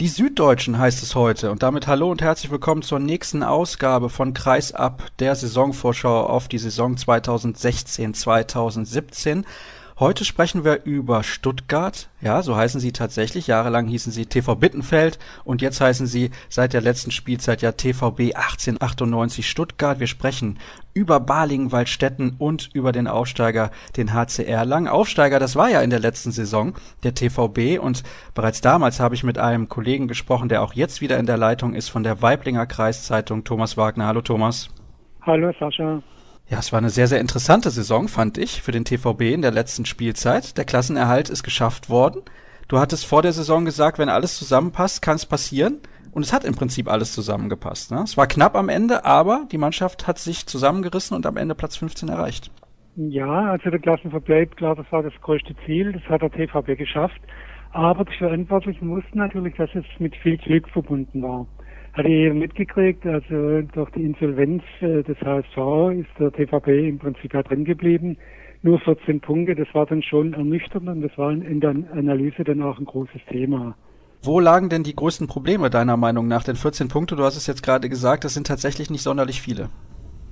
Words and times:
Die 0.00 0.06
Süddeutschen 0.06 0.78
heißt 0.78 1.02
es 1.02 1.16
heute 1.16 1.50
und 1.50 1.64
damit 1.64 1.88
hallo 1.88 2.08
und 2.08 2.22
herzlich 2.22 2.52
willkommen 2.52 2.82
zur 2.82 3.00
nächsten 3.00 3.42
Ausgabe 3.42 4.10
von 4.10 4.32
Kreisab, 4.32 5.10
der 5.18 5.34
Saisonvorschau 5.34 6.24
auf 6.24 6.46
die 6.46 6.58
Saison 6.58 6.94
2016-2017. 6.94 9.42
Heute 10.00 10.24
sprechen 10.24 10.64
wir 10.64 10.84
über 10.84 11.24
Stuttgart. 11.24 12.08
Ja, 12.20 12.42
so 12.42 12.54
heißen 12.54 12.80
sie 12.80 12.92
tatsächlich. 12.92 13.48
Jahrelang 13.48 13.88
hießen 13.88 14.12
sie 14.12 14.26
TV 14.26 14.54
Bittenfeld 14.54 15.18
und 15.42 15.60
jetzt 15.60 15.80
heißen 15.80 16.06
sie 16.06 16.30
seit 16.48 16.72
der 16.72 16.82
letzten 16.82 17.10
Spielzeit 17.10 17.62
ja 17.62 17.72
TVB 17.72 18.36
1898 18.36 19.50
Stuttgart. 19.50 19.98
Wir 19.98 20.06
sprechen 20.06 20.60
über 20.94 21.18
Balingen-Waldstätten 21.18 22.36
und 22.38 22.70
über 22.74 22.92
den 22.92 23.08
Aufsteiger, 23.08 23.72
den 23.96 24.12
HCR 24.14 24.64
Lang. 24.64 24.86
Aufsteiger, 24.86 25.40
das 25.40 25.56
war 25.56 25.68
ja 25.68 25.80
in 25.80 25.90
der 25.90 25.98
letzten 25.98 26.30
Saison 26.30 26.74
der 27.02 27.14
TVB 27.16 27.82
und 27.82 28.04
bereits 28.34 28.60
damals 28.60 29.00
habe 29.00 29.16
ich 29.16 29.24
mit 29.24 29.38
einem 29.38 29.68
Kollegen 29.68 30.06
gesprochen, 30.06 30.48
der 30.48 30.62
auch 30.62 30.74
jetzt 30.74 31.00
wieder 31.00 31.18
in 31.18 31.26
der 31.26 31.38
Leitung 31.38 31.74
ist 31.74 31.88
von 31.88 32.04
der 32.04 32.22
Weiblinger 32.22 32.66
Kreiszeitung, 32.66 33.42
Thomas 33.42 33.76
Wagner. 33.76 34.06
Hallo 34.06 34.20
Thomas. 34.20 34.70
Hallo 35.22 35.52
Sascha. 35.58 36.00
Ja, 36.50 36.60
es 36.60 36.72
war 36.72 36.78
eine 36.78 36.88
sehr, 36.88 37.06
sehr 37.08 37.20
interessante 37.20 37.68
Saison, 37.68 38.08
fand 38.08 38.38
ich, 38.38 38.62
für 38.62 38.72
den 38.72 38.86
TVB 38.86 39.34
in 39.34 39.42
der 39.42 39.50
letzten 39.50 39.84
Spielzeit. 39.84 40.56
Der 40.56 40.64
Klassenerhalt 40.64 41.28
ist 41.28 41.42
geschafft 41.42 41.90
worden. 41.90 42.22
Du 42.68 42.78
hattest 42.78 43.04
vor 43.04 43.20
der 43.20 43.32
Saison 43.32 43.66
gesagt, 43.66 43.98
wenn 43.98 44.08
alles 44.08 44.38
zusammenpasst, 44.38 45.02
kann 45.02 45.16
es 45.16 45.26
passieren. 45.26 45.80
Und 46.10 46.22
es 46.22 46.32
hat 46.32 46.44
im 46.44 46.54
Prinzip 46.54 46.88
alles 46.88 47.12
zusammengepasst. 47.12 47.90
Ne? 47.90 48.00
Es 48.02 48.16
war 48.16 48.26
knapp 48.26 48.56
am 48.56 48.70
Ende, 48.70 49.04
aber 49.04 49.46
die 49.52 49.58
Mannschaft 49.58 50.06
hat 50.06 50.18
sich 50.18 50.46
zusammengerissen 50.46 51.14
und 51.14 51.26
am 51.26 51.36
Ende 51.36 51.54
Platz 51.54 51.76
15 51.76 52.08
erreicht. 52.08 52.50
Ja, 52.96 53.50
also 53.50 53.68
der 53.68 53.78
Klassenverbleib, 53.78 54.56
klar, 54.56 54.74
das 54.74 54.90
war 54.90 55.02
das 55.02 55.12
größte 55.20 55.54
Ziel. 55.66 55.92
Das 55.92 56.02
hat 56.04 56.22
der 56.22 56.32
TVB 56.32 56.78
geschafft. 56.78 57.20
Aber 57.72 58.06
die 58.06 58.16
Verantwortlichen 58.16 58.88
wussten 58.88 59.18
natürlich, 59.18 59.54
dass 59.56 59.68
es 59.74 59.84
mit 59.98 60.16
viel 60.16 60.38
Glück 60.38 60.66
verbunden 60.70 61.22
war 61.22 61.46
hatte 61.94 62.08
ich 62.08 62.32
mitgekriegt, 62.32 63.04
also 63.06 63.62
durch 63.62 63.90
die 63.90 64.04
Insolvenz 64.04 64.62
äh, 64.80 65.02
des 65.02 65.18
HSV 65.20 65.98
ist 65.98 66.10
der 66.18 66.32
TVP 66.32 66.88
im 66.88 66.98
Prinzip 66.98 67.34
ja 67.34 67.42
drin 67.42 67.64
geblieben. 67.64 68.16
Nur 68.62 68.80
14 68.80 69.20
Punkte, 69.20 69.54
das 69.54 69.68
war 69.72 69.86
dann 69.86 70.02
schon 70.02 70.32
ernüchternd 70.32 70.88
und 70.88 71.02
das 71.02 71.16
war 71.16 71.30
in 71.30 71.60
der 71.60 71.70
Analyse 71.92 72.42
dann 72.44 72.62
auch 72.62 72.78
ein 72.78 72.84
großes 72.84 73.20
Thema. 73.30 73.76
Wo 74.22 74.40
lagen 74.40 74.68
denn 74.68 74.82
die 74.82 74.96
größten 74.96 75.28
Probleme 75.28 75.70
deiner 75.70 75.96
Meinung 75.96 76.26
nach? 76.26 76.42
Denn 76.42 76.56
14 76.56 76.88
Punkte, 76.88 77.14
du 77.14 77.22
hast 77.22 77.36
es 77.36 77.46
jetzt 77.46 77.62
gerade 77.62 77.88
gesagt, 77.88 78.24
das 78.24 78.34
sind 78.34 78.48
tatsächlich 78.48 78.90
nicht 78.90 79.02
sonderlich 79.02 79.40
viele. 79.40 79.70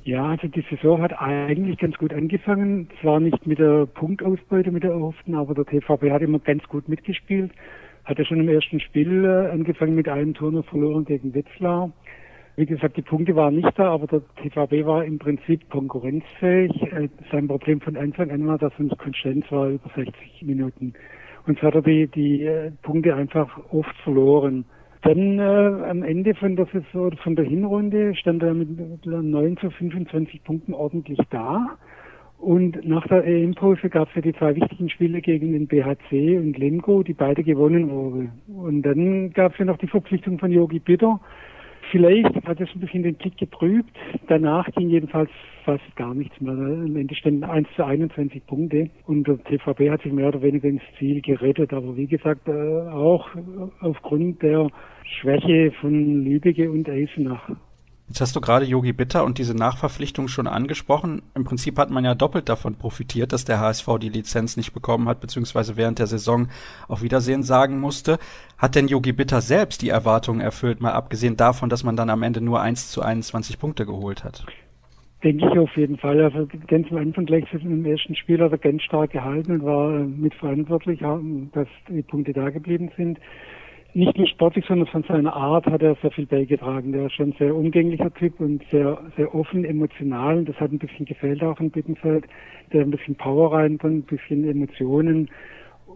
Ja, 0.02 0.24
also 0.24 0.48
die 0.48 0.64
Saison 0.70 1.02
hat 1.02 1.20
eigentlich 1.20 1.78
ganz 1.78 1.96
gut 1.96 2.12
angefangen. 2.12 2.88
Zwar 3.00 3.20
nicht 3.20 3.46
mit 3.46 3.58
der 3.58 3.86
Punktausbeute, 3.86 4.70
mit 4.70 4.82
der 4.82 4.92
erhofften, 4.92 5.34
aber 5.34 5.54
der 5.54 5.64
TVP 5.66 6.10
hat 6.10 6.22
immer 6.22 6.38
ganz 6.38 6.64
gut 6.64 6.88
mitgespielt 6.88 7.52
hatte 8.06 8.24
schon 8.24 8.40
im 8.40 8.48
ersten 8.48 8.80
Spiel 8.80 9.24
äh, 9.24 9.50
angefangen 9.50 9.94
mit 9.94 10.08
einem 10.08 10.32
Tor 10.32 10.62
verloren 10.62 11.04
gegen 11.04 11.34
Wetzlar. 11.34 11.92
Wie 12.54 12.64
gesagt, 12.64 12.96
die 12.96 13.02
Punkte 13.02 13.36
waren 13.36 13.56
nicht 13.56 13.78
da, 13.78 13.92
aber 13.92 14.06
der 14.06 14.22
TVB 14.36 14.86
war 14.86 15.04
im 15.04 15.18
Prinzip 15.18 15.68
konkurrenzfähig. 15.68 16.70
Äh, 16.92 17.08
sein 17.30 17.48
Problem 17.48 17.80
von 17.80 17.96
Anfang 17.96 18.30
an 18.30 18.46
war, 18.46 18.56
dass 18.56 18.72
er 18.78 18.84
nicht 18.84 18.98
konstant 18.98 19.50
war 19.52 19.68
über 19.68 19.90
60 19.94 20.42
Minuten. 20.42 20.94
Und 21.46 21.58
so 21.58 21.66
hat 21.66 21.74
er 21.74 21.82
die, 21.82 22.06
die 22.06 22.44
äh, 22.44 22.70
Punkte 22.82 23.14
einfach 23.14 23.58
oft 23.70 23.94
verloren. 24.04 24.64
Dann 25.02 25.38
äh, 25.38 25.42
am 25.90 26.02
Ende 26.02 26.34
von 26.34 26.56
der 26.56 26.66
Saison, 26.66 27.12
von 27.22 27.36
der 27.36 27.44
Hinrunde 27.44 28.14
stand 28.14 28.42
er 28.42 28.54
mit 28.54 29.04
9 29.04 29.56
zu 29.58 29.70
25 29.70 30.42
Punkten 30.42 30.72
ordentlich 30.72 31.18
da. 31.30 31.76
Und 32.38 32.86
nach 32.86 33.06
der 33.08 33.24
EM-Pause 33.24 33.88
gab 33.88 34.08
es 34.08 34.14
ja 34.16 34.20
die 34.22 34.34
zwei 34.34 34.54
wichtigen 34.54 34.90
Spiele 34.90 35.20
gegen 35.20 35.52
den 35.52 35.66
BHC 35.66 36.38
und 36.38 36.56
Lemgo, 36.58 37.02
die 37.02 37.14
beide 37.14 37.42
gewonnen 37.42 37.90
wurden. 37.90 38.32
Und 38.46 38.82
dann 38.82 39.32
gab 39.32 39.52
es 39.52 39.58
ja 39.58 39.64
noch 39.64 39.78
die 39.78 39.86
Verpflichtung 39.86 40.38
von 40.38 40.52
Yogi 40.52 40.78
Bitter. 40.78 41.20
Vielleicht 41.90 42.34
hat 42.46 42.60
es 42.60 42.68
ein 42.74 42.80
bisschen 42.80 43.04
den 43.04 43.14
Blick 43.14 43.38
getrübt. 43.38 43.96
Danach 44.26 44.66
ging 44.72 44.90
jedenfalls 44.90 45.30
fast 45.64 45.96
gar 45.96 46.14
nichts 46.14 46.40
mehr. 46.40 46.52
Am 46.52 46.96
Ende 46.96 47.14
standen 47.14 47.44
1 47.44 47.68
zu 47.76 47.84
21 47.84 48.44
Punkte 48.46 48.90
und 49.06 49.26
der 49.26 49.42
TVB 49.44 49.90
hat 49.90 50.02
sich 50.02 50.12
mehr 50.12 50.28
oder 50.28 50.42
weniger 50.42 50.68
ins 50.68 50.82
Ziel 50.98 51.20
gerettet. 51.20 51.72
Aber 51.72 51.96
wie 51.96 52.06
gesagt, 52.06 52.48
äh, 52.48 52.52
auch 52.52 53.28
aufgrund 53.80 54.42
der 54.42 54.68
Schwäche 55.04 55.72
von 55.80 56.24
Lübecke 56.24 56.70
und 56.70 56.88
Eisenach. 56.88 57.50
Jetzt 58.08 58.20
hast 58.20 58.36
du 58.36 58.40
gerade 58.40 58.64
Yogi 58.64 58.92
Bitter 58.92 59.24
und 59.24 59.38
diese 59.38 59.54
Nachverpflichtung 59.54 60.28
schon 60.28 60.46
angesprochen. 60.46 61.22
Im 61.34 61.42
Prinzip 61.42 61.76
hat 61.76 61.90
man 61.90 62.04
ja 62.04 62.14
doppelt 62.14 62.48
davon 62.48 62.76
profitiert, 62.76 63.32
dass 63.32 63.44
der 63.44 63.58
HSV 63.58 63.98
die 64.00 64.08
Lizenz 64.08 64.56
nicht 64.56 64.72
bekommen 64.72 65.08
hat, 65.08 65.20
beziehungsweise 65.20 65.76
während 65.76 65.98
der 65.98 66.06
Saison 66.06 66.48
auf 66.86 67.02
Wiedersehen 67.02 67.42
sagen 67.42 67.80
musste. 67.80 68.18
Hat 68.58 68.76
denn 68.76 68.86
Yogi 68.86 69.12
Bitter 69.12 69.40
selbst 69.40 69.82
die 69.82 69.88
Erwartungen 69.88 70.40
erfüllt, 70.40 70.80
mal 70.80 70.92
abgesehen 70.92 71.36
davon, 71.36 71.68
dass 71.68 71.82
man 71.82 71.96
dann 71.96 72.08
am 72.08 72.22
Ende 72.22 72.40
nur 72.40 72.60
1 72.60 72.90
zu 72.92 73.02
21 73.02 73.58
Punkte 73.58 73.84
geholt 73.86 74.22
hat? 74.22 74.46
Denke 75.24 75.48
ich 75.50 75.58
auf 75.58 75.76
jeden 75.76 75.98
Fall. 75.98 76.22
Also 76.22 76.46
ganz 76.68 76.86
am 76.92 76.98
Anfang 76.98 77.26
gleich 77.26 77.52
im 77.52 77.84
ersten 77.84 78.14
Spiel 78.14 78.40
hat 78.40 78.52
er 78.52 78.58
ganz 78.58 78.82
stark 78.82 79.10
gehalten 79.10 79.50
und 79.50 79.64
war 79.64 79.90
mitverantwortlich, 79.90 81.00
dass 81.52 81.68
die 81.88 82.02
Punkte 82.02 82.32
da 82.32 82.50
geblieben 82.50 82.92
sind 82.96 83.18
nicht 83.96 84.18
nur 84.18 84.26
sportlich, 84.26 84.64
sondern 84.66 84.86
von 84.88 85.02
seiner 85.04 85.34
Art 85.34 85.66
hat 85.66 85.82
er 85.82 85.96
sehr 85.96 86.10
viel 86.10 86.26
beigetragen. 86.26 86.92
Der 86.92 87.06
ist 87.06 87.14
schon 87.14 87.30
ein 87.30 87.36
sehr 87.38 87.54
umgänglicher 87.54 88.12
Typ 88.12 88.38
und 88.40 88.62
sehr, 88.70 89.00
sehr 89.16 89.34
offen, 89.34 89.64
emotional. 89.64 90.44
Das 90.44 90.56
hat 90.60 90.70
ein 90.70 90.78
bisschen 90.78 91.06
gefällt 91.06 91.42
auch 91.42 91.58
in 91.60 91.70
Bittenfeld. 91.70 92.26
Der 92.72 92.82
ein 92.82 92.90
bisschen 92.90 93.16
Power 93.16 93.54
rein, 93.54 93.78
ein 93.82 94.02
bisschen 94.02 94.46
Emotionen. 94.46 95.30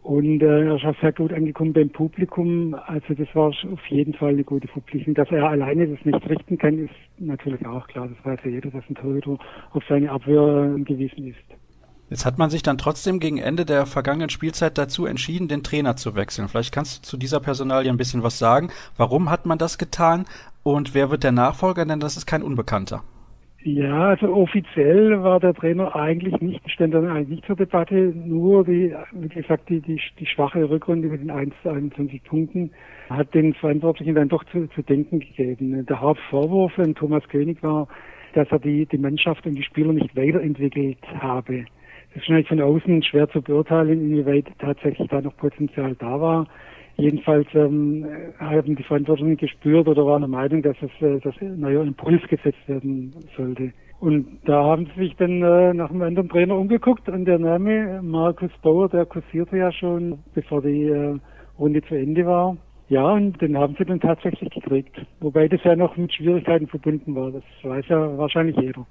Und 0.03 0.43
äh, 0.43 0.65
er 0.65 0.77
ist 0.77 0.85
auch 0.87 0.99
sehr 1.03 1.13
gut 1.13 1.33
angekommen 1.33 1.75
beim 1.75 1.91
Publikum. 1.91 2.75
Also 2.87 3.13
das 3.13 3.29
war 3.35 3.49
auf 3.49 3.87
jeden 3.89 4.15
Fall 4.15 4.31
eine 4.31 4.45
gute 4.45 4.69
Verpflichtung. 4.69 5.13
Dass 5.13 5.31
er 5.31 5.49
alleine 5.51 5.87
das 5.87 6.03
nicht 6.05 6.31
richten 6.31 6.57
kann, 6.57 6.79
ist 6.79 6.95
natürlich 7.19 7.65
auch 7.67 7.87
klar. 7.87 8.09
Das 8.09 8.25
weiß 8.25 8.41
ja 8.45 8.51
jeder, 8.51 8.71
dass 8.71 8.89
ein 8.89 8.95
Torhüter 8.95 9.37
auf 9.73 9.85
seine 9.89 10.11
Abwehr 10.11 10.41
angewiesen 10.41 11.27
ist. 11.27 11.70
Jetzt 12.11 12.27
hat 12.27 12.39
man 12.39 12.51
sich 12.51 12.65
dann 12.65 12.77
trotzdem 12.77 13.21
gegen 13.21 13.39
Ende 13.39 13.65
der 13.65 13.87
vergangenen 13.87 14.31
Spielzeit 14.31 14.77
dazu 14.77 15.07
entschieden, 15.07 15.47
den 15.47 15.63
Trainer 15.63 15.95
zu 15.95 16.17
wechseln. 16.17 16.49
Vielleicht 16.49 16.75
kannst 16.75 16.99
du 16.99 17.09
zu 17.09 17.17
dieser 17.17 17.39
Personalie 17.39 17.89
ein 17.89 17.97
bisschen 17.97 18.25
was 18.25 18.39
sagen. 18.39 18.71
Warum 18.97 19.31
hat 19.31 19.47
man 19.47 19.59
das 19.59 19.79
getan 19.79 20.25
und 20.65 20.93
wer 20.93 21.11
wird 21.11 21.23
der 21.23 21.31
Nachfolger? 21.31 21.87
Denn 21.87 22.01
das 22.01 22.17
ist 22.17 22.27
kein 22.27 22.43
Unbekannter. 22.43 23.05
Ja, 23.63 24.09
also 24.09 24.35
offiziell 24.35 25.23
war 25.23 25.39
der 25.39 25.53
Trainer 25.53 25.95
eigentlich 25.95 26.41
nicht, 26.41 26.69
stand 26.71 26.95
dann 26.95 27.07
eigentlich 27.07 27.29
nicht 27.29 27.47
zur 27.47 27.57
Debatte, 27.57 27.95
nur 27.95 28.65
die, 28.65 28.95
wie 29.13 29.29
gesagt, 29.29 29.69
die, 29.69 29.81
die, 29.81 30.01
die 30.19 30.27
schwache 30.27 30.69
Rückrunde 30.69 31.09
mit 31.09 31.21
den 31.21 31.31
1 31.31 31.53
zu 31.63 31.69
21 31.69 32.25
Punkten 32.25 32.71
hat 33.11 33.35
den 33.35 33.53
Verantwortlichen 33.53 34.15
dann 34.15 34.31
doch 34.31 34.45
zu, 34.45 34.67
zu 34.69 34.83
denken 34.83 35.21
gegeben. 35.21 35.85
Der 35.85 36.01
Hauptvorwurf 36.01 36.73
von 36.73 36.95
Thomas 36.95 37.29
König 37.29 37.63
war, 37.63 37.87
dass 38.33 38.49
er 38.51 38.61
die, 38.61 38.87
die 38.87 38.99
Mannschaft 38.99 39.47
und 39.47 39.55
die 39.55 39.63
Spieler 39.63 39.93
nicht 39.93 40.17
weiterentwickelt 40.17 40.99
habe. 41.21 41.67
Das 42.13 42.23
ist 42.23 42.29
natürlich 42.29 42.49
von 42.49 42.61
außen 42.61 43.03
schwer 43.03 43.29
zu 43.29 43.41
beurteilen, 43.41 44.01
inwieweit 44.01 44.47
tatsächlich 44.59 45.09
da 45.09 45.21
noch 45.21 45.37
Potenzial 45.37 45.95
da 45.99 46.21
war. 46.21 46.47
Jedenfalls 46.97 47.47
ähm, 47.55 48.05
haben 48.39 48.77
die 48.77 48.83
Verantwortlichen 48.83 49.37
gespürt 49.37 49.89
oder 49.89 50.05
waren 50.05 50.23
der 50.23 50.29
Meinung, 50.29 50.63
dass 50.63 50.77
es 50.83 50.91
äh, 51.01 51.19
dass 51.21 51.35
neuer 51.41 51.83
Impuls 51.83 52.21
gesetzt 52.29 52.59
werden 52.67 53.15
sollte. 53.37 53.73
Und 54.01 54.41
da 54.45 54.65
haben 54.65 54.87
sie 54.87 55.05
sich 55.05 55.17
dann 55.17 55.43
äh, 55.43 55.73
nach 55.73 55.91
einem 55.91 56.03
anderen 56.03 56.29
Trainer 56.29 56.57
umgeguckt 56.57 57.09
und 57.09 57.27
der 57.27 57.39
Name 57.39 58.01
Markus 58.03 58.51
Bauer, 58.63 58.89
der 58.89 59.07
kursierte 59.07 59.57
ja 59.57 59.71
schon, 59.73 60.19
bevor 60.35 60.63
die 60.63 60.85
äh, 60.89 61.17
Runde 61.59 61.83
zu 61.83 61.95
Ende 61.95 62.27
war. 62.27 62.57
Ja, 62.89 63.13
und 63.13 63.41
den 63.41 63.57
haben 63.57 63.77
sie 63.79 63.85
dann 63.85 64.01
tatsächlich 64.01 64.51
gekriegt. 64.51 65.01
Wobei 65.21 65.49
das 65.49 65.63
ja 65.65 65.77
noch 65.77 65.97
mit 65.97 66.13
Schwierigkeiten 66.13 66.67
verbunden 66.67 67.15
war. 67.15 67.31
Das 67.31 67.45
weiß 67.63 67.85
ja 67.89 68.19
wahrscheinlich 68.19 68.57
jeder. 68.57 68.85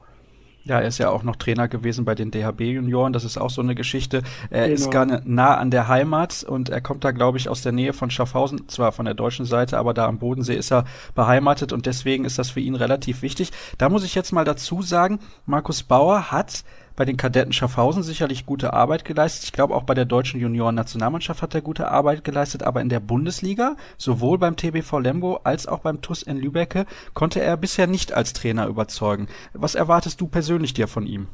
Ja, 0.69 0.79
er 0.79 0.87
ist 0.87 0.99
ja 0.99 1.09
auch 1.09 1.23
noch 1.23 1.35
Trainer 1.35 1.67
gewesen 1.67 2.05
bei 2.05 2.13
den 2.13 2.29
DHB-Junioren. 2.29 3.11
Das 3.11 3.23
ist 3.23 3.39
auch 3.39 3.49
so 3.49 3.59
eine 3.59 3.73
Geschichte. 3.73 4.21
Er 4.51 4.67
genau. 4.67 4.75
ist 4.75 4.91
gar 4.91 5.05
nah 5.25 5.55
an 5.57 5.71
der 5.71 5.87
Heimat 5.87 6.43
und 6.43 6.69
er 6.69 6.79
kommt 6.79 7.03
da, 7.03 7.09
glaube 7.09 7.39
ich, 7.39 7.49
aus 7.49 7.63
der 7.63 7.71
Nähe 7.71 7.91
von 7.91 8.11
Schaffhausen, 8.11 8.69
zwar 8.69 8.91
von 8.91 9.05
der 9.05 9.15
deutschen 9.15 9.45
Seite, 9.45 9.79
aber 9.79 9.95
da 9.95 10.05
am 10.05 10.19
Bodensee 10.19 10.53
ist 10.53 10.71
er 10.71 10.85
beheimatet 11.15 11.73
und 11.73 11.87
deswegen 11.87 12.23
ist 12.23 12.37
das 12.37 12.51
für 12.51 12.59
ihn 12.59 12.75
relativ 12.75 13.23
wichtig. 13.23 13.51
Da 13.79 13.89
muss 13.89 14.03
ich 14.03 14.13
jetzt 14.13 14.31
mal 14.31 14.45
dazu 14.45 14.83
sagen, 14.83 15.19
Markus 15.47 15.81
Bauer 15.81 16.31
hat 16.31 16.63
bei 16.99 17.05
den 17.05 17.15
Kadetten 17.15 17.53
Schaffhausen 17.53 18.03
sicherlich 18.03 18.45
gute 18.45 18.73
Arbeit 18.73 19.05
geleistet. 19.05 19.45
Ich 19.45 19.53
glaube, 19.53 19.73
auch 19.73 19.83
bei 19.83 19.93
der 19.93 20.03
deutschen 20.03 20.41
Junioren-Nationalmannschaft 20.41 21.41
hat 21.41 21.55
er 21.55 21.61
gute 21.61 21.89
Arbeit 21.89 22.25
geleistet, 22.25 22.61
aber 22.61 22.81
in 22.81 22.89
der 22.89 22.99
Bundesliga, 22.99 23.77
sowohl 23.97 24.37
beim 24.37 24.57
TBV 24.57 24.99
Lemgo 24.99 25.39
als 25.45 25.65
auch 25.65 25.79
beim 25.79 26.01
TUS 26.01 26.23
in 26.23 26.35
Lübecke, 26.35 26.85
konnte 27.13 27.39
er 27.39 27.55
bisher 27.55 27.87
nicht 27.87 28.11
als 28.11 28.33
Trainer 28.33 28.67
überzeugen. 28.67 29.27
Was 29.53 29.75
erwartest 29.75 30.19
du 30.19 30.27
persönlich 30.27 30.73
dir 30.73 30.89
von 30.89 31.07
ihm? 31.07 31.27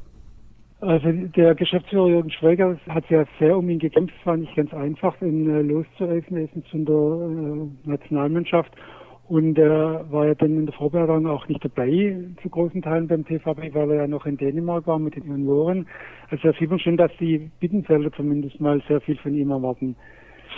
Also 0.82 1.12
der 1.12 1.56
Geschäftsführer 1.56 2.10
Jürgen 2.10 2.30
Schweiger 2.30 2.78
hat 2.88 3.10
ja 3.10 3.26
sehr 3.40 3.58
um 3.58 3.68
ihn 3.68 3.80
gekämpft. 3.80 4.14
Es 4.20 4.26
war 4.28 4.38
nicht 4.38 4.56
ganz 4.56 4.72
einfach, 4.72 5.20
ihn 5.24 5.50
äh, 5.50 5.64
loszureißen. 5.64 6.38
Er 6.38 6.44
ist 6.44 6.74
in 6.74 6.86
der 6.86 6.96
äh, 6.96 7.90
Nationalmannschaft 7.90 8.72
und 9.28 9.58
er 9.58 10.06
war 10.12 10.28
ja 10.28 10.36
dann 10.36 10.58
in 10.58 10.66
der 10.66 10.76
Vorbereitung 10.76 11.28
auch 11.28 11.48
nicht 11.48 11.64
dabei, 11.64 12.16
zu 12.42 12.50
großen 12.50 12.82
Teilen 12.82 13.08
beim 13.08 13.26
TVB, 13.26 13.74
weil 13.74 13.92
er 13.92 13.96
ja 14.02 14.08
noch 14.08 14.26
in 14.26 14.38
Dänemark 14.38 14.86
war 14.88 15.00
mit 15.00 15.16
den 15.16 15.26
Junioren. 15.26 15.88
Also 16.30 16.52
da 16.52 16.58
sieht 16.58 16.70
man 16.70 16.80
schon, 16.80 16.98
dass 16.98 17.12
die 17.20 17.50
Bittenfelder 17.60 18.12
zumindest 18.12 18.60
mal 18.60 18.82
sehr 18.88 19.02
viel 19.02 19.18
von 19.18 19.34
ihm 19.34 19.52
erwarten. 19.52 19.96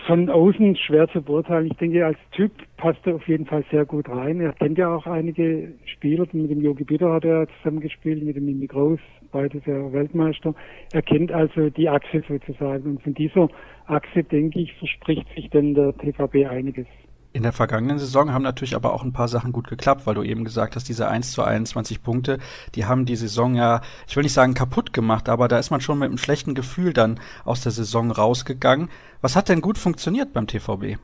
von 0.06 0.30
außen 0.30 0.76
schwer 0.76 1.08
zu 1.10 1.22
beurteilen. 1.22 1.68
Ich 1.68 1.78
denke, 1.78 2.06
als 2.06 2.18
Typ 2.32 2.52
passt 2.78 3.06
er 3.06 3.16
auf 3.16 3.28
jeden 3.28 3.46
Fall 3.46 3.64
sehr 3.72 3.86
gut 3.86 4.08
rein. 4.10 4.40
Er 4.40 4.54
kennt 4.54 4.78
ja 4.78 4.94
auch 4.94 5.06
einige 5.06 5.74
Spieler. 5.86 6.26
Mit 6.32 6.52
dem 6.52 6.62
Yogi 6.62 6.84
Bitter 6.84 7.12
hat 7.12 7.26
er 7.26 7.48
zusammengespielt, 7.58 8.24
mit 8.24 8.36
dem 8.36 8.46
Mimi 8.46 8.68
Groß, 8.68 9.00
beides 9.32 9.66
ja 9.66 9.92
Weltmeister. 9.92 10.54
Er 10.94 11.02
kennt 11.02 11.32
also 11.32 11.70
die 11.70 11.90
Achse 11.90 12.24
sozusagen. 12.28 12.92
Und 12.92 13.02
von 13.02 13.14
dieser 13.14 13.50
Achse, 13.88 14.24
denke 14.24 14.60
ich, 14.60 14.74
verspricht 14.76 15.28
sich 15.36 15.50
denn 15.50 15.74
der 15.74 15.94
TVB 15.98 16.46
einiges. 16.50 16.88
In 17.38 17.44
der 17.44 17.54
vergangenen 17.54 18.00
Saison 18.00 18.34
haben 18.34 18.42
natürlich 18.42 18.76
aber 18.76 18.92
auch 18.92 19.04
ein 19.04 19.14
paar 19.14 19.28
Sachen 19.28 19.52
gut 19.52 19.68
geklappt, 19.68 20.08
weil 20.08 20.16
du 20.16 20.24
eben 20.24 20.44
gesagt 20.44 20.76
hast, 20.76 20.90
diese 20.90 21.08
1 21.08 21.34
zu 21.34 21.44
21 21.44 22.02
Punkte, 22.02 22.40
die 22.74 22.86
haben 22.86 23.06
die 23.06 23.16
Saison 23.16 23.54
ja, 23.54 23.82
ich 24.08 24.16
will 24.16 24.24
nicht 24.24 24.34
sagen 24.34 24.56
kaputt 24.56 24.92
gemacht, 24.92 25.30
aber 25.30 25.48
da 25.48 25.60
ist 25.60 25.70
man 25.70 25.80
schon 25.80 26.00
mit 26.00 26.08
einem 26.08 26.18
schlechten 26.18 26.56
Gefühl 26.56 26.94
dann 26.94 27.20
aus 27.46 27.62
der 27.62 27.72
Saison 27.72 28.10
rausgegangen. 28.10 28.90
Was 29.22 29.36
hat 29.36 29.50
denn 29.50 29.62
gut 29.62 29.78
funktioniert 29.78 30.34
beim 30.34 30.48
TVB? 30.48 30.98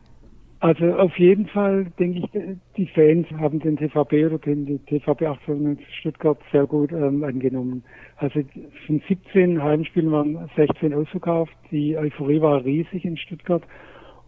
Also 0.59 0.95
auf 0.95 1.15
jeden 1.19 1.45
Fall 1.45 1.85
denke 1.99 2.21
ich, 2.21 2.57
die 2.77 2.87
Fans 2.87 3.27
haben 3.37 3.59
den 3.59 3.77
TVB 3.77 4.25
oder 4.25 4.39
den 4.39 4.83
TVB 4.87 5.21
18 5.21 5.77
Stuttgart 5.99 6.39
sehr 6.51 6.65
gut 6.65 6.91
ähm, 6.91 7.23
angenommen. 7.23 7.83
Also 8.17 8.39
von 8.87 9.03
17 9.07 9.61
Heimspielen 9.61 10.11
waren 10.11 10.49
16 10.55 10.95
ausverkauft. 10.95 11.53
Die 11.69 11.95
Euphorie 11.95 12.41
war 12.41 12.65
riesig 12.65 13.05
in 13.05 13.17
Stuttgart. 13.17 13.61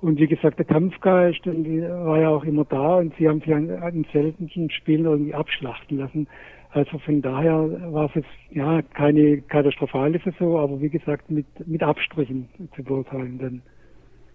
Und 0.05 0.19
wie 0.19 0.27
gesagt, 0.27 0.59
der 0.59 0.67
Kampfgeist 0.67 1.47
war 1.47 2.19
ja 2.19 2.29
auch 2.29 2.43
immer 2.43 2.63
da 2.63 2.97
und 2.97 3.11
sie 3.17 3.27
haben 3.27 3.39
sich 3.39 3.51
an, 3.51 3.71
an 3.71 4.05
seltenen 4.13 4.69
Spielen 4.69 5.05
irgendwie 5.05 5.33
abschlachten 5.33 5.97
lassen. 5.97 6.27
Also 6.69 6.99
von 6.99 7.23
daher 7.23 7.91
war 7.91 8.05
es 8.05 8.11
jetzt 8.13 8.29
ja 8.51 8.83
keine 8.83 9.41
katastrophale 9.41 10.21
Saison, 10.23 10.59
aber 10.59 10.79
wie 10.79 10.89
gesagt 10.89 11.31
mit, 11.31 11.47
mit 11.65 11.81
Abstrichen 11.81 12.47
zu 12.75 12.83
beurteilen 12.83 13.39
dann. 13.39 13.61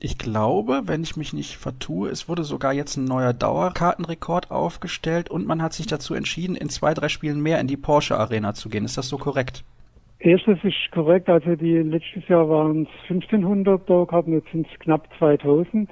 Ich 0.00 0.18
glaube, 0.18 0.82
wenn 0.86 1.04
ich 1.04 1.16
mich 1.16 1.32
nicht 1.32 1.56
vertue, 1.56 2.08
es 2.08 2.28
wurde 2.28 2.42
sogar 2.42 2.72
jetzt 2.72 2.96
ein 2.96 3.04
neuer 3.04 3.32
Dauerkartenrekord 3.32 4.50
aufgestellt 4.50 5.30
und 5.30 5.46
man 5.46 5.62
hat 5.62 5.72
sich 5.72 5.86
dazu 5.86 6.14
entschieden, 6.14 6.56
in 6.56 6.68
zwei, 6.68 6.94
drei 6.94 7.08
Spielen 7.08 7.40
mehr 7.40 7.60
in 7.60 7.68
die 7.68 7.76
Porsche 7.76 8.18
Arena 8.18 8.54
zu 8.54 8.70
gehen. 8.70 8.84
Ist 8.84 8.98
das 8.98 9.08
so 9.08 9.18
korrekt? 9.18 9.62
Erstes 10.22 10.58
ist 10.64 10.90
korrekt, 10.92 11.30
also 11.30 11.56
die 11.56 11.78
letztes 11.78 12.28
Jahr 12.28 12.46
waren 12.46 12.82
es 12.82 13.10
1500 13.10 13.88
Dauerkarten, 13.88 14.34
jetzt 14.34 14.50
sind 14.52 14.66
es 14.70 14.78
knapp 14.80 15.08
2000. 15.18 15.88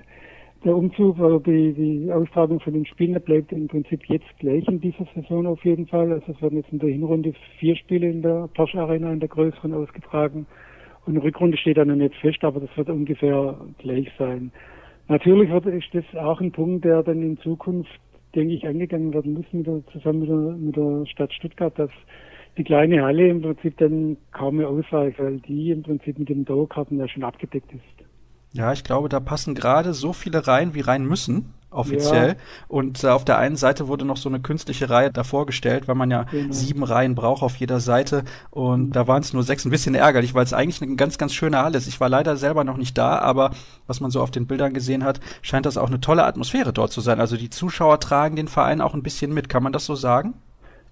Der 0.66 0.76
Umzug 0.76 1.18
oder 1.18 1.40
die, 1.40 1.72
die 1.72 2.12
Austragung 2.12 2.60
von 2.60 2.74
den 2.74 2.84
Spielen 2.84 3.18
bleibt 3.22 3.52
im 3.52 3.68
Prinzip 3.68 4.04
jetzt 4.06 4.26
gleich 4.38 4.68
in 4.68 4.82
dieser 4.82 5.06
Saison 5.14 5.46
auf 5.46 5.64
jeden 5.64 5.86
Fall. 5.86 6.12
Also 6.12 6.32
es 6.32 6.42
werden 6.42 6.58
jetzt 6.58 6.70
in 6.70 6.78
der 6.78 6.90
Hinrunde 6.90 7.32
vier 7.58 7.74
Spiele 7.76 8.10
in 8.10 8.20
der 8.20 8.50
Porsche 8.54 8.78
Arena 8.78 9.10
in 9.10 9.20
der 9.20 9.30
größeren 9.30 9.72
ausgetragen. 9.72 10.46
Und 11.06 11.14
die 11.14 11.20
Rückrunde 11.20 11.56
steht 11.56 11.78
dann 11.78 11.88
noch 11.88 11.96
nicht 11.96 12.14
fest, 12.16 12.44
aber 12.44 12.60
das 12.60 12.76
wird 12.76 12.90
ungefähr 12.90 13.58
gleich 13.78 14.10
sein. 14.18 14.52
Natürlich 15.06 15.48
wird, 15.50 15.64
ist 15.64 15.94
das 15.94 16.04
auch 16.16 16.42
ein 16.42 16.52
Punkt, 16.52 16.84
der 16.84 17.02
dann 17.02 17.22
in 17.22 17.38
Zukunft, 17.38 17.98
denke 18.34 18.52
ich, 18.52 18.66
angegangen 18.66 19.14
werden 19.14 19.32
muss 19.32 19.46
mit 19.52 19.66
der, 19.66 19.80
zusammen 19.90 20.20
mit 20.20 20.28
der, 20.28 20.36
mit 20.36 20.76
der 20.76 21.06
Stadt 21.06 21.32
Stuttgart, 21.32 21.78
dass 21.78 21.90
die 22.58 22.64
kleine 22.64 23.02
Halle 23.02 23.28
im 23.28 23.42
Prinzip 23.42 23.78
dann 23.78 24.16
kaum 24.32 24.56
mehr 24.56 24.68
ausreicht, 24.68 25.18
weil 25.18 25.38
die 25.40 25.70
im 25.70 25.82
Prinzip 25.82 26.18
mit 26.18 26.28
den 26.28 26.44
Dauerkarten 26.44 26.98
ja 26.98 27.08
schon 27.08 27.24
abgedeckt 27.24 27.72
ist. 27.72 28.06
Ja, 28.52 28.72
ich 28.72 28.82
glaube, 28.82 29.08
da 29.08 29.20
passen 29.20 29.54
gerade 29.54 29.94
so 29.94 30.12
viele 30.12 30.46
rein, 30.46 30.74
wie 30.74 30.80
rein 30.80 31.04
müssen, 31.04 31.52
offiziell. 31.70 32.28
Ja. 32.28 32.34
Und 32.66 33.04
äh, 33.04 33.08
auf 33.08 33.24
der 33.24 33.38
einen 33.38 33.56
Seite 33.56 33.88
wurde 33.88 34.04
noch 34.04 34.16
so 34.16 34.28
eine 34.28 34.40
künstliche 34.40 34.88
Reihe 34.88 35.10
davor 35.10 35.44
gestellt, 35.44 35.86
weil 35.86 35.94
man 35.94 36.10
ja 36.10 36.24
genau. 36.24 36.52
sieben 36.52 36.82
Reihen 36.82 37.14
braucht 37.14 37.42
auf 37.42 37.56
jeder 37.56 37.80
Seite. 37.80 38.24
Und 38.50 38.88
mhm. 38.88 38.92
da 38.92 39.06
waren 39.06 39.22
es 39.22 39.32
nur 39.32 39.42
sechs, 39.42 39.64
ein 39.64 39.70
bisschen 39.70 39.94
ärgerlich, 39.94 40.34
weil 40.34 40.44
es 40.44 40.54
eigentlich 40.54 40.80
eine 40.80 40.96
ganz, 40.96 41.18
ganz 41.18 41.34
schöne 41.34 41.58
Halle 41.58 41.76
ist. 41.76 41.88
Ich 41.88 42.00
war 42.00 42.08
leider 42.08 42.36
selber 42.36 42.64
noch 42.64 42.78
nicht 42.78 42.96
da, 42.96 43.18
aber 43.18 43.50
was 43.86 44.00
man 44.00 44.10
so 44.10 44.22
auf 44.22 44.30
den 44.30 44.46
Bildern 44.46 44.72
gesehen 44.72 45.04
hat, 45.04 45.20
scheint 45.42 45.66
das 45.66 45.76
auch 45.76 45.88
eine 45.88 46.00
tolle 46.00 46.24
Atmosphäre 46.24 46.72
dort 46.72 46.90
zu 46.90 47.02
sein. 47.02 47.20
Also 47.20 47.36
die 47.36 47.50
Zuschauer 47.50 48.00
tragen 48.00 48.36
den 48.36 48.48
Verein 48.48 48.80
auch 48.80 48.94
ein 48.94 49.02
bisschen 49.02 49.34
mit. 49.34 49.48
Kann 49.48 49.62
man 49.62 49.72
das 49.72 49.84
so 49.84 49.94
sagen? 49.94 50.34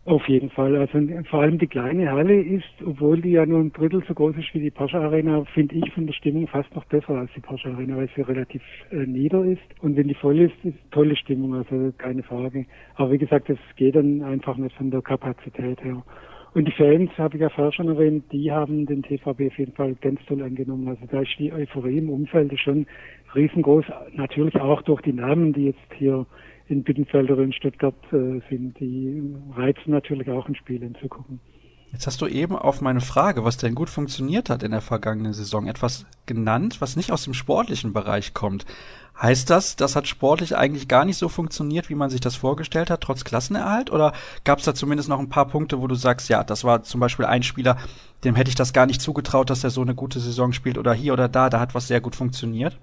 Auf 0.07 0.29
jeden 0.29 0.51
Fall. 0.51 0.77
Also 0.77 1.01
vor 1.29 1.41
allem 1.41 1.59
die 1.59 1.67
kleine 1.67 2.13
Halle 2.13 2.41
ist, 2.41 2.63
obwohl 2.87 3.21
die 3.21 3.33
ja 3.33 3.45
nur 3.45 3.59
ein 3.59 3.73
Drittel 3.73 4.05
so 4.07 4.15
groß 4.15 4.37
ist 4.37 4.55
wie 4.55 4.61
die 4.61 4.71
Porsche 4.71 4.99
Arena, 4.99 5.45
finde 5.53 5.75
ich 5.75 5.93
von 5.93 6.07
der 6.07 6.15
Stimmung 6.15 6.47
fast 6.47 6.73
noch 6.77 6.85
besser 6.85 7.19
als 7.19 7.31
die 7.35 7.41
Porsche 7.41 7.71
Arena, 7.71 7.97
weil 7.97 8.09
sie 8.15 8.21
relativ 8.21 8.63
äh, 8.93 9.05
nieder 9.05 9.45
ist. 9.45 9.63
Und 9.81 9.97
wenn 9.97 10.07
die 10.07 10.15
voll 10.15 10.39
ist, 10.39 10.55
ist 10.63 10.79
tolle 10.93 11.17
Stimmung, 11.17 11.55
also 11.55 11.93
keine 11.99 12.23
Frage. 12.23 12.67
Aber 12.95 13.11
wie 13.11 13.19
gesagt, 13.19 13.49
das 13.49 13.59
geht 13.75 13.97
dann 13.97 14.23
einfach 14.23 14.57
nicht 14.57 14.77
von 14.77 14.93
der 14.93 15.03
Kapazität 15.03 15.83
her. 15.83 16.05
Und 16.55 16.69
die 16.69 16.73
Fans, 16.73 17.11
habe 17.19 17.37
ich 17.37 17.43
ja 17.43 17.49
vorher 17.49 17.73
schon 17.73 17.89
erwähnt, 17.89 18.27
die 18.31 18.53
haben 18.53 18.87
den 18.87 19.03
TVB 19.03 19.27
auf 19.27 19.59
jeden 19.59 19.73
Fall 19.73 19.97
ganz 20.01 20.21
toll 20.27 20.41
angenommen. 20.41 20.87
Also 20.87 21.03
da 21.11 21.23
ist 21.23 21.37
die 21.41 21.53
Euphorie 21.53 21.99
im 21.99 22.11
Umfeld 22.11 22.57
schon 22.61 22.87
riesengroß. 23.35 23.87
Natürlich 24.15 24.55
auch 24.55 24.83
durch 24.83 25.03
die 25.03 25.13
Namen, 25.13 25.53
die 25.53 25.67
jetzt 25.67 25.93
hier 25.99 26.27
in 26.69 26.83
Bittenfeld 26.83 27.31
oder 27.31 27.43
in 27.43 27.53
Stuttgart 27.53 27.95
äh, 28.13 28.41
sind, 28.51 28.75
die 28.81 29.35
reizen 29.55 29.91
natürlich 29.91 30.29
auch 30.31 30.49
ein 30.49 30.55
Spiel 30.55 30.81
hinzugucken. 30.81 31.41
Jetzt 31.93 32.07
hast 32.07 32.21
du 32.21 32.27
eben 32.27 32.57
auf 32.57 32.81
meine 32.81 33.01
Frage, 33.01 33.45
was 33.45 33.57
denn 33.57 33.75
gut 33.75 33.89
funktioniert 33.89 34.51
hat 34.51 34.63
in 34.63 34.73
der 34.73 34.81
vergangenen 34.81 35.33
Saison, 35.33 35.67
etwas 35.67 36.05
genannt, 36.27 36.81
was 36.81 36.97
nicht 36.97 37.13
aus 37.13 37.25
dem 37.25 37.33
sportlichen 37.33 37.93
Bereich 37.93 38.35
kommt. 38.35 38.67
Heißt 39.21 39.49
das, 39.49 39.77
das 39.77 39.97
hat 39.97 40.07
sportlich 40.07 40.57
eigentlich 40.57 40.89
gar 40.89 41.07
nicht 41.07 41.17
so 41.17 41.31
funktioniert, 41.31 41.89
wie 41.89 41.95
man 41.95 42.11
sich 42.11 42.21
das 42.21 42.37
vorgestellt 42.37 42.91
hat, 42.91 43.01
trotz 43.01 43.25
Klassenerhalt? 43.25 43.91
Oder 43.91 44.13
gab 44.45 44.59
es 44.59 44.67
da 44.67 44.75
zumindest 44.75 45.09
noch 45.09 45.21
ein 45.21 45.31
paar 45.31 45.49
Punkte, 45.49 45.81
wo 45.81 45.87
du 45.87 45.95
sagst, 45.95 46.29
ja, 46.29 46.45
das 46.45 46.65
war 46.65 46.83
zum 46.83 47.01
Beispiel 47.01 47.25
ein 47.25 47.43
Spieler, 47.43 47.79
dem 48.25 48.35
hätte 48.35 48.51
ich 48.51 48.57
das 48.57 48.75
gar 48.75 48.85
nicht 48.85 49.01
zugetraut, 49.01 49.49
dass 49.49 49.65
er 49.65 49.71
so 49.71 49.81
eine 49.81 49.95
gute 49.95 50.21
Saison 50.21 50.53
spielt 50.53 50.77
oder 50.77 50.93
hier 50.93 51.15
oder 51.15 51.29
da, 51.29 51.49
da 51.49 51.61
hat 51.61 51.75
was 51.75 51.89
sehr 51.89 52.03
gut 52.03 52.15
funktioniert? 52.15 52.79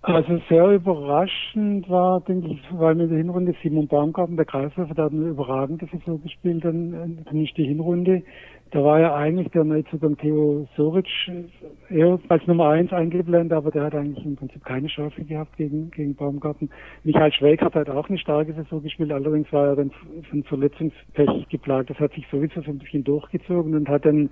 Also 0.00 0.40
sehr 0.48 0.70
überraschend 0.70 1.88
war, 1.90 2.20
denke 2.20 2.48
ich, 2.48 2.60
weil 2.70 2.94
mit 2.94 3.10
der 3.10 3.18
Hinrunde 3.18 3.52
Simon 3.62 3.88
Baumgarten, 3.88 4.36
der 4.36 4.44
Kreisläufer, 4.44 4.94
der 4.94 5.06
hat 5.06 5.12
eine 5.12 5.26
überragende 5.26 5.86
Saison 5.86 6.22
gespielt, 6.22 6.64
dann, 6.64 7.24
dann 7.24 7.44
ist 7.44 7.56
die 7.56 7.66
Hinrunde. 7.66 8.22
Da 8.70 8.84
war 8.84 9.00
ja 9.00 9.14
eigentlich 9.14 9.48
der 9.48 9.64
Neuzugang 9.64 10.16
Theo 10.18 10.68
Soric 10.76 11.06
eher 11.88 12.20
als 12.28 12.46
Nummer 12.46 12.68
eins 12.68 12.92
eingeblendet, 12.92 13.52
aber 13.52 13.70
der 13.70 13.84
hat 13.84 13.94
eigentlich 13.94 14.24
im 14.24 14.36
Prinzip 14.36 14.64
keine 14.64 14.88
Chance 14.88 15.24
gehabt 15.24 15.56
gegen, 15.56 15.90
gegen 15.90 16.14
Baumgarten. 16.14 16.70
Michael 17.02 17.32
Schweig 17.32 17.62
hat 17.62 17.74
halt 17.74 17.90
auch 17.90 18.08
eine 18.08 18.18
starke 18.18 18.52
Saison 18.52 18.82
gespielt, 18.82 19.10
allerdings 19.10 19.50
war 19.52 19.68
er 19.68 19.76
dann 19.76 19.90
von 20.30 20.44
Verletzungspech 20.44 21.48
geplagt. 21.48 21.90
Das 21.90 21.98
hat 21.98 22.12
sich 22.12 22.26
sowieso 22.30 22.60
so 22.60 22.70
ein 22.70 22.78
bisschen 22.78 23.04
durchgezogen 23.04 23.74
und 23.74 23.88
hat 23.88 24.04
dann 24.04 24.30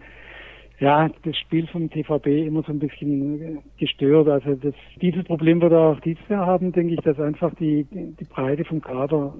ja, 0.78 1.08
das 1.24 1.36
Spiel 1.38 1.66
vom 1.68 1.88
TVB 1.90 2.26
immer 2.46 2.62
so 2.62 2.72
ein 2.72 2.78
bisschen 2.78 3.62
gestört. 3.78 4.28
Also 4.28 4.54
das, 4.54 4.74
dieses 5.00 5.24
Problem 5.24 5.60
wird 5.60 5.72
er 5.72 5.80
auch 5.80 6.00
dieses 6.00 6.26
Jahr 6.28 6.46
haben, 6.46 6.72
denke 6.72 6.94
ich, 6.94 7.00
dass 7.00 7.18
einfach 7.18 7.54
die, 7.54 7.86
die 7.90 8.24
Breite 8.24 8.64
vom 8.64 8.82
Kader 8.82 9.34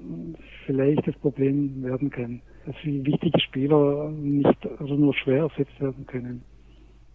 vielleicht 0.65 1.07
das 1.07 1.15
Problem 1.15 1.83
werden 1.83 2.09
kann. 2.09 2.41
Dass 2.65 2.75
wichtige 2.83 3.39
Spieler 3.39 4.09
nicht 4.09 4.67
also 4.79 4.95
nur 4.95 5.13
schwer 5.13 5.43
ersetzt 5.43 5.79
werden 5.79 6.05
können. 6.07 6.43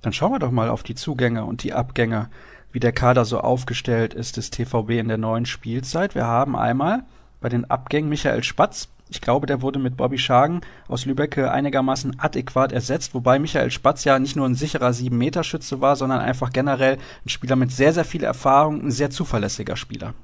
Dann 0.02 0.12
schauen 0.12 0.32
wir 0.32 0.38
doch 0.38 0.50
mal 0.50 0.68
auf 0.68 0.82
die 0.82 0.94
Zugänge 0.94 1.44
und 1.44 1.64
die 1.64 1.72
Abgänge, 1.72 2.28
wie 2.70 2.80
der 2.80 2.92
Kader 2.92 3.24
so 3.24 3.38
aufgestellt 3.38 4.14
ist 4.14 4.36
des 4.36 4.50
TVB 4.50 4.90
in 4.92 5.08
der 5.08 5.18
neuen 5.18 5.46
Spielzeit. 5.46 6.14
Wir 6.14 6.26
haben 6.26 6.56
einmal 6.56 7.04
bei 7.40 7.48
den 7.48 7.64
Abgängen 7.64 8.08
Michael 8.08 8.44
Spatz, 8.44 8.88
ich 9.12 9.20
glaube, 9.20 9.46
der 9.46 9.60
wurde 9.60 9.78
mit 9.78 9.98
Bobby 9.98 10.16
Schagen 10.16 10.62
aus 10.88 11.04
Lübeck 11.04 11.36
einigermaßen 11.36 12.18
adäquat 12.18 12.72
ersetzt, 12.72 13.14
wobei 13.14 13.38
Michael 13.38 13.70
Spatz 13.70 14.04
ja 14.04 14.18
nicht 14.18 14.36
nur 14.36 14.46
ein 14.46 14.54
sicherer 14.54 14.88
7-Meter-Schütze 14.88 15.82
war, 15.82 15.96
sondern 15.96 16.20
einfach 16.20 16.50
generell 16.50 16.96
ein 17.24 17.28
Spieler 17.28 17.56
mit 17.56 17.70
sehr, 17.70 17.92
sehr 17.92 18.04
viel 18.04 18.24
Erfahrung, 18.24 18.80
ein 18.80 18.90
sehr 18.90 19.10
zuverlässiger 19.10 19.76
Spieler. 19.76 20.14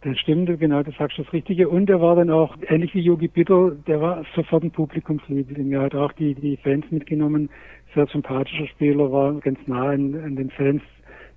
Das 0.00 0.18
stimmt, 0.18 0.48
genau, 0.58 0.82
du 0.82 0.90
sagst 0.92 1.18
das 1.18 1.30
Richtige. 1.32 1.68
Und 1.68 1.90
er 1.90 2.00
war 2.00 2.16
dann 2.16 2.30
auch, 2.30 2.56
ähnlich 2.68 2.94
wie 2.94 3.00
Yogi 3.00 3.28
Bitter, 3.28 3.72
der 3.86 4.00
war 4.00 4.24
sofort 4.34 4.64
ein 4.64 4.70
Publikumsliebling. 4.70 5.70
Er 5.72 5.82
hat 5.82 5.94
auch 5.94 6.12
die, 6.12 6.34
die 6.34 6.56
Fans 6.56 6.86
mitgenommen. 6.90 7.50
Sehr 7.94 8.06
sympathischer 8.06 8.66
Spieler, 8.68 9.12
war 9.12 9.34
ganz 9.34 9.58
nah 9.66 9.90
an, 9.90 10.14
an 10.24 10.36
den 10.36 10.50
Fans 10.50 10.82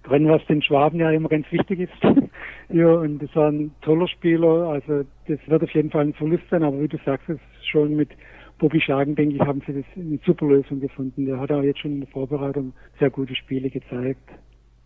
drin, 0.04 0.30
was 0.30 0.44
den 0.46 0.62
Schwaben 0.62 1.00
ja 1.00 1.12
immer 1.12 1.30
ganz 1.30 1.46
wichtig 1.52 1.82
ist. 1.82 2.25
Ja, 2.70 2.88
und 2.88 3.20
das 3.20 3.36
war 3.36 3.52
ein 3.52 3.72
toller 3.82 4.08
Spieler. 4.08 4.70
Also 4.70 5.04
das 5.28 5.40
wird 5.48 5.64
auf 5.64 5.72
jeden 5.72 5.92
Fall 5.92 6.06
ein 6.06 6.14
Verlust 6.14 6.44
sein, 6.50 6.64
aber 6.64 6.82
wie 6.82 6.88
du 6.88 6.98
sagst, 7.06 7.30
es 7.30 7.40
schon 7.66 7.96
mit 7.96 8.10
Bobby 8.58 8.80
Schagen, 8.80 9.16
denke 9.16 9.36
ich, 9.36 9.42
haben 9.42 9.62
sie 9.68 9.74
das 9.74 9.86
eine 9.96 10.20
super 10.26 10.48
Lösung 10.48 10.80
gefunden. 10.80 11.26
Der 11.26 11.40
hat 11.40 11.52
auch 11.52 11.62
jetzt 11.62 11.80
schon 11.80 11.94
in 11.94 12.00
der 12.02 12.10
Vorbereitung 12.10 12.74
sehr 13.00 13.10
gute 13.10 13.36
Spiele 13.36 13.70
gezeigt. 13.70 14.30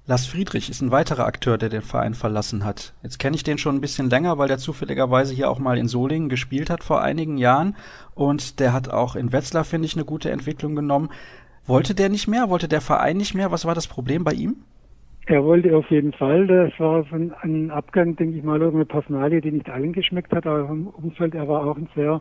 Lars 0.05 0.25
Friedrich 0.25 0.71
ist 0.71 0.81
ein 0.81 0.89
weiterer 0.89 1.27
Akteur, 1.27 1.59
der 1.59 1.69
den 1.69 1.83
Verein 1.83 2.15
verlassen 2.15 2.65
hat. 2.65 2.95
Jetzt 3.03 3.19
kenne 3.19 3.35
ich 3.35 3.43
den 3.43 3.59
schon 3.59 3.75
ein 3.75 3.81
bisschen 3.81 4.09
länger, 4.09 4.39
weil 4.39 4.47
der 4.47 4.57
zufälligerweise 4.57 5.35
hier 5.35 5.51
auch 5.51 5.59
mal 5.59 5.77
in 5.77 5.87
Solingen 5.87 6.29
gespielt 6.29 6.71
hat 6.71 6.83
vor 6.83 7.03
einigen 7.03 7.37
Jahren. 7.37 7.75
Und 8.15 8.59
der 8.59 8.73
hat 8.73 8.89
auch 8.89 9.15
in 9.15 9.31
Wetzlar, 9.31 9.65
finde 9.65 9.85
ich, 9.85 9.95
eine 9.95 10.05
gute 10.05 10.31
Entwicklung 10.31 10.75
genommen. 10.75 11.09
Wollte 11.67 11.93
der 11.93 12.09
nicht 12.09 12.27
mehr? 12.27 12.49
Wollte 12.49 12.67
der 12.67 12.81
Verein 12.81 13.17
nicht 13.17 13.35
mehr? 13.35 13.51
Was 13.51 13.65
war 13.65 13.75
das 13.75 13.85
Problem 13.85 14.23
bei 14.23 14.33
ihm? 14.33 14.63
Er 15.29 15.43
wollte 15.43 15.77
auf 15.77 15.87
jeden 15.91 16.11
Fall. 16.11 16.47
Das 16.47 16.71
war 16.79 17.03
von 17.05 17.31
einem 17.41 17.69
Abgang, 17.69 18.15
denke 18.15 18.39
ich 18.39 18.43
mal, 18.43 18.59
eine 18.63 18.83
Personalie, 18.83 19.41
die 19.41 19.51
nicht 19.51 19.69
allen 19.69 19.93
geschmeckt 19.93 20.33
hat, 20.33 20.47
aber 20.47 20.67
im 20.67 20.87
Umfeld, 20.87 21.35
er 21.35 21.47
war 21.47 21.67
auch 21.67 21.77
ein 21.77 21.87
sehr 21.93 22.19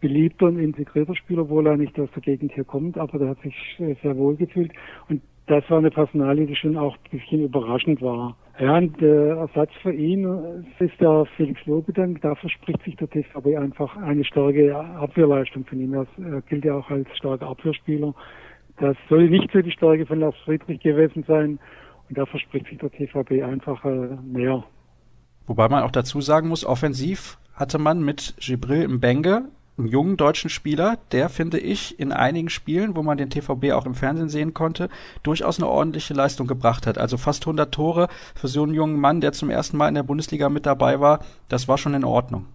beliebter 0.00 0.46
und 0.46 0.60
integrierter 0.60 1.16
Spieler, 1.16 1.42
obwohl 1.42 1.66
er 1.66 1.76
nicht 1.76 1.98
aus 1.98 2.08
der 2.14 2.22
Gegend 2.22 2.52
hier 2.52 2.62
kommt, 2.62 2.96
aber 2.96 3.18
der 3.18 3.30
hat 3.30 3.40
sich 3.40 3.56
sehr 3.76 4.16
wohl 4.16 4.36
gefühlt. 4.36 4.70
Und 5.08 5.20
das 5.48 5.68
war 5.68 5.78
eine 5.78 5.90
Personalie, 5.90 6.46
die 6.46 6.54
schon 6.54 6.76
auch 6.76 6.94
ein 6.94 7.18
bisschen 7.18 7.42
überraschend 7.42 8.00
war. 8.00 8.36
Ja, 8.60 8.78
und 8.78 9.00
der 9.00 9.34
Ersatz 9.34 9.72
für 9.82 9.92
ihn 9.92 10.24
ist 10.78 11.00
der 11.00 11.26
Felix 11.36 11.66
Lobedank. 11.66 12.20
Da 12.20 12.36
verspricht 12.36 12.84
sich 12.84 12.94
der 12.94 13.10
TVB 13.10 13.58
einfach 13.58 13.96
eine 13.96 14.22
starke 14.22 14.76
Abwehrleistung 14.76 15.64
von 15.64 15.80
ihm. 15.80 15.92
Er 15.92 16.06
gilt 16.42 16.64
ja 16.64 16.74
auch 16.74 16.88
als 16.88 17.08
starker 17.16 17.48
Abwehrspieler. 17.48 18.14
Das 18.78 18.96
soll 19.08 19.28
nicht 19.28 19.50
so 19.52 19.60
die 19.60 19.72
Stärke 19.72 20.06
von 20.06 20.20
Lars 20.20 20.36
Friedrich 20.44 20.78
gewesen 20.78 21.24
sein. 21.26 21.58
Und 22.08 22.18
da 22.18 22.26
verspricht 22.26 22.66
sich 22.66 22.78
der 22.78 22.90
TVB 22.90 23.42
einfach 23.42 23.84
äh, 23.84 24.16
mehr. 24.22 24.64
Wobei 25.46 25.68
man 25.68 25.82
auch 25.82 25.90
dazu 25.90 26.20
sagen 26.20 26.48
muss, 26.48 26.64
offensiv 26.64 27.38
hatte 27.54 27.78
man 27.78 28.02
mit 28.02 28.34
Gibril 28.38 28.88
Mbenge 28.88 29.48
einen 29.76 29.88
jungen 29.88 30.16
deutschen 30.16 30.50
Spieler, 30.50 30.98
der, 31.12 31.28
finde 31.28 31.58
ich, 31.58 31.98
in 31.98 32.12
einigen 32.12 32.48
Spielen, 32.48 32.94
wo 32.94 33.02
man 33.02 33.18
den 33.18 33.30
TVB 33.30 33.72
auch 33.72 33.86
im 33.86 33.94
Fernsehen 33.94 34.28
sehen 34.28 34.54
konnte, 34.54 34.88
durchaus 35.22 35.58
eine 35.58 35.68
ordentliche 35.68 36.14
Leistung 36.14 36.46
gebracht 36.46 36.86
hat. 36.86 36.96
Also 36.96 37.16
fast 37.16 37.42
100 37.42 37.72
Tore 37.72 38.08
für 38.34 38.48
so 38.48 38.62
einen 38.62 38.74
jungen 38.74 39.00
Mann, 39.00 39.20
der 39.20 39.32
zum 39.32 39.50
ersten 39.50 39.76
Mal 39.76 39.88
in 39.88 39.94
der 39.94 40.04
Bundesliga 40.04 40.48
mit 40.48 40.66
dabei 40.66 41.00
war, 41.00 41.20
das 41.48 41.66
war 41.66 41.78
schon 41.78 41.94
in 41.94 42.04
Ordnung. 42.04 42.46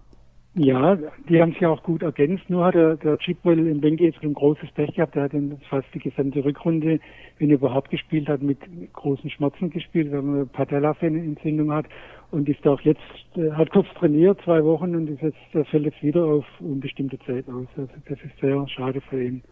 Ja, 0.54 0.98
die 1.28 1.40
haben 1.40 1.52
sich 1.52 1.64
auch 1.64 1.82
gut 1.84 2.02
ergänzt. 2.02 2.50
Nur 2.50 2.64
hat 2.64 2.74
der, 2.74 2.96
der 2.96 3.18
Chipwell 3.18 3.68
in 3.68 3.80
Benke 3.80 4.04
jetzt 4.04 4.20
ein 4.22 4.34
großes 4.34 4.72
Pech 4.72 4.94
gehabt. 4.94 5.14
Er 5.14 5.24
hat 5.24 5.32
in 5.32 5.56
fast 5.68 5.86
die 5.94 6.00
gesamte 6.00 6.44
Rückrunde, 6.44 6.98
wenn 7.38 7.50
er 7.50 7.54
überhaupt 7.54 7.90
gespielt 7.90 8.28
hat, 8.28 8.42
mit 8.42 8.58
großen 8.92 9.30
Schmerzen 9.30 9.70
gespielt, 9.70 10.10
weil 10.10 10.18
eine 10.18 10.46
Patella-Entzündung 10.46 11.72
hat 11.72 11.86
und 12.32 12.48
ist 12.48 12.66
auch 12.66 12.80
jetzt, 12.80 13.00
äh, 13.36 13.52
hat 13.52 13.70
kurz 13.70 13.86
trainiert, 13.94 14.40
zwei 14.42 14.64
Wochen 14.64 14.96
und 14.96 15.08
ist 15.08 15.22
jetzt, 15.22 15.38
er 15.52 15.64
fällt 15.66 15.84
jetzt 15.84 16.02
wieder 16.02 16.24
auf 16.24 16.44
unbestimmte 16.58 17.18
Zeit 17.20 17.48
aus. 17.48 17.68
Also 17.76 17.92
das 18.08 18.18
ist 18.20 18.40
sehr 18.40 18.66
schade 18.68 19.00
für 19.02 19.22
ihn. 19.22 19.42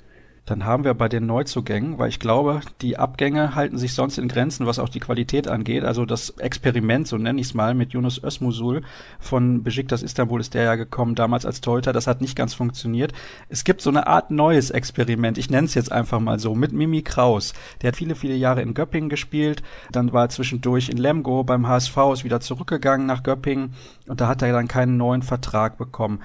Dann 0.49 0.65
haben 0.65 0.85
wir 0.85 0.95
bei 0.95 1.11
den 1.11 1.27
Neuzugängen, 1.27 1.99
weil 1.99 2.09
ich 2.09 2.21
glaube, 2.21 2.63
die 2.81 2.97
Abgänge 2.97 3.55
halten 3.55 3.77
sich 3.77 3.93
sonst 3.93 4.17
in 4.17 4.29
Grenzen, 4.29 4.65
was 4.65 4.79
auch 4.79 4.89
die 4.89 4.99
Qualität 4.99 5.47
angeht. 5.47 5.85
Also 5.85 6.07
das 6.07 6.31
Experiment, 6.31 7.07
so 7.07 7.19
nenne 7.19 7.39
ich 7.39 7.49
es 7.49 7.55
mal, 7.55 7.75
mit 7.75 7.93
Yunus 7.93 8.25
Özmusul 8.25 8.81
von 9.21 9.63
Besiktas 9.63 10.03
Istanbul 10.03 10.41
ist 10.41 10.55
der 10.55 10.63
ja 10.63 10.75
gekommen, 10.77 11.15
damals 11.15 11.45
als 11.45 11.61
Torhüter. 11.61 11.93
Das 11.93 12.07
hat 12.07 12.23
nicht 12.23 12.35
ganz 12.35 12.55
funktioniert. 12.55 13.13
Es 13.51 13.63
gibt 13.63 13.83
so 13.83 13.91
eine 13.91 14.07
Art 14.07 14.31
neues 14.31 14.71
Experiment. 14.71 15.37
Ich 15.37 15.51
nenne 15.51 15.67
es 15.67 15.75
jetzt 15.75 15.93
einfach 15.93 16.19
mal 16.19 16.39
so, 16.39 16.55
mit 16.55 16.73
Mimi 16.73 17.03
Kraus. 17.03 17.53
Der 17.83 17.89
hat 17.89 17.97
viele, 17.97 18.15
viele 18.15 18.35
Jahre 18.35 18.63
in 18.63 18.73
Göppingen 18.73 19.11
gespielt. 19.11 19.63
Dann 19.93 20.15
war 20.15 20.25
er 20.25 20.29
zwischendurch 20.31 20.89
in 20.89 20.97
Lemgo 20.97 21.45
beim 21.45 21.69
HSV, 21.69 21.97
ist 22.15 22.25
wieder 22.25 22.41
zurückgegangen 22.41 23.07
nach 23.07 23.23
Göppingen 23.23 23.75
und 24.07 24.23
da 24.23 24.29
hat 24.29 24.41
er 24.41 24.53
dann 24.53 24.67
keinen 24.67 24.97
neuen 24.97 25.23
Vertrag 25.23 25.77
bekommen. 25.77 26.21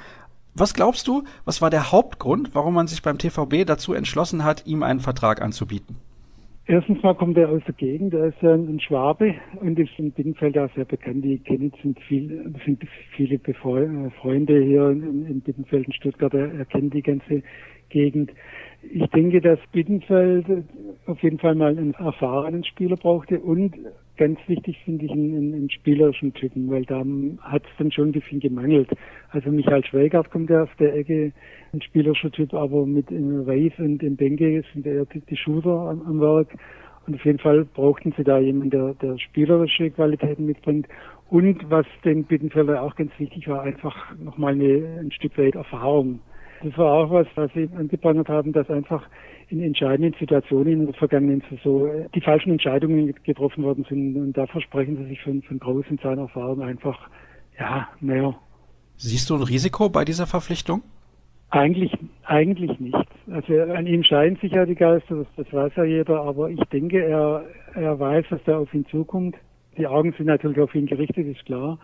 Was 0.55 0.75
glaubst 0.75 1.07
du, 1.07 1.23
was 1.45 1.61
war 1.61 1.71
der 1.71 1.91
Hauptgrund, 1.91 2.53
warum 2.53 2.75
man 2.75 2.87
sich 2.87 3.01
beim 3.01 3.17
TVB 3.17 3.65
dazu 3.65 3.93
entschlossen 3.93 4.43
hat, 4.43 4.67
ihm 4.67 4.83
einen 4.83 4.99
Vertrag 4.99 5.41
anzubieten? 5.41 5.95
Erstens 6.65 7.03
mal 7.03 7.15
kommt 7.15 7.37
er 7.37 7.49
aus 7.49 7.61
der 7.65 7.73
Gegend, 7.73 8.13
er 8.13 8.27
ist 8.27 8.41
ein 8.41 8.79
Schwabe 8.79 9.35
und 9.59 9.77
ist 9.77 9.91
in 9.97 10.11
Bittenfeld 10.11 10.57
auch 10.57 10.69
sehr 10.75 10.85
bekannt. 10.85 11.25
Die 11.25 11.39
kennen 11.39 11.73
sind, 11.81 11.99
viel, 12.01 12.53
sind 12.65 12.81
viele 13.17 13.35
äh, 13.35 14.09
Freunde 14.21 14.63
hier 14.63 14.89
in, 14.89 15.25
in 15.25 15.41
Bittenfeld 15.41 15.87
und 15.87 15.95
Stuttgart, 15.95 16.33
er, 16.33 16.53
er 16.53 16.65
kennt 16.65 16.93
die 16.93 17.01
ganze 17.01 17.43
Gegend. 17.89 18.31
Ich 18.81 19.05
denke, 19.07 19.41
dass 19.41 19.59
Bittenfeld 19.73 20.45
auf 21.05 21.21
jeden 21.21 21.39
Fall 21.39 21.55
mal 21.55 21.77
einen 21.77 21.95
erfahrenen 21.95 22.63
Spieler 22.63 22.95
brauchte 22.95 23.39
und 23.39 23.75
ganz 24.17 24.39
wichtig 24.47 24.77
finde 24.85 25.05
ich 25.05 25.11
einen, 25.11 25.53
einen, 25.53 25.69
spielerischen 25.69 26.33
Typen, 26.33 26.69
weil 26.69 26.85
da 26.85 27.03
hat 27.41 27.63
es 27.63 27.71
dann 27.77 27.91
schon 27.91 28.09
ein 28.09 28.11
bisschen 28.11 28.39
gemangelt. 28.39 28.89
Also 29.31 29.49
Michael 29.49 29.83
Schweigart 29.85 30.29
kommt 30.29 30.49
ja 30.49 30.63
aus 30.63 30.69
der 30.79 30.95
Ecke, 30.95 31.31
ein 31.73 31.81
spielerischer 31.81 32.31
Typ, 32.31 32.53
aber 32.53 32.85
mit 32.85 33.07
Reis 33.09 33.73
und 33.79 34.03
im 34.03 34.15
Benke 34.15 34.63
sind 34.73 34.85
eher 34.85 35.05
die, 35.05 35.21
die 35.21 35.37
Shooter 35.37 35.89
am, 35.89 36.01
am, 36.03 36.21
Werk. 36.21 36.49
Und 37.05 37.15
auf 37.15 37.25
jeden 37.25 37.39
Fall 37.39 37.65
brauchten 37.65 38.13
sie 38.15 38.23
da 38.23 38.39
jemanden, 38.39 38.69
der, 38.69 38.93
der 38.95 39.17
spielerische 39.17 39.89
Qualitäten 39.91 40.45
mitbringt. 40.45 40.87
Und 41.29 41.69
was 41.69 41.85
den 42.05 42.23
Bittenfelder 42.25 42.81
auch 42.81 42.95
ganz 42.95 43.11
wichtig 43.17 43.47
war, 43.47 43.63
einfach 43.63 44.15
nochmal 44.17 44.53
ein 44.53 45.11
Stück 45.11 45.37
weit 45.37 45.55
Erfahrung. 45.55 46.19
Das 46.63 46.77
war 46.77 46.93
auch 46.93 47.11
was, 47.11 47.27
was 47.35 47.51
sie 47.53 47.69
angeprangert 47.75 48.29
haben, 48.29 48.53
dass 48.53 48.69
einfach 48.69 49.05
in 49.53 49.61
entscheidenden 49.61 50.15
Situationen 50.19 50.73
in 50.73 50.85
der 50.87 50.95
vergangenen 50.95 51.43
Saison 51.49 51.87
äh, 51.87 52.09
die 52.15 52.21
falschen 52.21 52.51
Entscheidungen 52.51 53.13
getroffen 53.23 53.63
worden 53.63 53.85
sind. 53.87 54.15
Und 54.17 54.33
da 54.33 54.47
versprechen 54.47 54.97
sie 54.97 55.05
sich 55.05 55.21
von, 55.21 55.41
von 55.43 55.59
Groß 55.59 55.85
in 55.89 55.99
seiner 55.99 56.23
Erfahrung 56.23 56.61
einfach, 56.61 56.99
ja, 57.59 57.87
mehr. 58.01 58.35
Siehst 58.97 59.29
du 59.29 59.35
ein 59.35 59.43
Risiko 59.43 59.89
bei 59.89 60.05
dieser 60.05 60.25
Verpflichtung? 60.25 60.81
Eigentlich, 61.51 61.91
eigentlich 62.23 62.79
nicht. 62.79 63.07
Also 63.31 63.53
an 63.61 63.85
ihm 63.85 64.03
scheinen 64.03 64.37
sich 64.37 64.51
ja 64.51 64.65
die 64.65 64.73
Geister, 64.73 65.17
das, 65.17 65.27
das 65.37 65.53
weiß 65.53 65.73
ja 65.75 65.83
jeder, 65.83 66.21
aber 66.21 66.49
ich 66.49 66.59
denke, 66.71 67.03
er, 67.03 67.45
er 67.75 67.99
weiß, 67.99 68.25
was 68.31 68.39
da 68.45 68.57
auf 68.57 68.73
ihn 68.73 68.87
zukommt. 68.87 69.35
Die 69.77 69.85
Augen 69.85 70.13
sind 70.17 70.25
natürlich 70.25 70.59
auf 70.59 70.73
ihn 70.73 70.87
gerichtet, 70.87 71.27
ist 71.27 71.45
klar. 71.45 71.77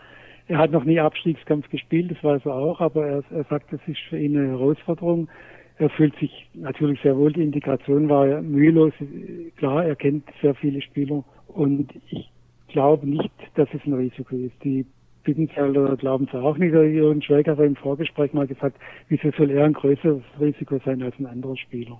Er 0.47 0.57
hat 0.57 0.71
noch 0.71 0.85
nie 0.85 0.99
Abstiegskampf 0.99 1.69
gespielt, 1.69 2.09
das 2.09 2.23
weiß 2.23 2.41
er 2.45 2.55
auch, 2.55 2.81
aber 2.81 3.05
er, 3.05 3.23
er 3.29 3.43
sagt, 3.43 3.71
das 3.71 3.79
ist 3.85 3.99
für 4.09 4.17
ihn 4.17 4.35
eine 4.35 4.49
Herausforderung. 4.49 5.29
Er 5.79 5.89
fühlt 5.89 6.13
sich 6.19 6.47
natürlich 6.53 7.01
sehr 7.01 7.17
wohl. 7.17 7.31
Die 7.31 7.41
Integration 7.41 8.09
war 8.09 8.41
mühelos. 8.41 8.93
Klar, 9.55 9.85
er 9.85 9.95
kennt 9.95 10.25
sehr 10.41 10.53
viele 10.53 10.81
Spieler. 10.81 11.23
Und 11.47 11.89
ich 12.09 12.29
glaube 12.67 13.07
nicht, 13.07 13.31
dass 13.55 13.69
es 13.73 13.81
ein 13.85 13.93
Risiko 13.93 14.35
ist. 14.35 14.61
Die 14.63 14.85
Bittenfelder 15.23 15.95
glauben 15.95 16.27
es 16.29 16.35
auch 16.35 16.57
nicht. 16.57 16.73
Jürgen 16.73 17.21
Schweiger 17.21 17.55
hat 17.55 17.65
im 17.65 17.77
Vorgespräch 17.77 18.33
mal 18.33 18.45
gesagt, 18.45 18.77
wieso 19.07 19.31
soll 19.37 19.51
er 19.51 19.65
ein 19.65 19.73
größeres 19.73 20.21
Risiko 20.39 20.79
sein 20.83 21.01
als 21.01 21.15
ein 21.17 21.25
anderer 21.25 21.55
Spieler? 21.55 21.99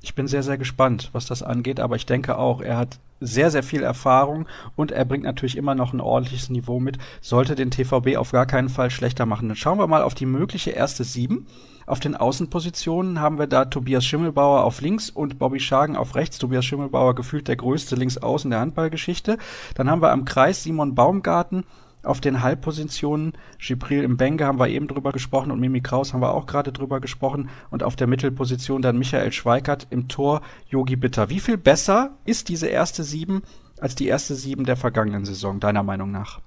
Ich 0.00 0.14
bin 0.14 0.26
sehr, 0.26 0.42
sehr 0.42 0.58
gespannt, 0.58 1.10
was 1.12 1.26
das 1.26 1.42
angeht, 1.42 1.78
aber 1.78 1.94
ich 1.96 2.06
denke 2.06 2.36
auch, 2.36 2.60
er 2.60 2.76
hat 2.76 2.98
sehr, 3.20 3.50
sehr 3.50 3.62
viel 3.62 3.84
Erfahrung 3.84 4.48
und 4.74 4.90
er 4.90 5.04
bringt 5.04 5.22
natürlich 5.22 5.56
immer 5.56 5.76
noch 5.76 5.92
ein 5.92 6.00
ordentliches 6.00 6.50
Niveau 6.50 6.80
mit, 6.80 6.98
sollte 7.20 7.54
den 7.54 7.70
TVB 7.70 8.16
auf 8.16 8.32
gar 8.32 8.46
keinen 8.46 8.68
Fall 8.68 8.90
schlechter 8.90 9.26
machen. 9.26 9.48
Dann 9.48 9.56
schauen 9.56 9.78
wir 9.78 9.86
mal 9.86 10.02
auf 10.02 10.14
die 10.14 10.26
mögliche 10.26 10.70
erste 10.70 11.04
Sieben. 11.04 11.46
Auf 11.92 12.00
den 12.00 12.16
Außenpositionen 12.16 13.20
haben 13.20 13.38
wir 13.38 13.46
da 13.46 13.66
Tobias 13.66 14.06
Schimmelbauer 14.06 14.64
auf 14.64 14.80
links 14.80 15.10
und 15.10 15.38
Bobby 15.38 15.60
Schagen 15.60 15.94
auf 15.94 16.14
rechts. 16.14 16.38
Tobias 16.38 16.64
Schimmelbauer 16.64 17.14
gefühlt 17.14 17.48
der 17.48 17.56
größte 17.56 17.96
Linksaußen 17.96 18.50
der 18.50 18.60
Handballgeschichte. 18.60 19.36
Dann 19.74 19.90
haben 19.90 20.00
wir 20.00 20.10
am 20.10 20.24
Kreis 20.24 20.62
Simon 20.62 20.94
Baumgarten, 20.94 21.64
auf 22.02 22.22
den 22.22 22.42
Halbpositionen, 22.42 23.34
Gibril 23.58 24.04
im 24.04 24.16
Benge 24.16 24.46
haben 24.46 24.58
wir 24.58 24.68
eben 24.68 24.88
drüber 24.88 25.12
gesprochen 25.12 25.50
und 25.50 25.60
Mimi 25.60 25.82
Kraus 25.82 26.14
haben 26.14 26.22
wir 26.22 26.32
auch 26.32 26.46
gerade 26.46 26.72
drüber 26.72 26.98
gesprochen 26.98 27.50
und 27.68 27.82
auf 27.82 27.94
der 27.94 28.06
Mittelposition 28.06 28.80
dann 28.80 28.96
Michael 28.96 29.30
Schweikert 29.30 29.86
im 29.90 30.08
Tor 30.08 30.40
Yogi 30.70 30.96
Bitter. 30.96 31.28
Wie 31.28 31.40
viel 31.40 31.58
besser 31.58 32.16
ist 32.24 32.48
diese 32.48 32.68
erste 32.68 33.04
Sieben 33.04 33.42
als 33.78 33.94
die 33.96 34.06
erste 34.06 34.34
Sieben 34.34 34.64
der 34.64 34.78
vergangenen 34.78 35.26
Saison, 35.26 35.60
deiner 35.60 35.82
Meinung 35.82 36.10
nach? 36.10 36.40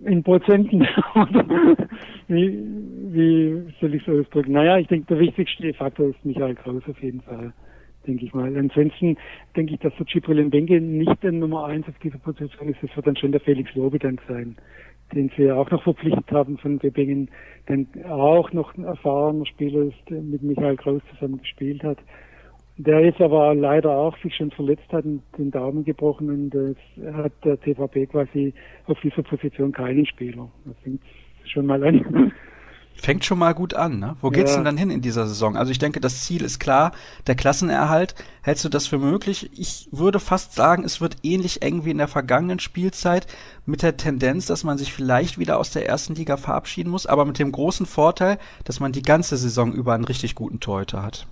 In 0.00 0.22
Prozenten. 0.22 0.80
wie, 2.28 2.62
wie 3.12 3.62
soll 3.80 3.94
ich 3.94 4.06
es 4.06 4.08
ausdrücken? 4.08 4.52
Naja, 4.52 4.78
ich 4.78 4.86
denke, 4.86 5.06
der 5.06 5.18
wichtigste 5.18 5.72
Faktor 5.74 6.10
ist 6.10 6.24
Michael 6.24 6.54
Kraus 6.54 6.82
auf 6.88 7.02
jeden 7.02 7.20
Fall 7.22 7.52
denke 8.08 8.24
ich 8.24 8.34
mal. 8.34 8.56
Ansonsten 8.56 9.16
denke 9.54 9.74
ich, 9.74 9.80
dass 9.80 9.94
der 9.96 10.06
Cipril 10.06 10.42
Benke 10.48 10.80
nicht 10.80 11.22
der 11.22 11.32
Nummer 11.32 11.66
eins 11.66 11.86
auf 11.88 11.98
dieser 12.02 12.18
Position 12.18 12.68
ist. 12.68 12.82
Das 12.82 12.94
wird 12.96 13.06
dann 13.06 13.16
schon 13.16 13.32
der 13.32 13.40
Felix 13.40 13.72
Lobedank 13.74 14.20
sein, 14.26 14.56
den 15.14 15.30
sie 15.36 15.44
ja 15.44 15.54
auch 15.54 15.70
noch 15.70 15.82
verpflichtet 15.82 16.30
haben 16.32 16.58
von 16.58 16.78
Bebingen, 16.78 17.30
der 17.68 17.86
auch 18.10 18.52
noch 18.52 18.76
ein 18.76 18.84
erfahrener 18.84 19.46
Spieler 19.46 19.82
ist, 19.82 19.98
der 20.08 20.22
mit 20.22 20.42
Michael 20.42 20.76
Kraus 20.76 21.02
zusammen 21.12 21.38
gespielt 21.38 21.84
hat. 21.84 21.98
Der 22.80 23.00
jetzt 23.04 23.20
aber 23.20 23.54
leider 23.56 23.90
auch 23.90 24.16
sich 24.18 24.36
schon 24.36 24.52
verletzt 24.52 24.90
hat 24.92 25.04
und 25.04 25.22
den 25.36 25.50
Daumen 25.50 25.84
gebrochen 25.84 26.30
und 26.30 26.50
das 26.50 27.14
hat 27.14 27.32
der 27.44 27.60
TVP 27.60 28.06
quasi 28.06 28.54
auf 28.86 29.00
dieser 29.00 29.24
Position 29.24 29.72
keinen 29.72 30.06
Spieler. 30.06 30.48
Das 30.64 30.76
fängt 30.84 31.02
schon 31.44 31.66
mal 31.66 31.82
an. 31.82 32.32
Fängt 33.00 33.24
schon 33.24 33.38
mal 33.38 33.54
gut 33.54 33.74
an, 33.74 34.00
ne? 34.00 34.16
Wo 34.20 34.30
geht's 34.30 34.50
ja. 34.50 34.56
denn 34.56 34.64
dann 34.64 34.76
hin 34.76 34.90
in 34.90 35.00
dieser 35.00 35.28
Saison? 35.28 35.56
Also 35.56 35.70
ich 35.70 35.78
denke, 35.78 36.00
das 36.00 36.24
Ziel 36.24 36.42
ist 36.42 36.58
klar, 36.58 36.90
der 37.28 37.36
Klassenerhalt. 37.36 38.16
Hältst 38.42 38.64
du 38.64 38.68
das 38.68 38.88
für 38.88 38.98
möglich? 38.98 39.50
Ich 39.54 39.88
würde 39.92 40.18
fast 40.18 40.54
sagen, 40.54 40.82
es 40.82 41.00
wird 41.00 41.16
ähnlich 41.22 41.62
eng 41.62 41.84
wie 41.84 41.92
in 41.92 41.98
der 41.98 42.08
vergangenen 42.08 42.58
Spielzeit 42.58 43.28
mit 43.66 43.84
der 43.84 43.96
Tendenz, 43.96 44.46
dass 44.46 44.64
man 44.64 44.78
sich 44.78 44.92
vielleicht 44.92 45.38
wieder 45.38 45.60
aus 45.60 45.70
der 45.70 45.88
ersten 45.88 46.16
Liga 46.16 46.36
verabschieden 46.36 46.90
muss, 46.90 47.06
aber 47.06 47.24
mit 47.24 47.38
dem 47.38 47.52
großen 47.52 47.86
Vorteil, 47.86 48.36
dass 48.64 48.80
man 48.80 48.90
die 48.90 49.02
ganze 49.02 49.36
Saison 49.36 49.72
über 49.72 49.94
einen 49.94 50.04
richtig 50.04 50.34
guten 50.34 50.58
Torhüter 50.58 51.04
hat. 51.04 51.28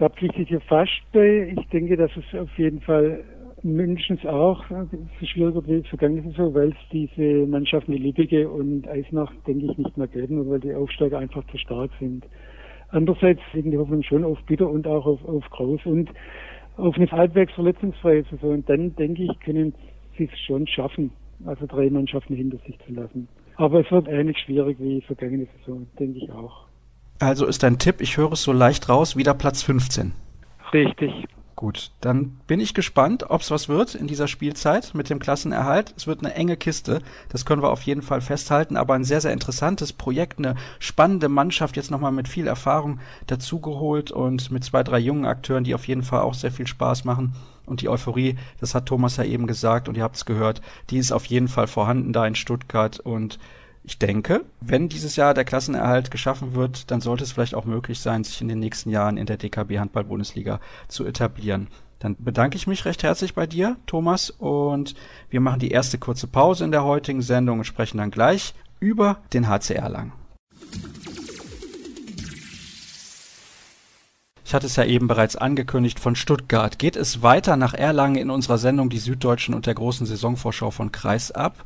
Da 0.00 0.08
pflichte 0.08 0.40
ich 0.40 1.68
denke, 1.68 1.94
dass 1.94 2.10
es 2.16 2.40
auf 2.40 2.48
jeden 2.58 2.80
Fall 2.80 3.22
mindestens 3.62 4.24
auch 4.24 4.64
verschwierig 5.18 5.54
wie 5.66 5.82
vergangene 5.82 6.22
Saison, 6.22 6.54
weil 6.54 6.70
es 6.70 6.88
diese 6.90 7.46
Mannschaften 7.46 7.92
wie 7.92 7.98
Lippige 7.98 8.48
und 8.48 8.88
Eisnach, 8.88 9.30
denke 9.46 9.66
ich, 9.66 9.76
nicht 9.76 9.98
mehr 9.98 10.06
geben, 10.06 10.48
weil 10.48 10.58
die 10.58 10.74
Aufsteiger 10.74 11.18
einfach 11.18 11.46
zu 11.48 11.58
stark 11.58 11.90
sind. 12.00 12.24
Andererseits 12.88 13.42
liegen 13.52 13.72
die 13.72 13.76
Hoffnung 13.76 14.02
schon 14.02 14.24
auf 14.24 14.38
Bitter 14.46 14.70
und 14.70 14.86
auch 14.86 15.04
auf, 15.04 15.22
auf 15.28 15.44
Kraus 15.50 15.84
und 15.84 16.08
auf 16.78 16.96
eine 16.96 17.10
halbwegs 17.10 17.52
verletzungsfreie 17.52 18.24
Saison. 18.30 18.52
Und 18.52 18.70
dann, 18.70 18.96
denke 18.96 19.24
ich, 19.24 19.40
können 19.40 19.74
sie 20.16 20.30
es 20.32 20.40
schon 20.46 20.66
schaffen, 20.66 21.10
also 21.44 21.66
drei 21.66 21.90
Mannschaften 21.90 22.34
hinter 22.34 22.56
sich 22.64 22.78
zu 22.86 22.94
lassen. 22.94 23.28
Aber 23.56 23.80
es 23.80 23.90
wird 23.92 24.08
ähnlich 24.08 24.38
schwierig 24.38 24.78
wie 24.80 25.02
vergangene 25.02 25.46
Saison, 25.58 25.86
denke 25.98 26.20
ich 26.20 26.32
auch. 26.32 26.69
Also 27.20 27.44
ist 27.44 27.62
dein 27.62 27.78
Tipp, 27.78 28.00
ich 28.00 28.16
höre 28.16 28.32
es 28.32 28.42
so 28.42 28.52
leicht 28.52 28.88
raus, 28.88 29.14
wieder 29.14 29.34
Platz 29.34 29.62
15. 29.62 30.12
Richtig. 30.72 31.26
Gut, 31.54 31.90
dann 32.00 32.38
bin 32.46 32.58
ich 32.58 32.72
gespannt, 32.72 33.28
ob 33.28 33.42
es 33.42 33.50
was 33.50 33.68
wird 33.68 33.94
in 33.94 34.06
dieser 34.06 34.26
Spielzeit 34.26 34.94
mit 34.94 35.10
dem 35.10 35.18
Klassenerhalt. 35.18 35.92
Es 35.94 36.06
wird 36.06 36.20
eine 36.20 36.32
enge 36.34 36.56
Kiste, 36.56 37.02
das 37.28 37.44
können 37.44 37.60
wir 37.60 37.68
auf 37.68 37.82
jeden 37.82 38.00
Fall 38.00 38.22
festhalten, 38.22 38.78
aber 38.78 38.94
ein 38.94 39.04
sehr, 39.04 39.20
sehr 39.20 39.34
interessantes 39.34 39.92
Projekt, 39.92 40.38
eine 40.38 40.54
spannende 40.78 41.28
Mannschaft, 41.28 41.76
jetzt 41.76 41.90
nochmal 41.90 42.12
mit 42.12 42.28
viel 42.28 42.46
Erfahrung 42.46 43.00
dazugeholt 43.26 44.10
und 44.10 44.50
mit 44.50 44.64
zwei, 44.64 44.82
drei 44.82 44.98
jungen 44.98 45.26
Akteuren, 45.26 45.64
die 45.64 45.74
auf 45.74 45.86
jeden 45.86 46.02
Fall 46.02 46.22
auch 46.22 46.32
sehr 46.32 46.52
viel 46.52 46.66
Spaß 46.66 47.04
machen. 47.04 47.34
Und 47.66 47.82
die 47.82 47.90
Euphorie, 47.90 48.38
das 48.58 48.74
hat 48.74 48.86
Thomas 48.86 49.18
ja 49.18 49.24
eben 49.24 49.46
gesagt 49.46 49.90
und 49.90 49.98
ihr 49.98 50.02
habt 50.04 50.16
es 50.16 50.24
gehört, 50.24 50.62
die 50.88 50.96
ist 50.96 51.12
auf 51.12 51.26
jeden 51.26 51.48
Fall 51.48 51.66
vorhanden 51.66 52.14
da 52.14 52.26
in 52.26 52.34
Stuttgart 52.34 52.98
und 52.98 53.38
ich 53.90 53.98
denke, 53.98 54.44
wenn 54.60 54.88
dieses 54.88 55.16
Jahr 55.16 55.34
der 55.34 55.44
Klassenerhalt 55.44 56.12
geschaffen 56.12 56.54
wird, 56.54 56.92
dann 56.92 57.00
sollte 57.00 57.24
es 57.24 57.32
vielleicht 57.32 57.56
auch 57.56 57.64
möglich 57.64 57.98
sein, 57.98 58.22
sich 58.22 58.40
in 58.40 58.46
den 58.46 58.60
nächsten 58.60 58.88
Jahren 58.88 59.16
in 59.16 59.26
der 59.26 59.36
DKB 59.36 59.78
Handball 59.80 60.04
Bundesliga 60.04 60.60
zu 60.86 61.04
etablieren. 61.04 61.66
Dann 61.98 62.14
bedanke 62.16 62.56
ich 62.56 62.68
mich 62.68 62.84
recht 62.84 63.02
herzlich 63.02 63.34
bei 63.34 63.48
dir, 63.48 63.76
Thomas, 63.86 64.30
und 64.30 64.94
wir 65.28 65.40
machen 65.40 65.58
die 65.58 65.72
erste 65.72 65.98
kurze 65.98 66.28
Pause 66.28 66.62
in 66.62 66.70
der 66.70 66.84
heutigen 66.84 67.20
Sendung 67.20 67.58
und 67.58 67.64
sprechen 67.64 67.98
dann 67.98 68.12
gleich 68.12 68.54
über 68.78 69.18
den 69.32 69.48
HCR 69.48 69.88
lang. 69.88 70.12
Ich 74.44 74.54
hatte 74.54 74.66
es 74.66 74.76
ja 74.76 74.84
eben 74.84 75.08
bereits 75.08 75.34
angekündigt, 75.34 75.98
von 75.98 76.14
Stuttgart 76.14 76.78
geht 76.78 76.94
es 76.94 77.22
weiter 77.22 77.56
nach 77.56 77.74
Erlangen 77.74 78.16
in 78.16 78.30
unserer 78.30 78.58
Sendung 78.58 78.88
Die 78.88 78.98
Süddeutschen 78.98 79.52
und 79.52 79.66
der 79.66 79.74
großen 79.74 80.06
Saisonvorschau 80.06 80.70
von 80.70 80.92
Kreis 80.92 81.32
ab. 81.32 81.64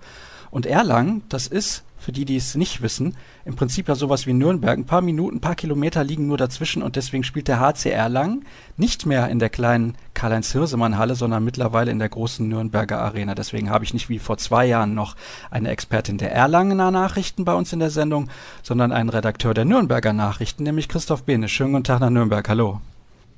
Und 0.54 0.66
Erlangen, 0.66 1.24
das 1.30 1.48
ist 1.48 1.82
für 1.98 2.12
die, 2.12 2.24
die 2.24 2.36
es 2.36 2.54
nicht 2.54 2.80
wissen, 2.80 3.16
im 3.44 3.56
Prinzip 3.56 3.88
ja 3.88 3.96
sowas 3.96 4.28
wie 4.28 4.32
Nürnberg. 4.32 4.78
Ein 4.78 4.84
paar 4.84 5.00
Minuten, 5.00 5.38
ein 5.38 5.40
paar 5.40 5.56
Kilometer 5.56 6.04
liegen 6.04 6.28
nur 6.28 6.38
dazwischen 6.38 6.80
und 6.80 6.94
deswegen 6.94 7.24
spielt 7.24 7.48
der 7.48 7.58
HC 7.58 7.90
Erlangen 7.90 8.46
nicht 8.76 9.04
mehr 9.04 9.28
in 9.30 9.40
der 9.40 9.48
kleinen 9.48 9.96
Karl-Heinz-Hirsemann-Halle, 10.14 11.16
sondern 11.16 11.44
mittlerweile 11.44 11.90
in 11.90 11.98
der 11.98 12.08
großen 12.08 12.48
Nürnberger 12.48 13.00
Arena. 13.00 13.34
Deswegen 13.34 13.68
habe 13.68 13.82
ich 13.82 13.94
nicht 13.94 14.08
wie 14.08 14.20
vor 14.20 14.38
zwei 14.38 14.64
Jahren 14.64 14.94
noch 14.94 15.16
eine 15.50 15.70
Expertin 15.70 16.18
der 16.18 16.30
Erlangener 16.30 16.92
Nachrichten 16.92 17.44
bei 17.44 17.54
uns 17.54 17.72
in 17.72 17.80
der 17.80 17.90
Sendung, 17.90 18.28
sondern 18.62 18.92
einen 18.92 19.08
Redakteur 19.08 19.54
der 19.54 19.64
Nürnberger 19.64 20.12
Nachrichten, 20.12 20.62
nämlich 20.62 20.88
Christoph 20.88 21.24
Behne. 21.24 21.48
Schönen 21.48 21.72
guten 21.72 21.82
Tag 21.82 21.98
nach 21.98 22.10
Nürnberg. 22.10 22.48
Hallo. 22.48 22.80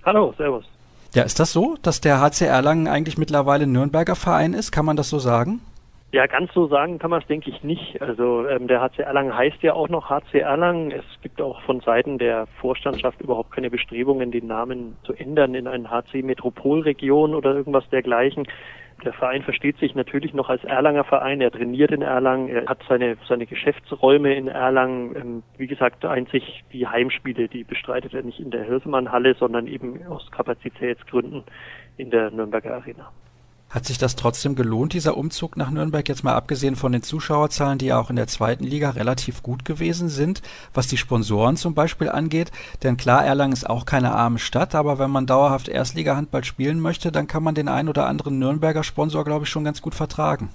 Hallo, 0.05 0.35
servus. 0.37 0.67
Ja, 1.15 1.23
ist 1.23 1.41
das 1.41 1.51
so, 1.51 1.79
dass 1.81 2.03
der 2.03 2.21
HC 2.21 2.45
Erlangen 2.45 2.89
eigentlich 2.89 3.17
mittlerweile 3.17 3.65
ein 3.65 3.73
Nürnberger 3.73 4.17
Verein 4.17 4.53
ist? 4.53 4.71
Kann 4.71 4.85
man 4.85 4.99
das 4.99 5.09
so 5.09 5.19
sagen? 5.19 5.63
Ja, 6.13 6.27
ganz 6.27 6.53
so 6.55 6.69
sagen 6.69 6.99
kann 6.99 7.11
man 7.11 7.21
es, 7.21 7.27
denke 7.27 7.51
ich, 7.51 7.65
nicht. 7.65 8.01
Also 8.01 8.47
ähm, 8.47 8.69
der 8.69 8.81
HC 8.81 9.03
Erlangen 9.03 9.37
heißt 9.37 9.61
ja 9.63 9.75
auch 9.75 9.89
noch 9.89 10.09
HC 10.09 10.39
Erlangen. 10.39 10.93
Es 10.93 11.05
gibt 11.21 11.43
auch 11.43 11.61
von 11.63 11.81
Seiten 11.81 12.19
der 12.19 12.47
Vorstandschaft 12.61 13.21
überhaupt 13.21 13.51
keine 13.51 13.71
Bestrebungen, 13.71 14.31
den 14.31 14.47
Namen 14.47 14.97
zu 15.03 15.13
ändern 15.15 15.55
in 15.55 15.67
einen 15.67 15.91
HC 15.91 16.23
Metropolregion 16.23 17.35
oder 17.35 17.55
irgendwas 17.55 17.89
dergleichen. 17.91 18.47
Der 19.05 19.13
Verein 19.13 19.43
versteht 19.43 19.79
sich 19.79 19.95
natürlich 19.95 20.33
noch 20.33 20.49
als 20.49 20.65
Erlanger 20.65 21.05
Verein. 21.05 21.41
Er 21.41 21.51
trainiert 21.51 21.91
in 21.91 22.03
Erlangen, 22.03 22.49
er 22.49 22.67
hat 22.67 22.83
seine, 22.89 23.19
seine 23.29 23.45
Geschäftsräume 23.47 24.35
in 24.35 24.49
Erlangen. 24.49 25.17
Ähm, 25.17 25.43
wie 25.59 25.67
gesagt, 25.67 26.05
einzig 26.05 26.65
die 26.73 26.87
Heimspiele, 26.87 27.49
die 27.49 27.65
bestreitet 27.65 28.15
er 28.15 28.23
nicht 28.23 28.39
in 28.39 28.53
der 28.53 28.65
Hirsemann-Halle, 28.65 29.35
sondern 29.35 29.67
eben 29.67 30.07
aus 30.07 30.31
Kapazitätsgründen 30.31 31.43
in 31.97 32.11
der 32.11 32.31
Nürnberger 32.31 32.75
Arena. 32.75 33.11
Hat 33.77 33.85
sich 33.85 33.99
das 33.99 34.17
trotzdem 34.17 34.55
gelohnt, 34.55 34.95
dieser 34.95 35.19
Umzug 35.19 35.59
nach 35.59 35.69
Nürnberg, 35.69 36.09
jetzt 36.09 36.25
mal 36.25 36.33
abgesehen 36.33 36.77
von 36.77 36.93
den 36.93 37.03
Zuschauerzahlen, 37.03 37.77
die 37.77 37.89
ja 37.89 38.01
auch 38.01 38.09
in 38.09 38.17
der 38.17 38.27
zweiten 38.27 38.65
Liga 38.65 38.89
relativ 38.89 39.43
gut 39.43 39.67
gewesen 39.67 40.09
sind, 40.09 40.41
was 40.73 40.87
die 40.87 40.97
Sponsoren 40.97 41.59
zum 41.59 41.75
Beispiel 41.75 42.09
angeht? 42.09 42.53
Denn 42.83 42.97
klar, 42.97 43.27
Erlangen 43.27 43.53
ist 43.53 43.69
auch 43.69 43.85
keine 43.85 44.13
arme 44.13 44.39
Stadt, 44.39 44.75
aber 44.75 44.99
wenn 44.99 45.11
man 45.11 45.27
dauerhaft 45.27 45.69
Erstliga-Handball 45.69 46.45
spielen 46.45 46.81
möchte, 46.81 47.13
dann 47.13 47.27
kann 47.27 47.43
man 47.43 47.55
den 47.55 47.69
einen 47.69 47.91
oder 47.91 48.07
anderen 48.07 48.39
Nürnberger 48.39 48.83
Sponsor, 48.83 49.27
glaube 49.27 49.45
ich, 49.45 49.51
schon 49.51 49.65
ganz 49.65 49.83
gut 49.83 49.95
vertragen. 49.95 50.49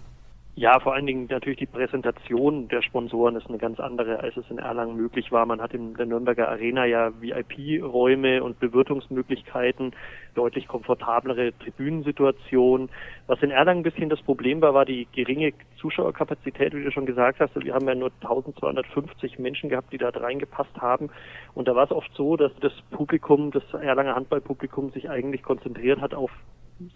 Ja, 0.55 0.81
vor 0.81 0.93
allen 0.93 1.05
Dingen 1.05 1.27
natürlich 1.29 1.60
die 1.60 1.65
Präsentation 1.65 2.67
der 2.67 2.81
Sponsoren 2.81 3.38
ist 3.38 3.48
eine 3.48 3.58
ganz 3.58 3.79
andere, 3.79 4.20
als 4.20 4.36
es 4.36 4.50
in 4.50 4.58
Erlangen 4.58 4.98
möglich 4.98 5.31
war. 5.31 5.46
Man 5.46 5.62
hat 5.62 5.74
in 5.74 5.93
der 5.93 6.05
Nürnberger 6.05 6.50
Arena 6.50 6.84
ja 6.86 7.10
VIP-Räume 7.22 8.43
und 8.43 8.60
Bewirtungsmöglichkeiten, 8.60 9.93
deutlich 10.36 10.67
komfortablere 10.67 11.58
Tribünensituation. 11.58 12.89
Was 13.28 13.41
in 13.41 13.52
Erlangen 13.52 13.80
ein 13.80 13.84
bisschen 13.84 14.10
das 14.10 14.21
Problem 14.23 14.62
war, 14.62 14.73
war 14.73 14.84
die 14.84 15.08
geringe 15.13 15.54
Zuschauerkapazität, 15.80 16.75
wie 16.75 16.84
du 16.84 16.91
schon 16.91 17.06
gesagt 17.06 17.39
hast. 17.39 17.56
Wir 17.56 17.73
haben 17.73 17.88
ja 17.88 17.95
nur 17.95 18.12
1250 18.21 19.39
Menschen 19.39 19.69
gehabt, 19.69 19.93
die 19.93 19.97
da 19.97 20.10
reingepasst 20.10 20.75
haben. 20.82 21.12
Und 21.54 21.69
da 21.69 21.75
war 21.75 21.86
es 21.86 21.91
oft 21.91 22.12
so, 22.13 22.36
dass 22.36 22.52
das 22.60 22.73
Publikum, 22.91 23.52
das 23.52 23.63
Erlanger 23.73 24.15
Handballpublikum 24.15 24.91
sich 24.91 25.10
eigentlich 25.10 25.43
konzentriert 25.43 26.02
hat 26.02 26.13
auf 26.13 26.30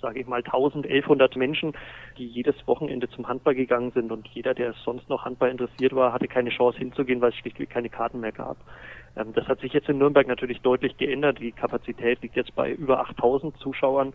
sage 0.02 0.20
ich 0.20 0.28
mal, 0.28 0.44
1100 0.44 1.36
Menschen, 1.36 1.74
die 2.18 2.26
jedes 2.26 2.56
Wochenende 2.68 3.10
zum 3.10 3.28
Handball 3.28 3.56
gegangen 3.56 3.92
sind 3.92 4.12
und 4.12 4.28
jeder, 4.30 4.54
der 4.54 4.74
sonst 4.84 5.10
noch 5.10 5.26
Handball 5.26 5.50
interessiert 5.50 5.96
war, 5.96 6.14
hatte 6.14 6.28
keine 6.28 6.50
Chance 6.50 6.78
hinzugehen, 6.78 7.22
weil 7.22 7.30
es 7.30 7.36
schlichtweg 7.38 7.70
keine 7.70 7.90
Karten 7.90 8.20
mehr 8.20 8.32
gab. 8.32 8.58
Ähm, 9.16 9.34
das 9.34 9.48
hat 9.48 9.60
sich 9.60 9.74
jetzt 9.74 9.90
in 9.90 9.98
Nürnberg 9.98 10.28
natürlich 10.28 10.62
deutlich 10.62 10.98
geändert. 10.98 11.40
Die 11.40 11.52
Kapazität 11.52 12.22
liegt 12.22 12.36
jetzt 12.36 12.56
bei 12.56 12.72
über 12.72 13.00
8000 13.00 13.58
Zuschauern 13.58 14.14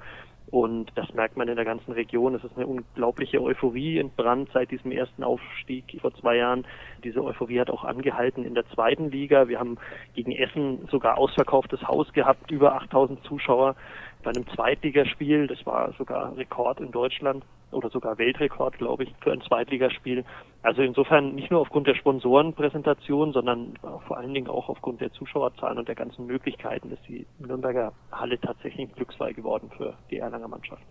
und 0.50 0.90
das 0.96 1.12
merkt 1.14 1.36
man 1.36 1.46
in 1.46 1.54
der 1.54 1.64
ganzen 1.64 1.92
Region. 1.92 2.34
Es 2.34 2.42
ist 2.42 2.56
eine 2.56 2.66
unglaubliche 2.66 3.40
Euphorie 3.40 3.98
entbrannt 3.98 4.50
seit 4.52 4.72
diesem 4.72 4.90
ersten 4.90 5.22
Aufstieg 5.22 5.84
vor 6.00 6.12
zwei 6.14 6.36
Jahren. 6.36 6.66
Diese 7.04 7.22
Euphorie 7.22 7.60
hat 7.60 7.70
auch 7.70 7.84
angehalten 7.84 8.44
in 8.44 8.54
der 8.54 8.68
zweiten 8.70 9.10
Liga. 9.10 9.46
Wir 9.46 9.60
haben 9.60 9.78
gegen 10.14 10.32
Essen 10.32 10.88
sogar 10.90 11.18
ausverkauftes 11.18 11.86
Haus 11.86 12.12
gehabt, 12.12 12.50
über 12.50 12.74
8000 12.74 13.22
Zuschauer 13.24 13.76
bei 14.22 14.30
einem 14.30 14.46
Zweitligaspiel. 14.48 15.46
Das 15.46 15.64
war 15.66 15.92
sogar 15.98 16.36
Rekord 16.36 16.80
in 16.80 16.90
Deutschland 16.90 17.44
oder 17.70 17.90
sogar 17.90 18.18
Weltrekord, 18.18 18.78
glaube 18.78 19.04
ich, 19.04 19.14
für 19.20 19.32
ein 19.32 19.40
Zweitligaspiel. 19.42 20.24
Also 20.62 20.82
insofern 20.82 21.34
nicht 21.34 21.50
nur 21.50 21.60
aufgrund 21.60 21.86
der 21.86 21.94
Sponsorenpräsentation, 21.94 23.32
sondern 23.32 23.74
vor 24.06 24.16
allen 24.16 24.34
Dingen 24.34 24.48
auch 24.48 24.68
aufgrund 24.68 25.00
der 25.00 25.12
Zuschauerzahlen 25.12 25.78
und 25.78 25.88
der 25.88 25.94
ganzen 25.94 26.26
Möglichkeiten 26.26 26.90
ist 26.90 27.02
die 27.08 27.26
Nürnberger 27.38 27.92
Halle 28.12 28.40
tatsächlich 28.40 28.88
ein 28.88 28.94
Glücksfall 28.94 29.34
geworden 29.34 29.70
für 29.76 29.94
die 30.10 30.18
Erlanger 30.18 30.48
Mannschaft. 30.48 30.82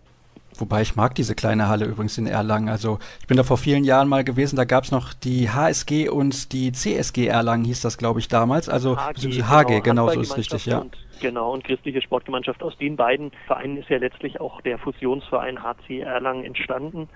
Wobei 0.58 0.82
ich 0.82 0.96
mag 0.96 1.14
diese 1.16 1.36
kleine 1.36 1.68
Halle 1.68 1.86
übrigens 1.86 2.18
in 2.18 2.26
Erlangen. 2.26 2.70
Also 2.70 2.98
ich 3.20 3.28
bin 3.28 3.38
da 3.38 3.44
vor 3.44 3.58
vielen 3.58 3.84
Jahren 3.84 4.08
mal 4.08 4.24
gewesen, 4.24 4.56
da 4.56 4.66
gab 4.66 4.84
es 4.84 4.92
noch 4.92 5.14
die 5.14 5.50
HSG 5.50 6.10
und 6.10 6.54
die 6.54 6.72
CSG 6.72 7.28
Erlangen 7.28 7.66
hieß 7.66 7.82
das, 7.82 7.98
glaube 7.98 8.20
ich, 8.20 8.28
damals. 8.28 8.68
Also 8.68 8.98
HG, 8.98 9.44
HG 9.44 9.82
genau, 9.82 9.82
genau 9.82 10.10
so 10.10 10.22
ist 10.22 10.38
richtig, 10.38 10.66
ja. 10.66 10.80
Und, 10.80 10.98
genau, 11.20 11.54
und 11.54 11.64
christliche 11.64 12.02
Sportgemeinschaft. 12.02 12.64
Aus 12.64 12.78
den 12.78 12.96
beiden 12.96 13.32
Vereinen 13.48 13.78
ist 13.78 13.90
ja 13.90 13.98
letztlich 13.98 14.40
auch 14.40 14.62
der 14.62 14.78
Fusionsverein 14.78 15.64
HC 15.64 16.02
Erlangen 16.02 16.46
entstanden. 16.46 17.10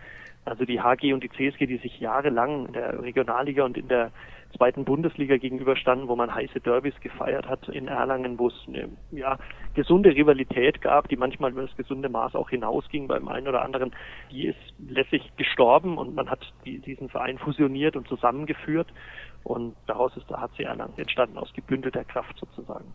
Also 0.45 0.65
die 0.65 0.81
HG 0.81 1.13
und 1.13 1.23
die 1.23 1.29
CSG, 1.29 1.67
die 1.67 1.77
sich 1.77 1.99
jahrelang 1.99 2.67
in 2.67 2.73
der 2.73 3.01
Regionalliga 3.01 3.63
und 3.63 3.77
in 3.77 3.87
der 3.87 4.11
zweiten 4.57 4.85
Bundesliga 4.85 5.37
gegenüberstanden, 5.37 6.07
wo 6.07 6.15
man 6.15 6.33
heiße 6.33 6.59
Derbys 6.59 6.99
gefeiert 7.01 7.47
hat 7.47 7.67
in 7.69 7.87
Erlangen, 7.87 8.37
wo 8.37 8.47
es 8.47 8.53
eine 8.67 8.89
ja, 9.11 9.37
gesunde 9.73 10.11
Rivalität 10.11 10.81
gab, 10.81 11.07
die 11.09 11.15
manchmal 11.15 11.51
über 11.51 11.63
das 11.63 11.75
gesunde 11.75 12.09
Maß 12.09 12.35
auch 12.35 12.49
hinausging 12.49 13.07
beim 13.07 13.27
einen 13.27 13.47
oder 13.47 13.63
anderen, 13.63 13.95
die 14.31 14.47
ist 14.47 14.59
letztlich 14.87 15.31
gestorben 15.37 15.97
und 15.97 16.13
man 16.13 16.29
hat 16.29 16.41
die, 16.65 16.79
diesen 16.79 17.09
Verein 17.09 17.37
fusioniert 17.37 17.95
und 17.95 18.07
zusammengeführt 18.07 18.87
und 19.43 19.75
daraus 19.87 20.15
ist 20.17 20.29
der 20.29 20.41
HC 20.41 20.63
Erlangen 20.63 20.97
entstanden, 20.97 21.37
aus 21.37 21.51
gebündelter 21.53 22.03
Kraft 22.03 22.37
sozusagen. 22.37 22.93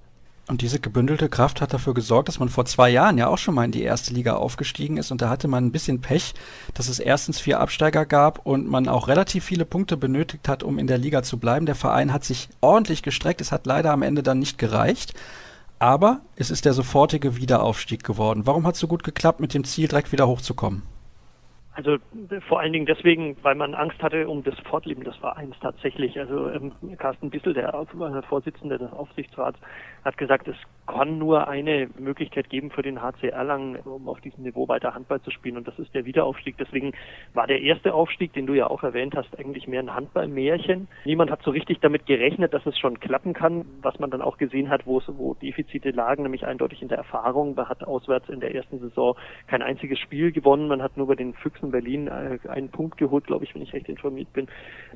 Und 0.48 0.62
diese 0.62 0.80
gebündelte 0.80 1.28
Kraft 1.28 1.60
hat 1.60 1.74
dafür 1.74 1.92
gesorgt, 1.92 2.28
dass 2.28 2.38
man 2.38 2.48
vor 2.48 2.64
zwei 2.64 2.88
Jahren 2.88 3.18
ja 3.18 3.28
auch 3.28 3.36
schon 3.36 3.54
mal 3.54 3.66
in 3.66 3.70
die 3.70 3.82
erste 3.82 4.14
Liga 4.14 4.34
aufgestiegen 4.36 4.96
ist. 4.96 5.10
Und 5.10 5.20
da 5.20 5.28
hatte 5.28 5.46
man 5.46 5.66
ein 5.66 5.72
bisschen 5.72 6.00
Pech, 6.00 6.32
dass 6.72 6.88
es 6.88 7.00
erstens 7.00 7.38
vier 7.38 7.60
Absteiger 7.60 8.06
gab 8.06 8.46
und 8.46 8.66
man 8.66 8.88
auch 8.88 9.08
relativ 9.08 9.44
viele 9.44 9.66
Punkte 9.66 9.98
benötigt 9.98 10.48
hat, 10.48 10.62
um 10.62 10.78
in 10.78 10.86
der 10.86 10.96
Liga 10.96 11.22
zu 11.22 11.38
bleiben. 11.38 11.66
Der 11.66 11.74
Verein 11.74 12.14
hat 12.14 12.24
sich 12.24 12.48
ordentlich 12.62 13.02
gestreckt. 13.02 13.42
Es 13.42 13.52
hat 13.52 13.66
leider 13.66 13.92
am 13.92 14.00
Ende 14.00 14.22
dann 14.22 14.38
nicht 14.38 14.56
gereicht. 14.56 15.12
Aber 15.78 16.22
es 16.34 16.50
ist 16.50 16.64
der 16.64 16.72
sofortige 16.72 17.36
Wiederaufstieg 17.36 18.02
geworden. 18.02 18.46
Warum 18.46 18.66
hat 18.66 18.74
es 18.74 18.80
so 18.80 18.88
gut 18.88 19.04
geklappt, 19.04 19.40
mit 19.40 19.52
dem 19.52 19.64
Ziel 19.64 19.86
direkt 19.86 20.12
wieder 20.12 20.26
hochzukommen? 20.26 20.82
Also 21.78 21.98
vor 22.48 22.58
allen 22.58 22.72
Dingen 22.72 22.86
deswegen, 22.86 23.36
weil 23.42 23.54
man 23.54 23.76
Angst 23.76 24.02
hatte 24.02 24.28
um 24.28 24.42
das 24.42 24.58
Fortleben 24.68 25.04
des 25.04 25.14
Vereins 25.14 25.54
tatsächlich. 25.60 26.18
Also 26.18 26.50
ähm, 26.50 26.72
Carsten 26.98 27.30
Bissel, 27.30 27.54
der 27.54 27.72
Vorsitzende 28.28 28.78
des 28.78 28.92
Aufsichtsrats, 28.92 29.56
hat 30.04 30.18
gesagt, 30.18 30.48
es 30.48 30.56
kann 30.88 31.18
nur 31.18 31.46
eine 31.46 31.88
Möglichkeit 31.96 32.50
geben 32.50 32.72
für 32.72 32.82
den 32.82 33.00
HC 33.00 33.28
Erlangen, 33.28 33.76
um 33.76 34.08
auf 34.08 34.20
diesem 34.20 34.42
Niveau 34.42 34.66
weiter 34.66 34.92
Handball 34.92 35.20
zu 35.20 35.30
spielen. 35.30 35.56
Und 35.56 35.68
das 35.68 35.78
ist 35.78 35.94
der 35.94 36.04
Wiederaufstieg. 36.04 36.56
Deswegen 36.58 36.94
war 37.32 37.46
der 37.46 37.60
erste 37.60 37.94
Aufstieg, 37.94 38.32
den 38.32 38.46
du 38.46 38.54
ja 38.54 38.68
auch 38.68 38.82
erwähnt 38.82 39.14
hast, 39.14 39.38
eigentlich 39.38 39.68
mehr 39.68 39.80
ein 39.80 39.94
Handballmärchen. 39.94 40.88
Niemand 41.04 41.30
hat 41.30 41.42
so 41.42 41.52
richtig 41.52 41.78
damit 41.80 42.06
gerechnet, 42.06 42.54
dass 42.54 42.66
es 42.66 42.76
schon 42.76 42.98
klappen 42.98 43.34
kann, 43.34 43.66
was 43.82 44.00
man 44.00 44.10
dann 44.10 44.22
auch 44.22 44.38
gesehen 44.38 44.68
hat, 44.68 44.84
wo 44.84 44.98
es, 44.98 45.04
wo 45.06 45.34
Defizite 45.34 45.90
lagen, 45.90 46.24
nämlich 46.24 46.44
eindeutig 46.44 46.82
in 46.82 46.88
der 46.88 46.98
Erfahrung. 46.98 47.54
Man 47.54 47.68
hat 47.68 47.84
auswärts 47.84 48.28
in 48.28 48.40
der 48.40 48.52
ersten 48.52 48.80
Saison 48.80 49.14
kein 49.46 49.62
einziges 49.62 50.00
Spiel 50.00 50.32
gewonnen. 50.32 50.66
Man 50.66 50.82
hat 50.82 50.96
nur 50.96 51.06
bei 51.06 51.14
den 51.14 51.34
Füchsen 51.34 51.67
Füchsen 51.68 51.70
Berlin 51.70 52.08
äh, 52.08 52.38
einen 52.48 52.70
Punkt 52.70 52.96
geholt, 52.98 53.26
glaube 53.26 53.44
ich, 53.44 53.54
wenn 53.54 53.62
ich 53.62 53.72
recht 53.72 53.88
informiert 53.88 54.32
bin. 54.32 54.46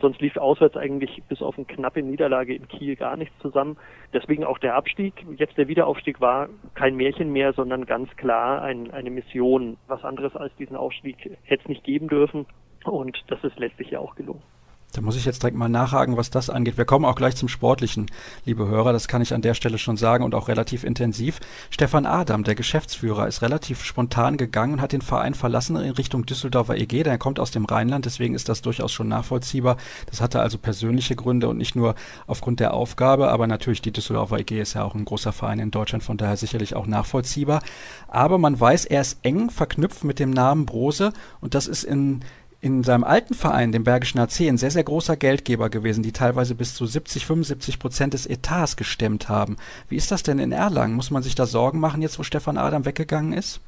Sonst 0.01 0.21
lief 0.21 0.37
auswärts 0.37 0.77
eigentlich 0.77 1.23
bis 1.29 1.43
auf 1.43 1.57
eine 1.57 1.67
knappe 1.67 2.03
Niederlage 2.03 2.55
in 2.55 2.69
Kiel 2.69 2.97
gar 2.97 3.17
nichts 3.17 3.35
zusammen. 3.41 3.77
Deswegen 4.13 4.45
auch 4.45 4.59
der 4.59 4.75
Abstieg. 4.75 5.15
Jetzt 5.37 5.57
der 5.57 5.69
Wiederaufstieg 5.69 6.21
war 6.21 6.49
kein 6.75 6.97
Märchen 6.97 7.33
mehr, 7.33 7.53
sondern 7.53 7.87
ganz 7.87 8.15
klar 8.17 8.63
ein, 8.63 8.91
eine 8.91 9.11
Mission. 9.11 9.77
Was 9.87 10.05
anderes 10.05 10.35
als 10.37 10.55
diesen 10.57 10.77
Aufstieg 10.77 11.17
hätte 11.43 11.63
es 11.63 11.69
nicht 11.69 11.85
geben 11.85 12.09
dürfen. 12.09 12.47
Und 12.85 13.23
das 13.29 13.43
ist 13.45 13.59
letztlich 13.59 13.91
ja 13.91 14.01
auch 14.01 14.15
gelungen. 14.17 14.43
Da 14.93 15.01
muss 15.01 15.17
ich 15.17 15.25
jetzt 15.25 15.43
direkt 15.43 15.57
mal 15.57 15.71
nachhaken, 15.71 16.19
was 16.19 16.29
das 16.29 16.51
angeht. 16.51 16.77
Wir 16.77 16.85
kommen 16.85 17.07
auch 17.07 17.15
gleich 17.15 17.35
zum 17.35 17.49
Sportlichen, 17.49 18.11
liebe 18.45 18.69
Hörer, 18.69 18.93
das 18.93 19.09
kann 19.09 19.23
ich 19.23 19.33
an 19.33 19.41
der 19.41 19.55
Stelle 19.55 19.79
schon 19.79 19.97
sagen 19.97 20.23
und 20.23 20.35
auch 20.35 20.49
relativ 20.49 20.85
intensiv. 20.85 21.41
Stefan 21.71 22.05
Adam, 22.05 22.45
der 22.45 22.55
Geschäftsführer, 22.55 23.27
ist 23.27 23.41
relativ 23.41 23.85
spontan 23.85 24.37
gegangen 24.37 24.75
und 24.75 24.81
hat 24.83 24.93
den 24.93 25.01
Verein 25.01 25.33
verlassen 25.33 25.77
in 25.77 25.93
Richtung 25.93 26.27
Düsseldorfer 26.27 26.77
EG. 26.77 27.05
Der 27.05 27.17
kommt 27.17 27.41
aus 27.41 27.51
dem 27.51 27.65
Rheinland, 27.65 28.05
deswegen 28.05 28.35
ist 28.35 28.51
das 28.51 28.61
durchaus 28.61 28.93
schon 28.93 29.09
nachvollziehbar. 29.09 29.79
Das 30.07 30.21
hatte 30.21 30.41
also 30.41 30.59
persönliche 30.59 31.17
Gründe 31.17 31.49
und 31.49 31.57
nicht 31.57 31.75
nur 31.75 31.95
aufgrund 32.27 32.61
der 32.61 32.75
Aufgabe, 32.75 33.31
aber 33.31 33.47
natürlich 33.47 33.81
die 33.81 33.93
Düsseldorfer 33.93 34.41
EG 34.41 34.61
ist 34.61 34.75
ja 34.75 34.85
auch 34.85 34.95
ein 34.95 35.07
großer 35.07 35.33
Verein 35.33 35.59
in 35.59 35.71
Deutschland, 35.71 36.05
von 36.05 36.19
daher 36.19 36.37
sicherlich 36.37 36.77
auch 36.77 36.87
nachvollziehbar. 36.87 37.63
Aber 38.09 38.37
man 38.37 38.61
weiß, 38.61 38.85
er 38.85 39.01
ist 39.01 39.21
eng 39.23 39.49
verknüpft 39.49 40.05
mit 40.05 40.19
dem 40.19 40.31
Namen 40.31 40.67
Brose 40.67 41.15
und 41.41 41.55
das 41.55 41.67
ist 41.67 41.85
in 41.85 42.21
in 42.63 42.85
seinem 42.85 43.03
alten 43.03 43.35
Verein, 43.35 43.73
dem 43.73 43.83
Bergischen 43.83 44.21
AC, 44.21 44.43
ein 44.43 44.57
sehr, 44.57 44.71
sehr 44.71 44.85
großer 44.85 45.17
Geldgeber 45.17 45.69
gewesen, 45.69 46.05
die 46.05 46.13
teilweise 46.13 46.55
bis 46.55 46.77
zu 46.77 46.87
70, 46.87 47.27
75 47.27 47.81
Prozent 47.81 48.15
des 48.15 48.25
Etats 48.25 48.77
gestemmt 48.77 49.29
haben. 49.29 49.57
Wie 49.89 49.97
ist 49.97 50.13
das 50.13 50.23
denn 50.23 50.39
in 50.39 50.53
Erlangen? 50.53 50.95
Muss 50.95 51.11
man 51.11 51.25
sich 51.25 51.35
da 51.35 51.45
Sorgen 51.45 51.81
machen, 51.81 52.03
jetzt 52.03 52.21
wo 52.21 52.23
Stefan 52.23 52.57
Adam 52.57 52.85
weggegangen 52.85 53.33
ist? 53.33 53.61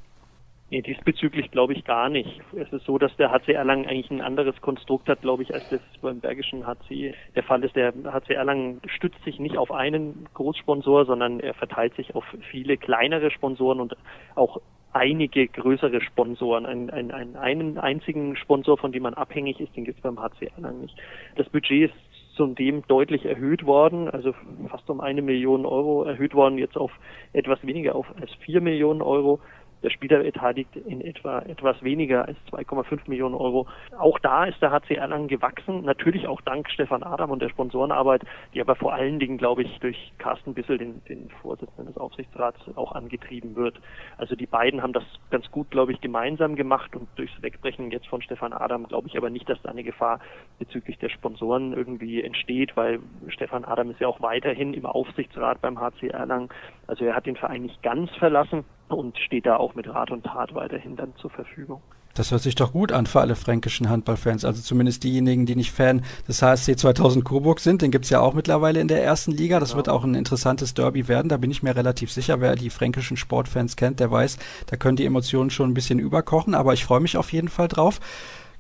Nee, 0.75 0.83
diesbezüglich 0.83 1.53
glaube 1.53 1.73
ich 1.73 1.85
gar 1.85 2.09
nicht. 2.09 2.41
Es 2.53 2.73
ist 2.73 2.85
so, 2.85 2.99
dass 2.99 3.17
der 3.17 3.31
HC 3.31 3.53
Erlangen 3.53 3.87
eigentlich 3.87 4.11
ein 4.11 4.21
anderes 4.21 4.61
Konstrukt 4.61 5.09
hat, 5.09 5.21
glaube 5.21 5.45
ich, 5.45 5.55
als 5.55 5.69
das 5.71 5.81
beim 6.03 6.19
Bergischen 6.19 6.67
HC 6.67 7.15
der 7.37 7.45
Fall 7.45 7.63
ist. 7.63 7.77
Der 7.77 7.95
HC 8.05 8.35
Erlangen 8.35 8.81
stützt 8.89 9.23
sich 9.23 9.39
nicht 9.39 9.57
auf 9.57 9.71
einen 9.71 10.27
Großsponsor, 10.35 11.05
sondern 11.05 11.39
er 11.39 11.55
verteilt 11.55 11.95
sich 11.95 12.17
auf 12.17 12.25
viele 12.51 12.77
kleinere 12.77 13.31
Sponsoren 13.31 13.79
und 13.79 13.97
auch 14.35 14.61
einige 14.93 15.47
größere 15.47 16.01
Sponsoren. 16.01 16.67
Ein, 16.67 16.91
ein, 16.91 17.13
ein, 17.13 17.37
einen 17.37 17.79
einzigen 17.79 18.35
Sponsor, 18.35 18.77
von 18.77 18.91
dem 18.91 19.05
man 19.05 19.15
abhängig 19.15 19.61
ist, 19.61 19.77
den 19.77 19.85
gibt 19.85 19.99
es 19.99 20.03
beim 20.03 20.21
HC 20.21 20.51
Erlangen 20.57 20.81
nicht. 20.81 20.97
Das 21.37 21.49
Budget 21.51 21.93
ist 21.93 22.15
zudem 22.35 22.83
deutlich 22.89 23.25
erhöht 23.25 23.65
worden, 23.65 24.09
also 24.09 24.35
fast 24.69 24.91
um 24.91 25.01
eine 25.01 25.23
Million 25.23 25.67
Euro 25.67 26.03
erhöht 26.03 26.35
worden, 26.35 26.59
jetzt 26.59 26.77
auf 26.77 26.91
etwas 27.33 27.65
weniger 27.65 27.95
auf 27.95 28.07
als 28.21 28.33
vier 28.41 28.61
Millionen 28.61 29.03
Euro. 29.03 29.41
Der 29.85 29.91
Spieleretat 29.91 30.57
liegt 30.57 30.77
in 30.77 31.03
etwa 31.03 31.41
etwas 31.41 31.83
weniger 31.83 32.25
als 32.25 32.39
2,5 32.51 33.01
Millionen 33.07 33.35
Euro. 33.35 33.67
Auch 33.99 34.19
da 34.19 34.47
ist 34.47 34.61
der 34.63 34.71
HC 34.71 34.95
Erlangen 34.95 35.29
gewachsen, 35.29 35.85
natürlich 35.85 36.27
auch 36.27 36.41
dank 36.41 36.71
Stefan 36.71 37.03
Adam 37.03 37.31
und 37.31 37.43
der 37.43 37.51
Sponsorenarbeit, 37.51 38.23
die 38.55 38.63
aber 38.63 38.77
vor 38.77 38.95
allen 38.95 39.19
Dingen, 39.19 39.37
glaube 39.37 39.63
ich, 39.63 39.79
durch 39.81 40.15
Carsten 40.17 40.55
Bissel, 40.55 40.79
den, 40.79 41.05
den 41.05 41.29
Vorsitzenden 41.43 41.89
des 41.89 41.99
Aufsichtsrats, 41.99 42.59
auch 42.77 42.93
angetrieben 42.93 43.57
wird. 43.57 43.79
Also 44.17 44.37
die 44.37 44.47
beiden 44.47 44.83
haben 44.83 44.95
das 44.95 45.05
ganz 45.31 45.51
gut, 45.51 45.71
glaube 45.71 45.93
ich, 45.93 46.01
gemeinsam 46.01 46.57
gemacht 46.57 46.97
und 46.97 47.07
durchs 47.17 47.43
Wegbrechen 47.43 47.91
jetzt 47.91 48.07
von 48.07 48.23
Stefan 48.23 48.55
Adam 48.55 48.89
glaube 48.89 49.09
ich 49.09 49.19
aber 49.19 49.29
nicht, 49.29 49.51
dass 49.51 49.61
da 49.61 49.69
eine 49.69 49.85
Gefahr 49.85 50.19
bezüglich 50.59 50.99
der 50.99 51.11
Sponsoren 51.11 51.75
irgendwie 51.75 52.23
entsteht, 52.23 52.75
weil 52.75 53.01
Stefan 53.29 53.67
Adam 53.67 53.91
ist 53.91 54.01
ja 54.01 54.09
auch 54.09 54.23
weiterhin 54.23 54.73
im 54.73 54.87
Aufsichtsrat 54.87 55.61
beim 55.61 55.79
HC 55.79 56.09
Erlangen. 56.09 56.49
Also 56.87 57.05
er 57.05 57.15
hat 57.15 57.27
den 57.27 57.37
Verein 57.37 57.61
nicht 57.61 57.83
ganz 57.83 58.11
verlassen 58.17 58.65
und 58.89 59.19
steht 59.19 59.47
da 59.47 59.57
auch 59.57 59.75
mit 59.75 59.89
Rat 59.89 60.11
und 60.11 60.25
Tat 60.25 60.55
weiterhin 60.55 60.97
dann 60.97 61.13
zur 61.17 61.31
Verfügung. 61.31 61.81
Das 62.15 62.31
hört 62.31 62.43
sich 62.43 62.55
doch 62.55 62.73
gut 62.73 62.93
an 62.93 63.07
für 63.07 63.21
alle 63.21 63.35
fränkischen 63.35 63.89
Handballfans. 63.89 64.45
Also 64.45 64.63
zumindest 64.63 65.03
diejenigen, 65.03 65.47
die 65.47 65.57
nicht 65.57 65.73
Fan 65.73 66.03
des 66.29 66.43
HSC 66.43 66.77
2000 66.77 67.25
Coburg 67.25 67.59
sind. 67.59 67.83
Den 67.83 67.91
gibt's 67.91 68.09
ja 68.09 68.21
auch 68.21 68.35
mittlerweile 68.35 68.81
in 68.81 68.87
der 68.87 69.03
ersten 69.03 69.33
Liga. 69.33 69.59
Das 69.59 69.71
genau. 69.71 69.79
wird 69.79 69.89
auch 69.89 70.05
ein 70.05 70.15
interessantes 70.15 70.75
Derby 70.75 71.09
werden. 71.09 71.29
Da 71.29 71.39
bin 71.39 71.51
ich 71.51 71.65
mir 71.65 71.75
relativ 71.75 72.13
sicher. 72.13 72.41
Wer 72.41 72.55
die 72.55 72.71
fränkischen 72.71 73.17
Sportfans 73.17 73.75
kennt, 73.75 73.99
der 73.99 74.13
weiß, 74.13 74.39
da 74.67 74.77
können 74.77 74.97
die 74.97 75.07
Emotionen 75.07 75.51
schon 75.51 75.71
ein 75.71 75.75
bisschen 75.75 75.99
überkochen. 75.99 76.55
Aber 76.55 76.73
ich 76.73 76.85
freue 76.85 77.01
mich 77.01 77.17
auf 77.17 77.33
jeden 77.33 77.49
Fall 77.49 77.67
drauf. 77.67 77.99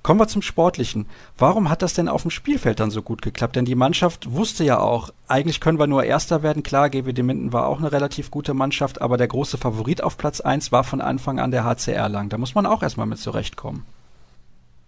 Kommen 0.04 0.20
wir 0.20 0.28
zum 0.28 0.42
Sportlichen. 0.42 1.06
Warum 1.38 1.70
hat 1.70 1.80
das 1.80 1.94
denn 1.94 2.10
auf 2.10 2.22
dem 2.22 2.30
Spielfeld 2.30 2.78
dann 2.78 2.90
so 2.90 3.00
gut 3.00 3.22
geklappt? 3.22 3.56
Denn 3.56 3.64
die 3.64 3.74
Mannschaft 3.74 4.30
wusste 4.30 4.62
ja 4.62 4.78
auch, 4.78 5.08
eigentlich 5.28 5.62
können 5.62 5.78
wir 5.78 5.86
nur 5.86 6.04
Erster 6.04 6.42
werden. 6.42 6.62
Klar, 6.62 6.90
GWD 6.90 7.22
Minden 7.22 7.54
war 7.54 7.66
auch 7.66 7.78
eine 7.78 7.90
relativ 7.90 8.30
gute 8.30 8.52
Mannschaft, 8.52 9.00
aber 9.00 9.16
der 9.16 9.28
große 9.28 9.56
Favorit 9.56 10.02
auf 10.02 10.18
Platz 10.18 10.42
1 10.42 10.72
war 10.72 10.84
von 10.84 11.00
Anfang 11.00 11.40
an 11.40 11.52
der 11.52 11.64
HCR 11.64 12.10
lang. 12.10 12.28
Da 12.28 12.36
muss 12.36 12.54
man 12.54 12.66
auch 12.66 12.82
erstmal 12.82 13.06
mit 13.06 13.18
zurechtkommen. 13.18 13.86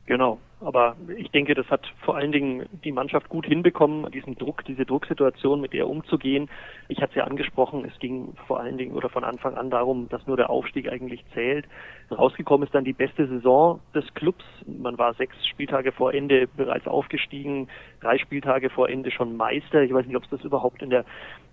Genau. 0.05 0.39
Aber 0.59 0.97
ich 1.19 1.31
denke, 1.33 1.55
das 1.55 1.69
hat 1.69 1.87
vor 2.03 2.17
allen 2.17 2.33
Dingen 2.33 2.67
die 2.83 2.93
Mannschaft 2.93 3.29
gut 3.29 3.45
hinbekommen, 3.45 4.11
diesen 4.11 4.37
Druck, 4.37 4.65
diese 4.65 4.87
Drucksituation 4.87 5.61
mit 5.61 5.75
der 5.75 5.87
umzugehen. 5.87 6.49
Ich 6.89 7.03
hatte 7.03 7.11
es 7.11 7.17
ja 7.17 7.25
angesprochen, 7.25 7.85
es 7.85 7.99
ging 7.99 8.33
vor 8.47 8.61
allen 8.61 8.79
Dingen 8.79 8.95
oder 8.95 9.11
von 9.11 9.23
Anfang 9.23 9.55
an 9.55 9.69
darum, 9.69 10.09
dass 10.09 10.27
nur 10.27 10.39
der 10.39 10.49
Aufstieg 10.49 10.91
eigentlich 10.91 11.23
zählt. 11.35 11.67
Rausgekommen 12.11 12.67
ist 12.67 12.75
dann 12.75 12.85
die 12.85 12.95
beste 12.95 13.27
Saison 13.27 13.81
des 13.95 14.05
Clubs. 14.15 14.45
Man 14.67 14.97
war 14.97 15.13
sechs 15.15 15.37
Spieltage 15.47 15.93
vor 15.93 16.15
Ende 16.15 16.49
bereits 16.57 16.87
aufgestiegen, 16.87 17.69
drei 18.01 18.17
Spieltage 18.17 18.71
vor 18.71 18.89
Ende 18.89 19.11
schon 19.11 19.37
Meister. 19.37 19.83
Ich 19.83 19.93
weiß 19.93 20.07
nicht, 20.07 20.17
ob 20.17 20.25
es 20.25 20.31
das 20.31 20.45
überhaupt 20.45 20.81
in 20.81 20.89
der 20.89 21.05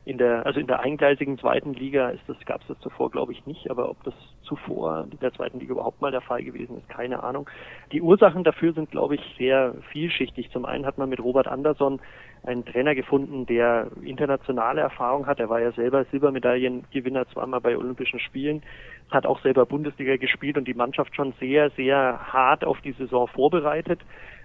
in 0.06 0.18
der, 0.18 0.46
also 0.46 0.60
in 0.60 0.68
der 0.68 0.82
eingleisigen 0.82 1.38
zweiten 1.38 1.74
Liga 1.74 2.10
ist 2.10 2.24
das, 2.28 2.38
gab 2.46 2.62
es 2.62 2.68
das 2.68 2.80
zuvor, 2.80 3.10
glaube 3.10 3.32
ich, 3.32 3.46
nicht, 3.46 3.70
aber 3.70 3.90
ob 3.90 4.04
das 4.04 4.14
zuvor 4.44 5.08
in 5.10 5.20
der 5.20 5.32
zweiten 5.34 5.60
Liga 5.60 5.72
überhaupt 5.72 6.02
mal 6.02 6.12
der 6.12 6.22
Fall 6.22 6.44
gewesen 6.44 6.78
ist, 6.78 6.90
keine 6.90 7.24
Ahnung. 7.24 7.50
Die 7.92 8.02
Ursachen 8.02 8.44
dafür 8.44 8.74
sind, 8.74 8.93
glaube 8.94 9.16
ich, 9.16 9.22
sehr 9.40 9.74
vielschichtig. 9.92 10.52
Zum 10.52 10.66
einen 10.66 10.86
hat 10.86 11.00
man 11.00 11.10
mit 11.10 11.20
Robert 11.20 11.48
Andersson 11.48 12.00
einen 12.44 12.64
Trainer 12.64 12.94
gefunden, 12.94 13.48
der 13.48 13.88
internationale 14.04 14.82
Erfahrung 14.82 15.26
hat. 15.26 15.40
Er 15.40 15.50
war 15.50 15.60
ja 15.60 15.72
selber 15.72 16.06
Silbermedaillengewinner 16.06 17.28
zweimal 17.30 17.60
bei 17.60 17.76
Olympischen 17.76 18.20
Spielen, 18.20 18.62
hat 19.10 19.26
auch 19.26 19.42
selber 19.42 19.66
Bundesliga 19.66 20.18
gespielt 20.18 20.58
und 20.58 20.68
die 20.68 20.76
Mannschaft 20.76 21.16
schon 21.16 21.34
sehr, 21.40 21.72
sehr 21.72 22.20
hart 22.32 22.64
auf 22.64 22.80
die 22.82 22.92
Saison 22.92 23.28
vorbereitet. 23.28 24.00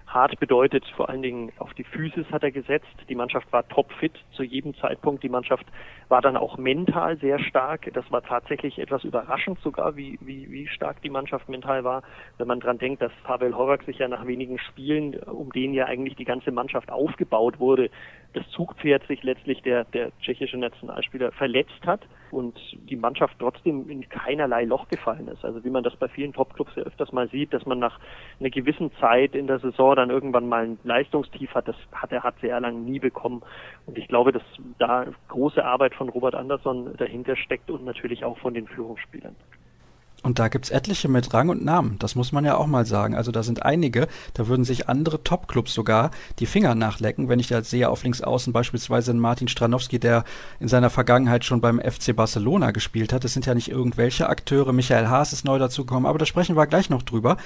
Hart 0.09 0.39
bedeutet 0.39 0.85
vor 0.95 1.07
allen 1.07 1.21
Dingen 1.21 1.51
auf 1.59 1.71
die 1.75 1.83
Physis 1.83 2.25
hat 2.31 2.41
er 2.41 2.51
gesetzt. 2.51 2.87
Die 3.07 3.15
Mannschaft 3.15 3.51
war 3.53 3.67
topfit 3.67 4.13
zu 4.31 4.41
jedem 4.41 4.75
Zeitpunkt. 4.75 5.21
Die 5.21 5.29
Mannschaft 5.29 5.67
war 6.07 6.19
dann 6.21 6.35
auch 6.35 6.57
mental 6.57 7.17
sehr 7.17 7.37
stark. 7.37 7.91
Das 7.93 8.11
war 8.11 8.23
tatsächlich 8.23 8.79
etwas 8.79 9.03
überraschend 9.03 9.59
sogar, 9.59 9.95
wie, 9.95 10.17
wie, 10.21 10.49
wie 10.49 10.67
stark 10.67 11.03
die 11.03 11.11
Mannschaft 11.11 11.47
mental 11.47 11.83
war. 11.83 12.01
Wenn 12.39 12.47
man 12.47 12.59
dran 12.59 12.79
denkt, 12.79 13.03
dass 13.03 13.11
Pavel 13.23 13.55
Horak 13.55 13.83
sich 13.83 13.99
ja 13.99 14.07
nach 14.07 14.25
wenigen 14.25 14.57
Spielen, 14.57 15.15
um 15.19 15.51
den 15.51 15.75
ja 15.75 15.85
eigentlich 15.85 16.15
die 16.15 16.25
ganze 16.25 16.51
Mannschaft 16.51 16.91
aufgebaut 16.91 17.59
wurde, 17.59 17.91
das 18.33 18.49
Zugpferd 18.49 19.05
sich 19.05 19.21
letztlich 19.21 19.61
der, 19.61 19.83
der 19.85 20.11
tschechische 20.21 20.57
Nationalspieler 20.57 21.31
verletzt 21.33 21.85
hat 21.85 22.01
und 22.31 22.59
die 22.89 22.95
Mannschaft 22.95 23.35
trotzdem 23.39 23.89
in 23.89 24.07
keinerlei 24.09 24.65
Loch 24.65 24.87
gefallen 24.87 25.27
ist. 25.27 25.43
Also 25.43 25.63
wie 25.63 25.69
man 25.69 25.83
das 25.83 25.95
bei 25.95 26.07
vielen 26.07 26.33
Topclubs 26.33 26.75
ja 26.75 26.83
öfters 26.83 27.11
mal 27.11 27.29
sieht, 27.29 27.53
dass 27.53 27.65
man 27.65 27.79
nach 27.79 27.99
einer 28.39 28.49
gewissen 28.49 28.91
Zeit 28.99 29.35
in 29.35 29.47
der 29.47 29.59
Saison 29.59 29.95
dann 29.95 30.09
irgendwann 30.09 30.47
mal 30.47 30.65
ein 30.65 30.79
Leistungstief 30.83 31.53
hat, 31.53 31.67
das 31.67 31.75
hat 31.91 32.11
er 32.11 32.23
hat 32.23 32.35
sehr 32.41 32.59
lange 32.59 32.79
nie 32.79 32.99
bekommen. 32.99 33.41
Und 33.85 33.97
ich 33.97 34.07
glaube, 34.07 34.31
dass 34.31 34.43
da 34.77 35.05
große 35.27 35.63
Arbeit 35.63 35.95
von 35.95 36.09
Robert 36.09 36.35
Andersson 36.35 36.95
dahinter 36.97 37.35
steckt 37.35 37.69
und 37.69 37.85
natürlich 37.85 38.23
auch 38.23 38.37
von 38.39 38.53
den 38.53 38.67
Führungsspielern. 38.67 39.35
Und 40.21 40.37
da 40.37 40.49
gibt's 40.49 40.69
etliche 40.69 41.07
mit 41.07 41.33
Rang 41.33 41.47
und 41.47 41.63
Namen. 41.63 41.95
Das 41.99 42.15
muss 42.15 42.33
man 42.33 42.43
ja 42.43 42.57
auch 42.57 42.67
mal 42.67 42.85
sagen. 42.85 43.15
Also 43.15 43.31
da 43.31 43.41
sind 43.41 43.63
einige, 43.63 44.07
da 44.33 44.47
würden 44.47 44.65
sich 44.65 44.89
andere 44.89 45.23
Top-Clubs 45.23 45.73
sogar 45.73 46.11
die 46.39 46.45
Finger 46.45 46.75
nachlecken. 46.75 47.29
Wenn 47.29 47.39
ich 47.39 47.47
da 47.47 47.63
sehe 47.63 47.89
auf 47.89 48.03
links 48.03 48.21
außen 48.21 48.51
beispielsweise 48.51 49.13
Martin 49.13 49.47
Stranowski, 49.47 49.97
der 49.97 50.25
in 50.59 50.67
seiner 50.67 50.89
Vergangenheit 50.89 51.45
schon 51.45 51.61
beim 51.61 51.79
FC 51.79 52.13
Barcelona 52.13 52.71
gespielt 52.71 53.13
hat. 53.13 53.23
Das 53.23 53.33
sind 53.33 53.45
ja 53.45 53.55
nicht 53.55 53.69
irgendwelche 53.69 54.27
Akteure. 54.27 54.73
Michael 54.73 55.07
Haas 55.07 55.31
ist 55.31 55.45
neu 55.45 55.57
dazugekommen, 55.57 56.05
aber 56.05 56.19
da 56.19 56.25
sprechen 56.25 56.57
wir 56.57 56.67
gleich 56.67 56.89
noch 56.89 57.03
drüber. 57.03 57.37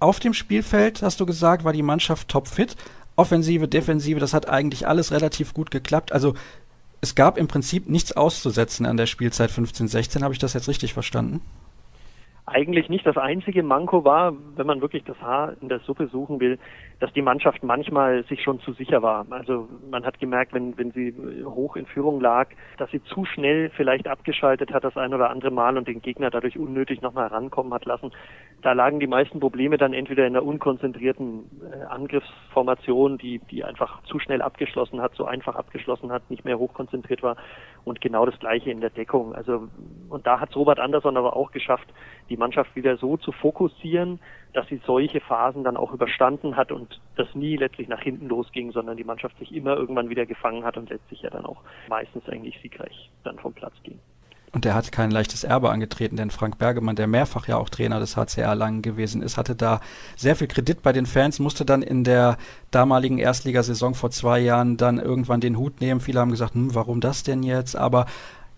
Auf 0.00 0.18
dem 0.18 0.32
Spielfeld, 0.32 1.02
hast 1.02 1.20
du 1.20 1.26
gesagt, 1.26 1.64
war 1.64 1.74
die 1.74 1.82
Mannschaft 1.82 2.28
topfit. 2.28 2.76
Offensive, 3.16 3.68
Defensive, 3.68 4.20
das 4.20 4.32
hat 4.32 4.48
eigentlich 4.48 4.86
alles 4.86 5.10
relativ 5.10 5.52
gut 5.52 5.70
geklappt. 5.70 6.12
Also 6.12 6.34
es 7.00 7.14
gab 7.14 7.36
im 7.36 7.48
Prinzip 7.48 7.88
nichts 7.88 8.12
auszusetzen 8.12 8.86
an 8.86 8.96
der 8.96 9.06
Spielzeit 9.06 9.50
15-16. 9.50 10.22
Habe 10.22 10.32
ich 10.32 10.40
das 10.40 10.54
jetzt 10.54 10.68
richtig 10.68 10.94
verstanden? 10.94 11.40
Eigentlich 12.46 12.88
nicht. 12.88 13.04
Das 13.04 13.16
einzige 13.16 13.62
Manko 13.62 14.04
war, 14.04 14.32
wenn 14.54 14.66
man 14.66 14.80
wirklich 14.80 15.04
das 15.04 15.20
Haar 15.20 15.54
in 15.60 15.68
der 15.68 15.80
Suppe 15.80 16.06
suchen 16.06 16.40
will, 16.40 16.58
dass 16.98 17.12
die 17.12 17.22
Mannschaft 17.22 17.62
manchmal 17.62 18.24
sich 18.24 18.42
schon 18.42 18.60
zu 18.60 18.72
sicher 18.72 19.02
war. 19.02 19.26
Also 19.30 19.68
man 19.90 20.06
hat 20.06 20.18
gemerkt, 20.18 20.54
wenn, 20.54 20.78
wenn 20.78 20.92
sie 20.92 21.14
hoch 21.44 21.76
in 21.76 21.84
Führung 21.84 22.20
lag, 22.20 22.48
dass 22.78 22.90
sie 22.90 23.02
zu 23.04 23.26
schnell 23.26 23.70
vielleicht 23.70 24.08
abgeschaltet 24.08 24.72
hat 24.72 24.84
das 24.84 24.96
ein 24.96 25.12
oder 25.12 25.28
andere 25.28 25.50
Mal 25.50 25.76
und 25.76 25.88
den 25.88 26.00
Gegner 26.00 26.30
dadurch 26.30 26.58
unnötig 26.58 27.02
nochmal 27.02 27.26
rankommen 27.26 27.74
hat 27.74 27.84
lassen. 27.84 28.12
Da 28.62 28.72
lagen 28.72 28.98
die 28.98 29.06
meisten 29.06 29.40
Probleme 29.40 29.76
dann 29.76 29.92
entweder 29.92 30.26
in 30.26 30.32
der 30.32 30.44
unkonzentrierten 30.44 31.50
äh, 31.70 31.84
Angriffsformation, 31.84 33.18
die, 33.18 33.40
die 33.50 33.62
einfach 33.62 34.02
zu 34.04 34.18
schnell 34.18 34.40
abgeschlossen 34.40 35.02
hat, 35.02 35.14
so 35.14 35.26
einfach 35.26 35.54
abgeschlossen 35.54 36.10
hat, 36.10 36.30
nicht 36.30 36.46
mehr 36.46 36.58
hochkonzentriert 36.58 37.22
war 37.22 37.36
und 37.84 38.00
genau 38.00 38.24
das 38.24 38.38
gleiche 38.38 38.70
in 38.70 38.80
der 38.80 38.90
Deckung. 38.90 39.34
Also 39.34 39.68
und 40.08 40.26
da 40.26 40.40
hat 40.40 40.56
Robert 40.56 40.80
Andersson 40.80 41.18
aber 41.18 41.36
auch 41.36 41.52
geschafft, 41.52 41.88
die 42.30 42.38
Mannschaft 42.38 42.74
wieder 42.74 42.96
so 42.96 43.18
zu 43.18 43.32
fokussieren, 43.32 44.18
dass 44.54 44.66
sie 44.68 44.80
solche 44.86 45.20
Phasen 45.20 45.64
dann 45.64 45.76
auch 45.76 45.92
überstanden 45.92 46.56
hat 46.56 46.72
und 46.86 47.00
das 47.16 47.34
nie 47.34 47.56
letztlich 47.56 47.88
nach 47.88 48.00
hinten 48.00 48.28
losging, 48.28 48.72
sondern 48.72 48.96
die 48.96 49.04
Mannschaft 49.04 49.38
sich 49.38 49.52
immer 49.54 49.76
irgendwann 49.76 50.08
wieder 50.08 50.26
gefangen 50.26 50.64
hat 50.64 50.76
und 50.76 50.90
letztlich 50.90 51.22
ja 51.22 51.30
dann 51.30 51.44
auch 51.44 51.62
meistens 51.88 52.28
eigentlich 52.28 52.58
siegreich 52.62 53.10
dann 53.24 53.38
vom 53.38 53.52
Platz 53.52 53.74
ging. 53.82 53.98
Und 54.52 54.64
er 54.64 54.74
hat 54.74 54.92
kein 54.92 55.10
leichtes 55.10 55.44
Erbe 55.44 55.70
angetreten, 55.70 56.16
denn 56.16 56.30
Frank 56.30 56.56
Bergemann, 56.56 56.96
der 56.96 57.08
mehrfach 57.08 57.48
ja 57.48 57.56
auch 57.56 57.68
Trainer 57.68 57.98
des 57.98 58.16
HCR 58.16 58.54
Langen 58.54 58.80
gewesen 58.80 59.20
ist, 59.20 59.36
hatte 59.36 59.54
da 59.54 59.80
sehr 60.16 60.36
viel 60.36 60.46
Kredit 60.46 60.82
bei 60.82 60.92
den 60.92 61.04
Fans, 61.04 61.40
musste 61.40 61.64
dann 61.64 61.82
in 61.82 62.04
der 62.04 62.38
damaligen 62.70 63.18
Erstligasaison 63.18 63.94
vor 63.94 64.10
zwei 64.10 64.38
Jahren 64.38 64.76
dann 64.76 64.98
irgendwann 64.98 65.40
den 65.40 65.58
Hut 65.58 65.80
nehmen. 65.80 66.00
Viele 66.00 66.20
haben 66.20 66.30
gesagt, 66.30 66.54
hm, 66.54 66.74
warum 66.74 67.00
das 67.00 67.22
denn 67.22 67.42
jetzt? 67.42 67.76
Aber 67.76 68.06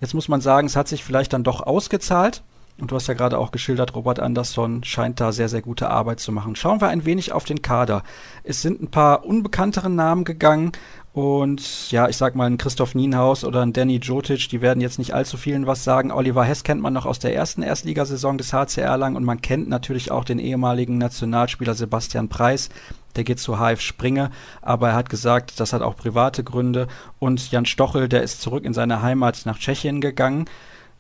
jetzt 0.00 0.14
muss 0.14 0.28
man 0.28 0.40
sagen, 0.40 0.66
es 0.66 0.76
hat 0.76 0.88
sich 0.88 1.02
vielleicht 1.02 1.32
dann 1.32 1.42
doch 1.42 1.62
ausgezahlt. 1.62 2.42
Und 2.80 2.92
du 2.92 2.94
hast 2.96 3.08
ja 3.08 3.14
gerade 3.14 3.38
auch 3.38 3.50
geschildert, 3.50 3.96
Robert 3.96 4.20
Andersson 4.20 4.84
scheint 4.84 5.20
da 5.20 5.32
sehr, 5.32 5.48
sehr 5.48 5.62
gute 5.62 5.90
Arbeit 5.90 6.20
zu 6.20 6.30
machen. 6.30 6.54
Schauen 6.54 6.80
wir 6.80 6.88
ein 6.88 7.04
wenig 7.04 7.32
auf 7.32 7.44
den 7.44 7.60
Kader. 7.60 8.04
Es 8.44 8.62
sind 8.62 8.80
ein 8.80 8.90
paar 8.90 9.24
unbekanntere 9.24 9.90
Namen 9.90 10.24
gegangen. 10.24 10.72
Und 11.12 11.90
ja, 11.90 12.08
ich 12.08 12.16
sag 12.16 12.36
mal, 12.36 12.46
ein 12.46 12.58
Christoph 12.58 12.94
Nienhaus 12.94 13.42
oder 13.42 13.62
ein 13.62 13.72
Danny 13.72 13.96
Jotic, 13.96 14.48
die 14.50 14.60
werden 14.62 14.80
jetzt 14.80 15.00
nicht 15.00 15.12
allzu 15.12 15.36
vielen 15.36 15.66
was 15.66 15.82
sagen. 15.82 16.12
Oliver 16.12 16.44
Hess 16.44 16.62
kennt 16.62 16.80
man 16.80 16.92
noch 16.92 17.06
aus 17.06 17.18
der 17.18 17.34
ersten 17.34 17.62
Erstligasaison 17.62 18.38
des 18.38 18.52
HCR 18.52 18.96
Lang 18.96 19.16
und 19.16 19.24
man 19.24 19.40
kennt 19.40 19.68
natürlich 19.68 20.12
auch 20.12 20.22
den 20.22 20.38
ehemaligen 20.38 20.98
Nationalspieler 20.98 21.74
Sebastian 21.74 22.28
Preis. 22.28 22.68
Der 23.16 23.24
geht 23.24 23.40
zu 23.40 23.58
HF 23.58 23.80
Springe, 23.80 24.30
aber 24.62 24.90
er 24.90 24.94
hat 24.94 25.10
gesagt, 25.10 25.58
das 25.58 25.72
hat 25.72 25.82
auch 25.82 25.96
private 25.96 26.44
Gründe. 26.44 26.86
Und 27.18 27.50
Jan 27.50 27.66
Stochel, 27.66 28.08
der 28.08 28.22
ist 28.22 28.40
zurück 28.40 28.64
in 28.64 28.74
seine 28.74 29.02
Heimat 29.02 29.42
nach 29.44 29.58
Tschechien 29.58 30.00
gegangen. 30.00 30.44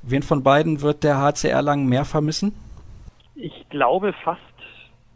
Wen 0.02 0.22
von 0.22 0.42
beiden 0.42 0.80
wird 0.80 1.04
der 1.04 1.20
HCR 1.20 1.62
lang 1.62 1.86
mehr 1.86 2.04
vermissen? 2.04 2.54
Ich 3.34 3.68
glaube 3.68 4.12
fast 4.24 4.40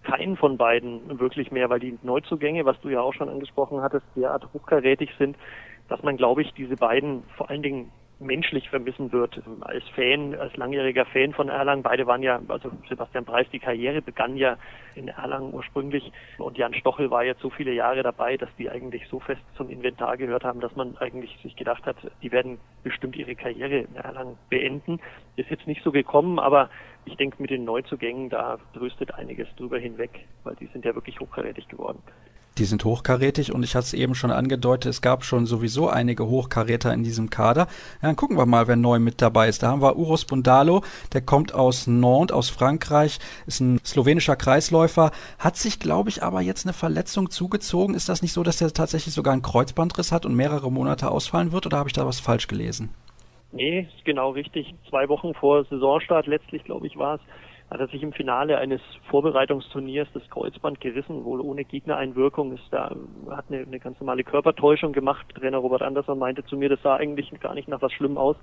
keinen 0.03 0.37
von 0.37 0.57
beiden 0.57 1.21
wirklich 1.21 1.51
mehr, 1.51 1.71
weil 1.71 1.81
die 1.81 1.99
Neuzugänge, 2.03 2.65
was 2.65 2.81
du 2.81 2.89
ja 2.89 3.01
auch 3.01 3.15
schon 3.15 3.29
angesprochen 3.29 3.81
hattest, 3.83 4.05
derart 4.17 4.47
hochkarätig 4.53 5.11
sind, 5.19 5.37
dass 5.89 6.03
man, 6.03 6.17
glaube 6.17 6.43
ich, 6.43 6.53
diese 6.55 6.77
beiden 6.77 7.23
vor 7.37 7.51
allen 7.51 7.63
Dingen 7.63 7.93
menschlich 8.23 8.69
vermissen 8.71 9.13
wird. 9.13 9.41
Als 9.61 9.87
Fan, 9.91 10.35
als 10.35 10.57
langjähriger 10.57 11.05
Fan 11.07 11.33
von 11.33 11.49
Erlangen, 11.49 11.83
beide 11.83 12.07
waren 12.07 12.23
ja, 12.23 12.41
also 12.49 12.71
Sebastian 12.89 13.25
Preis, 13.25 13.47
die 13.53 13.59
Karriere 13.59 14.03
begann 14.03 14.37
ja 14.37 14.57
in 14.95 15.09
Erlangen 15.09 15.53
ursprünglich 15.53 16.13
und 16.39 16.59
Jan 16.59 16.75
Stochel 16.75 17.11
war 17.11 17.25
jetzt 17.25 17.41
so 17.41 17.51
viele 17.51 17.73
Jahre 17.73 18.03
dabei, 18.03 18.37
dass 18.37 18.51
die 18.59 18.71
eigentlich 18.71 19.07
so 19.09 19.21
fest 19.21 19.43
zum 19.57 19.71
Inventar 19.71 20.17
gehört 20.17 20.45
haben, 20.45 20.61
dass 20.61 20.75
man 20.77 20.97
eigentlich 20.99 21.37
sich 21.43 21.57
gedacht 21.57 21.85
hat, 21.87 21.97
die 22.23 22.33
werden 22.33 22.59
bestimmt 22.83 23.17
ihre 23.17 23.35
Karriere 23.35 23.79
in 23.79 23.97
Erlangen 23.97 24.39
beenden. 24.49 25.01
Ist 25.37 25.51
jetzt 25.51 25.67
nicht 25.67 25.83
so 25.83 25.93
gekommen, 25.93 26.39
aber 26.39 26.71
ich 27.05 27.17
denke, 27.17 27.41
mit 27.41 27.51
den 27.51 27.65
Neuzugängen, 27.65 28.29
da 28.31 28.59
tröstet 28.75 29.15
einiges 29.15 29.49
drüber 29.57 29.79
hinweg, 29.79 30.27
weil 30.45 30.55
die 30.57 30.67
sind 30.67 30.85
ja 30.85 30.95
wirklich 30.95 31.19
hochkarätig 31.21 31.69
geworden. 31.69 32.03
Die 32.59 32.67
sind 32.67 32.85
hochkarätig 32.85 33.53
und 33.53 33.63
ich 33.63 33.75
hatte 33.75 33.87
es 33.87 33.95
eben 33.95 34.15
schon 34.15 34.31
angedeutet, 34.31 34.91
es 34.91 35.01
gab 35.01 35.25
schon 35.25 35.47
sowieso 35.47 35.89
einige 35.89 36.27
Hochkaräter 36.27 36.93
in 36.93 37.03
diesem 37.03 37.31
Kader. 37.31 37.63
Ja, 38.03 38.09
dann 38.09 38.17
gucken 38.17 38.37
wir 38.37 38.45
mal, 38.45 38.69
wer 38.69 38.77
neu 38.77 38.99
mit 38.99 39.23
dabei 39.23 39.49
ist. 39.49 39.63
Da 39.63 39.69
haben 39.69 39.81
wir 39.81 39.97
Uros 39.97 40.27
Bundalo, 40.27 40.83
der 41.15 41.23
kommt 41.23 41.55
aus 41.55 41.87
Nantes, 41.87 42.37
aus 42.37 42.51
Frankreich, 42.51 43.21
ist 43.47 43.61
ein 43.61 43.81
slowenischer 43.85 44.37
Kreisläufer, 44.37 45.13
hat 45.39 45.57
sich, 45.57 45.81
glaube 45.81 46.11
ich, 46.11 46.23
aber 46.23 46.43
jetzt 46.43 46.67
eine 46.67 46.75
Verletzung 46.75 47.31
zugezogen. 47.31 47.95
Ist 47.95 48.11
das 48.11 48.21
nicht 48.21 48.35
so, 48.35 48.43
dass 48.43 48.61
er 48.61 48.73
tatsächlich 48.75 49.15
sogar 49.15 49.33
einen 49.33 49.43
Kreuzbandriss 49.43 50.13
hat 50.13 50.27
und 50.27 50.35
mehrere 50.35 50.71
Monate 50.71 51.11
ausfallen 51.11 51.53
wird 51.53 51.65
oder 51.65 51.79
habe 51.79 51.89
ich 51.89 51.95
da 51.95 52.07
was 52.07 52.21
falsch 52.21 52.49
gelesen? 52.49 52.91
Nee, 53.53 53.89
ist 53.95 54.05
genau 54.05 54.31
richtig. 54.31 54.75
Zwei 54.89 55.09
Wochen 55.09 55.35
vor 55.35 55.65
Saisonstart 55.65 56.27
letztlich, 56.27 56.65
glaube 56.65 56.87
ich, 56.87 56.97
war 56.97 57.17
es 57.17 57.21
hat 57.73 57.81
er 57.81 57.89
sich 57.89 58.03
im 58.03 58.13
Finale 58.13 58.59
eines 58.59 58.83
Vorbereitungsturniers 59.09 60.09
das 60.13 60.29
Kreuzband 60.29 60.81
gerissen, 60.81 61.25
wohl 61.25 61.41
ohne 61.41 61.65
Gegnereinwirkung. 61.65 62.53
Ist 62.53 62.65
da, 62.71 62.95
hat 63.31 63.47
eine, 63.49 63.63
eine 63.63 63.81
ganz 63.81 63.99
normale 63.99 64.25
Körpertäuschung 64.25 64.93
gemacht. 64.93 65.27
Trainer 65.35 65.57
Robert 65.57 65.81
Andersson 65.81 66.19
meinte 66.19 66.45
zu 66.45 66.57
mir, 66.57 66.69
das 66.69 66.83
sah 66.83 66.97
eigentlich 66.97 67.33
gar 67.41 67.55
nicht 67.55 67.69
nach 67.69 67.81
was 67.81 67.93
Schlimm 67.93 68.19
aus. 68.19 68.37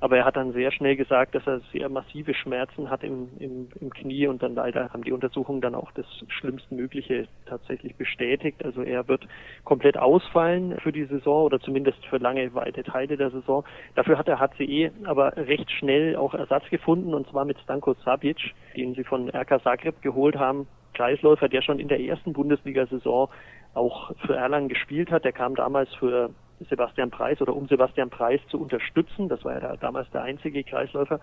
Aber 0.00 0.16
er 0.16 0.24
hat 0.24 0.36
dann 0.36 0.52
sehr 0.52 0.72
schnell 0.72 0.96
gesagt, 0.96 1.34
dass 1.34 1.46
er 1.46 1.60
sehr 1.72 1.90
massive 1.90 2.32
Schmerzen 2.32 2.88
hat 2.88 3.04
im, 3.04 3.28
im, 3.38 3.68
im 3.78 3.90
Knie 3.90 4.26
und 4.26 4.42
dann 4.42 4.54
leider 4.54 4.90
haben 4.92 5.04
die 5.04 5.12
Untersuchungen 5.12 5.60
dann 5.60 5.74
auch 5.74 5.92
das 5.92 6.06
Schlimmstmögliche 6.28 7.28
tatsächlich 7.44 7.94
bestätigt. 7.96 8.64
Also 8.64 8.82
er 8.82 9.06
wird 9.08 9.28
komplett 9.64 9.98
ausfallen 9.98 10.78
für 10.82 10.90
die 10.90 11.04
Saison 11.04 11.44
oder 11.44 11.60
zumindest 11.60 12.04
für 12.06 12.16
lange 12.16 12.54
weite 12.54 12.82
Teile 12.82 13.18
der 13.18 13.30
Saison. 13.30 13.62
Dafür 13.94 14.16
hat 14.16 14.26
der 14.26 14.40
HCE 14.40 14.90
aber 15.04 15.36
recht 15.36 15.70
schnell 15.70 16.16
auch 16.16 16.32
Ersatz 16.32 16.64
gefunden 16.70 17.12
und 17.12 17.28
zwar 17.28 17.44
mit 17.44 17.58
Stanko 17.60 17.94
Sabic, 18.04 18.54
den 18.74 18.94
sie 18.94 19.04
von 19.04 19.28
RK 19.28 19.62
Zagreb 19.62 20.00
geholt 20.00 20.36
haben. 20.36 20.66
Kreisläufer, 20.94 21.48
der 21.48 21.62
schon 21.62 21.78
in 21.78 21.88
der 21.88 22.00
ersten 22.00 22.32
Bundesliga-Saison 22.32 23.28
auch 23.74 24.12
für 24.26 24.34
Erlangen 24.34 24.68
gespielt 24.68 25.10
hat. 25.10 25.24
Der 25.24 25.32
kam 25.32 25.54
damals 25.54 25.92
für 25.94 26.30
Sebastian 26.68 27.10
Preis 27.10 27.40
oder 27.40 27.54
um 27.54 27.66
Sebastian 27.68 28.10
Preis 28.10 28.40
zu 28.48 28.60
unterstützen. 28.60 29.28
Das 29.28 29.44
war 29.44 29.54
ja 29.54 29.60
da, 29.60 29.76
damals 29.76 30.10
der 30.10 30.22
einzige 30.22 30.62
Kreisläufer. 30.64 31.20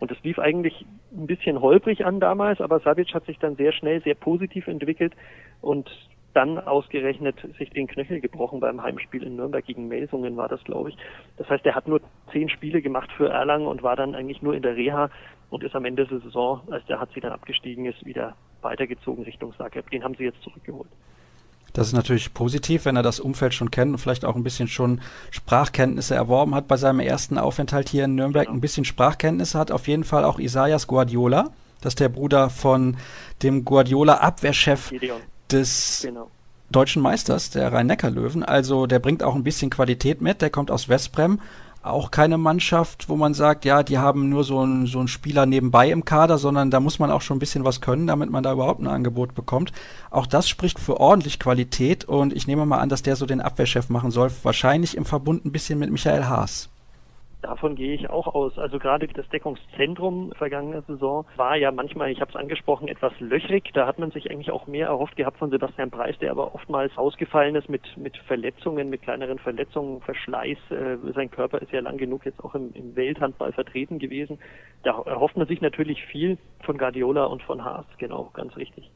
Und 0.00 0.10
es 0.10 0.22
lief 0.24 0.38
eigentlich 0.38 0.84
ein 1.12 1.26
bisschen 1.26 1.60
holprig 1.60 2.04
an 2.04 2.18
damals, 2.18 2.60
aber 2.60 2.80
Savic 2.80 3.14
hat 3.14 3.24
sich 3.26 3.38
dann 3.38 3.54
sehr 3.54 3.72
schnell, 3.72 4.02
sehr 4.02 4.16
positiv 4.16 4.66
entwickelt 4.66 5.14
und 5.60 5.88
dann 6.34 6.58
ausgerechnet 6.58 7.36
sich 7.58 7.70
den 7.70 7.86
Knöchel 7.86 8.20
gebrochen 8.20 8.60
beim 8.60 8.82
Heimspiel 8.82 9.22
in 9.22 9.36
Nürnberg 9.36 9.64
gegen 9.64 9.88
Melsungen 9.88 10.36
war 10.36 10.48
das, 10.48 10.64
glaube 10.64 10.90
ich. 10.90 10.96
Das 11.36 11.48
heißt, 11.48 11.64
er 11.66 11.74
hat 11.74 11.88
nur 11.88 12.00
zehn 12.32 12.48
Spiele 12.48 12.82
gemacht 12.82 13.10
für 13.12 13.28
Erlangen 13.28 13.66
und 13.66 13.82
war 13.82 13.96
dann 13.96 14.14
eigentlich 14.14 14.42
nur 14.42 14.54
in 14.54 14.62
der 14.62 14.76
Reha 14.76 15.10
und 15.50 15.62
ist 15.62 15.76
am 15.76 15.84
Ende 15.84 16.06
der 16.06 16.20
Saison, 16.20 16.62
als 16.70 16.84
der 16.86 16.98
HC 16.98 17.20
dann 17.20 17.32
abgestiegen 17.32 17.84
ist, 17.84 18.04
wieder 18.04 18.34
weitergezogen 18.62 19.24
Richtung 19.24 19.54
Zagreb. 19.56 19.90
Den 19.90 20.02
haben 20.02 20.14
sie 20.14 20.24
jetzt 20.24 20.42
zurückgeholt. 20.42 20.90
Das 21.72 21.86
ist 21.86 21.92
natürlich 21.94 22.34
positiv, 22.34 22.84
wenn 22.84 22.96
er 22.96 23.02
das 23.02 23.18
Umfeld 23.18 23.54
schon 23.54 23.70
kennt 23.70 23.92
und 23.92 23.98
vielleicht 23.98 24.24
auch 24.24 24.36
ein 24.36 24.44
bisschen 24.44 24.68
schon 24.68 25.00
Sprachkenntnisse 25.30 26.14
erworben 26.14 26.54
hat 26.54 26.68
bei 26.68 26.76
seinem 26.76 27.00
ersten 27.00 27.38
Aufenthalt 27.38 27.88
hier 27.88 28.04
in 28.04 28.14
Nürnberg. 28.14 28.48
Ein 28.48 28.60
bisschen 28.60 28.84
Sprachkenntnisse 28.84 29.58
hat 29.58 29.70
auf 29.70 29.88
jeden 29.88 30.04
Fall 30.04 30.24
auch 30.24 30.38
Isaias 30.38 30.86
Guardiola. 30.86 31.50
Das 31.80 31.92
ist 31.92 32.00
der 32.00 32.10
Bruder 32.10 32.50
von 32.50 32.96
dem 33.42 33.64
Guardiola-Abwehrchef 33.64 34.92
des 35.50 36.00
genau. 36.02 36.30
deutschen 36.70 37.02
Meisters, 37.02 37.50
der 37.50 37.72
Rhein-Neckar-Löwen. 37.72 38.42
Also 38.42 38.86
der 38.86 38.98
bringt 38.98 39.22
auch 39.22 39.34
ein 39.34 39.42
bisschen 39.42 39.70
Qualität 39.70 40.20
mit. 40.20 40.42
Der 40.42 40.50
kommt 40.50 40.70
aus 40.70 40.88
Westbrem 40.88 41.40
auch 41.82 42.10
keine 42.10 42.38
Mannschaft, 42.38 43.08
wo 43.08 43.16
man 43.16 43.34
sagt, 43.34 43.64
ja, 43.64 43.82
die 43.82 43.98
haben 43.98 44.28
nur 44.28 44.44
so 44.44 44.60
einen 44.60 44.86
so 44.86 45.06
Spieler 45.06 45.46
nebenbei 45.46 45.90
im 45.90 46.04
Kader, 46.04 46.38
sondern 46.38 46.70
da 46.70 46.80
muss 46.80 46.98
man 46.98 47.10
auch 47.10 47.22
schon 47.22 47.36
ein 47.36 47.40
bisschen 47.40 47.64
was 47.64 47.80
können, 47.80 48.06
damit 48.06 48.30
man 48.30 48.42
da 48.42 48.52
überhaupt 48.52 48.80
ein 48.80 48.86
Angebot 48.86 49.34
bekommt. 49.34 49.72
Auch 50.10 50.26
das 50.26 50.48
spricht 50.48 50.78
für 50.78 51.00
ordentlich 51.00 51.40
Qualität 51.40 52.04
und 52.04 52.32
ich 52.32 52.46
nehme 52.46 52.66
mal 52.66 52.78
an, 52.78 52.88
dass 52.88 53.02
der 53.02 53.16
so 53.16 53.26
den 53.26 53.40
Abwehrchef 53.40 53.88
machen 53.88 54.10
soll, 54.10 54.30
wahrscheinlich 54.42 54.96
im 54.96 55.04
Verbund 55.04 55.44
ein 55.44 55.52
bisschen 55.52 55.78
mit 55.78 55.90
Michael 55.90 56.24
Haas. 56.24 56.68
Davon 57.42 57.74
gehe 57.74 57.94
ich 57.94 58.08
auch 58.08 58.28
aus. 58.34 58.56
Also 58.56 58.78
gerade 58.78 59.08
das 59.08 59.28
Deckungszentrum 59.30 60.32
vergangener 60.38 60.82
Saison 60.82 61.26
war 61.36 61.56
ja 61.56 61.72
manchmal, 61.72 62.10
ich 62.10 62.20
habe 62.20 62.30
es 62.30 62.36
angesprochen, 62.36 62.86
etwas 62.86 63.12
löchrig. 63.18 63.70
Da 63.74 63.86
hat 63.86 63.98
man 63.98 64.12
sich 64.12 64.30
eigentlich 64.30 64.52
auch 64.52 64.68
mehr 64.68 64.86
erhofft 64.86 65.16
gehabt 65.16 65.38
von 65.38 65.50
Sebastian 65.50 65.90
Preis, 65.90 66.16
der 66.20 66.30
aber 66.30 66.54
oftmals 66.54 66.96
ausgefallen 66.96 67.56
ist 67.56 67.68
mit, 67.68 67.96
mit 67.96 68.16
Verletzungen, 68.16 68.90
mit 68.90 69.02
kleineren 69.02 69.40
Verletzungen, 69.40 70.00
Verschleiß. 70.02 70.58
Äh, 70.70 71.12
sein 71.14 71.32
Körper 71.32 71.60
ist 71.60 71.72
ja 71.72 71.80
lang 71.80 71.98
genug 71.98 72.24
jetzt 72.24 72.42
auch 72.44 72.54
im, 72.54 72.72
im 72.74 72.94
Welthandball 72.94 73.52
vertreten 73.52 73.98
gewesen. 73.98 74.38
Da 74.84 75.02
erhofft 75.04 75.36
man 75.36 75.48
sich 75.48 75.60
natürlich 75.60 76.04
viel 76.04 76.38
von 76.62 76.78
Guardiola 76.78 77.24
und 77.24 77.42
von 77.42 77.64
Haas, 77.64 77.86
genau, 77.98 78.30
ganz 78.34 78.56
richtig. 78.56 78.88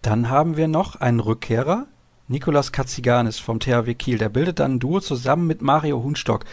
Dann 0.00 0.30
haben 0.30 0.56
wir 0.56 0.68
noch 0.68 1.00
einen 1.00 1.20
Rückkehrer, 1.20 1.86
Nikolas 2.28 2.72
Katziganis 2.72 3.38
vom 3.38 3.60
THW 3.60 3.94
Kiel. 3.94 4.18
Der 4.18 4.28
bildet 4.28 4.58
dann 4.58 4.74
ein 4.74 4.78
Duo 4.80 5.00
zusammen 5.00 5.46
mit 5.46 5.62
Mario 5.62 6.02
Hunstock. 6.02 6.44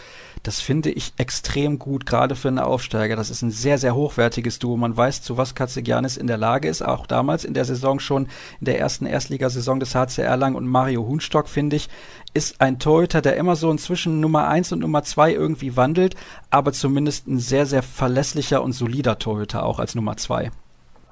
Das 0.44 0.60
finde 0.60 0.90
ich 0.90 1.14
extrem 1.16 1.78
gut, 1.78 2.04
gerade 2.04 2.36
für 2.36 2.48
einen 2.48 2.58
Aufsteiger. 2.58 3.16
Das 3.16 3.30
ist 3.30 3.40
ein 3.40 3.50
sehr, 3.50 3.78
sehr 3.78 3.94
hochwertiges 3.94 4.58
Duo. 4.58 4.76
Man 4.76 4.94
weiß, 4.94 5.22
zu 5.22 5.38
was 5.38 5.54
Katzigianis 5.54 6.18
in 6.18 6.26
der 6.26 6.36
Lage 6.36 6.68
ist. 6.68 6.82
Auch 6.82 7.06
damals 7.06 7.46
in 7.46 7.54
der 7.54 7.64
Saison 7.64 7.98
schon, 7.98 8.28
in 8.60 8.66
der 8.66 8.78
ersten 8.78 9.06
Erstligasaison 9.06 9.80
des 9.80 9.94
HCR 9.94 10.36
Lang 10.36 10.54
und 10.54 10.66
Mario 10.66 11.06
Hunstock, 11.06 11.48
finde 11.48 11.76
ich, 11.76 11.88
ist 12.34 12.60
ein 12.60 12.78
Torhüter, 12.78 13.22
der 13.22 13.36
immer 13.36 13.56
so 13.56 13.70
inzwischen 13.70 14.20
Nummer 14.20 14.46
eins 14.46 14.70
und 14.70 14.80
Nummer 14.80 15.02
zwei 15.02 15.32
irgendwie 15.32 15.78
wandelt, 15.78 16.14
aber 16.50 16.74
zumindest 16.74 17.26
ein 17.26 17.38
sehr, 17.38 17.64
sehr 17.64 17.82
verlässlicher 17.82 18.62
und 18.62 18.74
solider 18.74 19.18
Torhüter 19.18 19.64
auch 19.64 19.78
als 19.78 19.94
Nummer 19.94 20.18
zwei. 20.18 20.50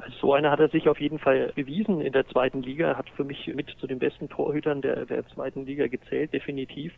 Als 0.05 0.19
so 0.19 0.35
einer 0.35 0.51
hat 0.51 0.59
er 0.59 0.69
sich 0.69 0.89
auf 0.89 1.01
jeden 1.01 1.21
Fall 1.21 1.53
bewiesen 1.55 2.01
in 2.01 2.13
der 2.13 2.27
zweiten 2.27 2.61
Liga, 2.61 2.97
hat 2.97 3.09
für 3.11 3.23
mich 3.23 3.47
mit 3.55 3.71
zu 3.79 3.87
den 3.87 4.01
besten 4.01 4.29
Torhütern 4.29 4.83
der, 4.83 5.07
der 5.07 5.25
zweiten 5.29 5.65
Liga 5.65 5.87
gezählt, 5.87 6.33
definitiv. 6.33 6.93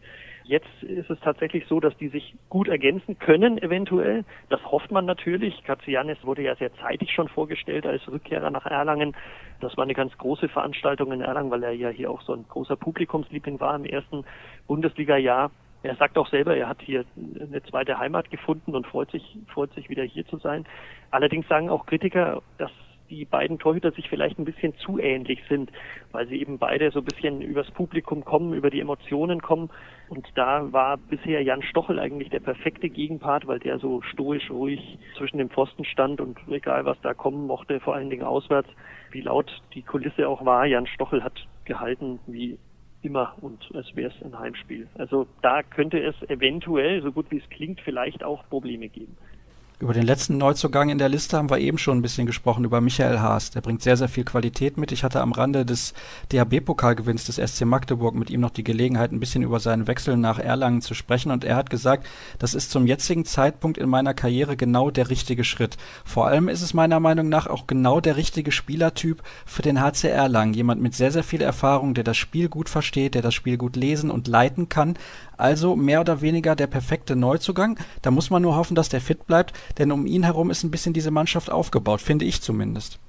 Jetzt 0.45 0.83
ist 0.83 1.11
es 1.11 1.21
tatsächlich 1.21 1.67
so, 1.67 1.81
dass 1.81 1.95
die 1.99 2.09
sich 2.09 2.35
gut 2.49 2.67
ergänzen 2.67 3.19
können, 3.19 3.59
eventuell. 3.59 4.25
Das 4.49 4.64
hofft 4.64 4.90
man 4.90 5.05
natürlich. 5.05 5.62
Katzianis 5.64 6.17
wurde 6.25 6.45
ja 6.45 6.57
sehr 6.57 6.75
zeitig 6.77 7.12
schon 7.12 7.29
vorgestellt 7.29 7.85
als 7.85 8.11
Rückkehrer 8.11 8.51
nach 8.51 8.64
Erlangen. 8.64 9.14
Das 9.61 9.77
war 9.77 9.85
eine 9.85 9.95
ganz 9.95 10.17
große 10.17 10.49
Veranstaltung 10.49 11.12
in 11.12 11.21
Erlangen, 11.21 11.51
weil 11.51 11.62
er 11.62 11.73
ja 11.73 11.90
hier 11.90 12.11
auch 12.11 12.23
so 12.23 12.33
ein 12.33 12.47
großer 12.49 12.77
Publikumsliebling 12.77 13.61
war 13.61 13.77
im 13.77 13.85
ersten 13.85 14.25
Bundesliga-Jahr. 14.67 15.51
Er 15.83 15.97
sagt 15.97 16.17
auch 16.17 16.29
selber, 16.29 16.57
er 16.57 16.71
hat 16.71 16.81
hier 16.81 17.05
eine 17.38 17.62
zweite 17.64 17.99
Heimat 17.99 18.31
gefunden 18.31 18.75
und 18.75 18.87
freut 18.87 19.11
sich, 19.11 19.37
freut 19.53 19.75
sich 19.75 19.90
wieder 19.90 20.05
hier 20.05 20.27
zu 20.27 20.38
sein. 20.38 20.64
Allerdings 21.11 21.47
sagen 21.49 21.69
auch 21.69 21.85
Kritiker, 21.85 22.40
dass 22.57 22.71
die 23.11 23.25
beiden 23.25 23.59
Torhüter 23.59 23.93
sich 23.93 24.09
vielleicht 24.09 24.38
ein 24.38 24.45
bisschen 24.45 24.75
zu 24.77 24.99
ähnlich 24.99 25.40
sind, 25.49 25.71
weil 26.12 26.27
sie 26.27 26.40
eben 26.40 26.59
beide 26.59 26.90
so 26.90 27.01
ein 27.01 27.05
bisschen 27.05 27.40
übers 27.40 27.71
Publikum 27.71 28.25
kommen, 28.25 28.55
über 28.55 28.71
die 28.71 28.81
Emotionen 28.81 29.43
kommen. 29.43 29.71
Und 30.09 30.27
da 30.35 30.73
war 30.73 30.97
bisher 30.97 31.43
Jan 31.43 31.62
Stochel 31.62 31.99
eigentlich 31.99 32.31
der 32.31 32.40
perfekte 32.40 32.88
Gegenpart, 32.88 33.47
weil 33.47 33.59
der 33.59 33.79
so 33.79 34.03
stoisch 34.03 34.51
ruhig 34.51 34.99
zwischen 35.17 35.38
dem 35.38 35.51
Pfosten 35.51 35.85
stand 35.85 36.21
und 36.21 36.38
egal 36.49 36.85
was 36.85 37.01
da 37.03 37.14
kommen 37.14 37.47
mochte, 37.47 37.81
vor 37.81 37.95
allen 37.95 38.11
Dingen 38.11 38.25
auswärts, 38.25 38.69
wie 39.11 39.21
laut 39.21 39.51
die 39.75 39.83
Kulisse 39.83 40.29
auch 40.29 40.45
war, 40.45 40.67
Jan 40.67 40.87
Stochel 40.87 41.23
hat 41.23 41.47
gehalten 41.64 42.19
wie 42.27 42.59
immer 43.03 43.35
und 43.40 43.71
als 43.75 43.95
wäre 43.95 44.11
es 44.11 44.25
ein 44.25 44.38
Heimspiel. 44.38 44.88
Also 44.97 45.27
da 45.43 45.62
könnte 45.62 46.01
es 46.01 46.14
eventuell, 46.29 47.03
so 47.03 47.12
gut 47.12 47.31
wie 47.31 47.38
es 47.38 47.49
klingt, 47.51 47.81
vielleicht 47.81 48.25
auch 48.25 48.49
Probleme 48.49 48.88
geben. 48.88 49.17
Über 49.85 49.92
den 49.92 50.07
letzten 50.07 50.38
Neuzugang 50.38 50.88
in 50.88 50.97
der 50.97 51.11
Liste 51.11 51.37
haben 51.37 51.51
wir 51.51 51.59
eben 51.59 51.77
schon 51.77 51.99
ein 51.99 52.01
bisschen 52.01 52.25
gesprochen, 52.25 52.64
über 52.64 52.81
Michael 52.81 53.18
Haas. 53.18 53.51
Der 53.51 53.61
bringt 53.61 53.83
sehr, 53.83 53.99
sehr 53.99 54.09
viel 54.09 54.25
Qualität 54.25 54.79
mit. 54.79 54.92
Ich 54.92 55.05
hatte 55.05 55.20
am 55.20 55.33
Rande 55.33 55.66
des 55.66 55.92
DHB-Pokalgewinns 56.33 57.27
des 57.27 57.37
SC 57.37 57.66
Magdeburg 57.66 58.14
mit 58.14 58.31
ihm 58.31 58.40
noch 58.40 58.49
die 58.49 58.64
Gelegenheit, 58.64 59.12
ein 59.12 59.20
bisschen 59.20 59.42
über 59.42 59.61
seinen 59.61 59.87
Wechsel 59.87 60.16
nach 60.16 60.38
Erlangen 60.38 60.81
zu 60.81 60.94
sprechen. 60.94 61.31
Und 61.31 61.44
er 61.44 61.57
hat 61.57 61.68
gesagt, 61.68 62.07
das 62.38 62.55
ist 62.55 62.70
zum 62.70 62.87
jetzigen 62.87 63.27
Zeitpunkt 63.27 63.77
in 63.77 63.90
meiner 63.90 64.14
Karriere 64.14 64.57
genau 64.57 64.90
der 64.90 65.11
richtige 65.11 65.44
Schritt. 65.44 65.77
Vor 66.03 66.29
allem 66.29 66.49
ist 66.49 66.62
es 66.62 66.73
meiner 66.73 66.99
Meinung 66.99 67.29
nach 67.29 67.47
auch 67.47 67.66
genau 67.66 68.01
der 68.01 68.16
richtige 68.16 68.53
Spielertyp 68.53 69.23
für 69.44 69.61
den 69.61 69.83
HC 69.83 70.09
Erlangen. 70.09 70.55
Jemand 70.55 70.81
mit 70.81 70.94
sehr, 70.94 71.12
sehr 71.12 71.25
viel 71.25 71.42
Erfahrung, 71.42 71.92
der 71.92 72.05
das 72.05 72.16
Spiel 72.16 72.49
gut 72.49 72.70
versteht, 72.70 73.14
der 73.14 73.20
das 73.20 73.35
Spiel 73.35 73.59
gut 73.59 73.77
lesen 73.77 74.11
und 74.11 74.29
leiten 74.29 74.70
kann. 74.70 74.94
Also 75.37 75.77
mehr 75.77 76.01
oder 76.01 76.20
weniger 76.20 76.57
der 76.57 76.66
perfekte 76.66 77.16
Neuzugang. 77.16 77.79
Da 78.03 78.11
muss 78.11 78.31
man 78.31 78.42
nur 78.42 78.57
hoffen, 78.57 78.75
dass 78.75 78.88
der 78.88 79.01
fit 79.01 79.27
bleibt 79.27 79.53
denn 79.79 79.92
um 79.92 80.07
ihn 80.07 80.23
herum 80.23 80.51
ist 80.51 80.64
ein 80.64 80.70
bisschen 80.70 80.92
diese 80.92 81.11
Mannschaft 81.11 81.51
aufgebaut, 81.51 82.01
finde 82.01 82.25
ich 82.25 82.40
zumindest. 82.40 83.01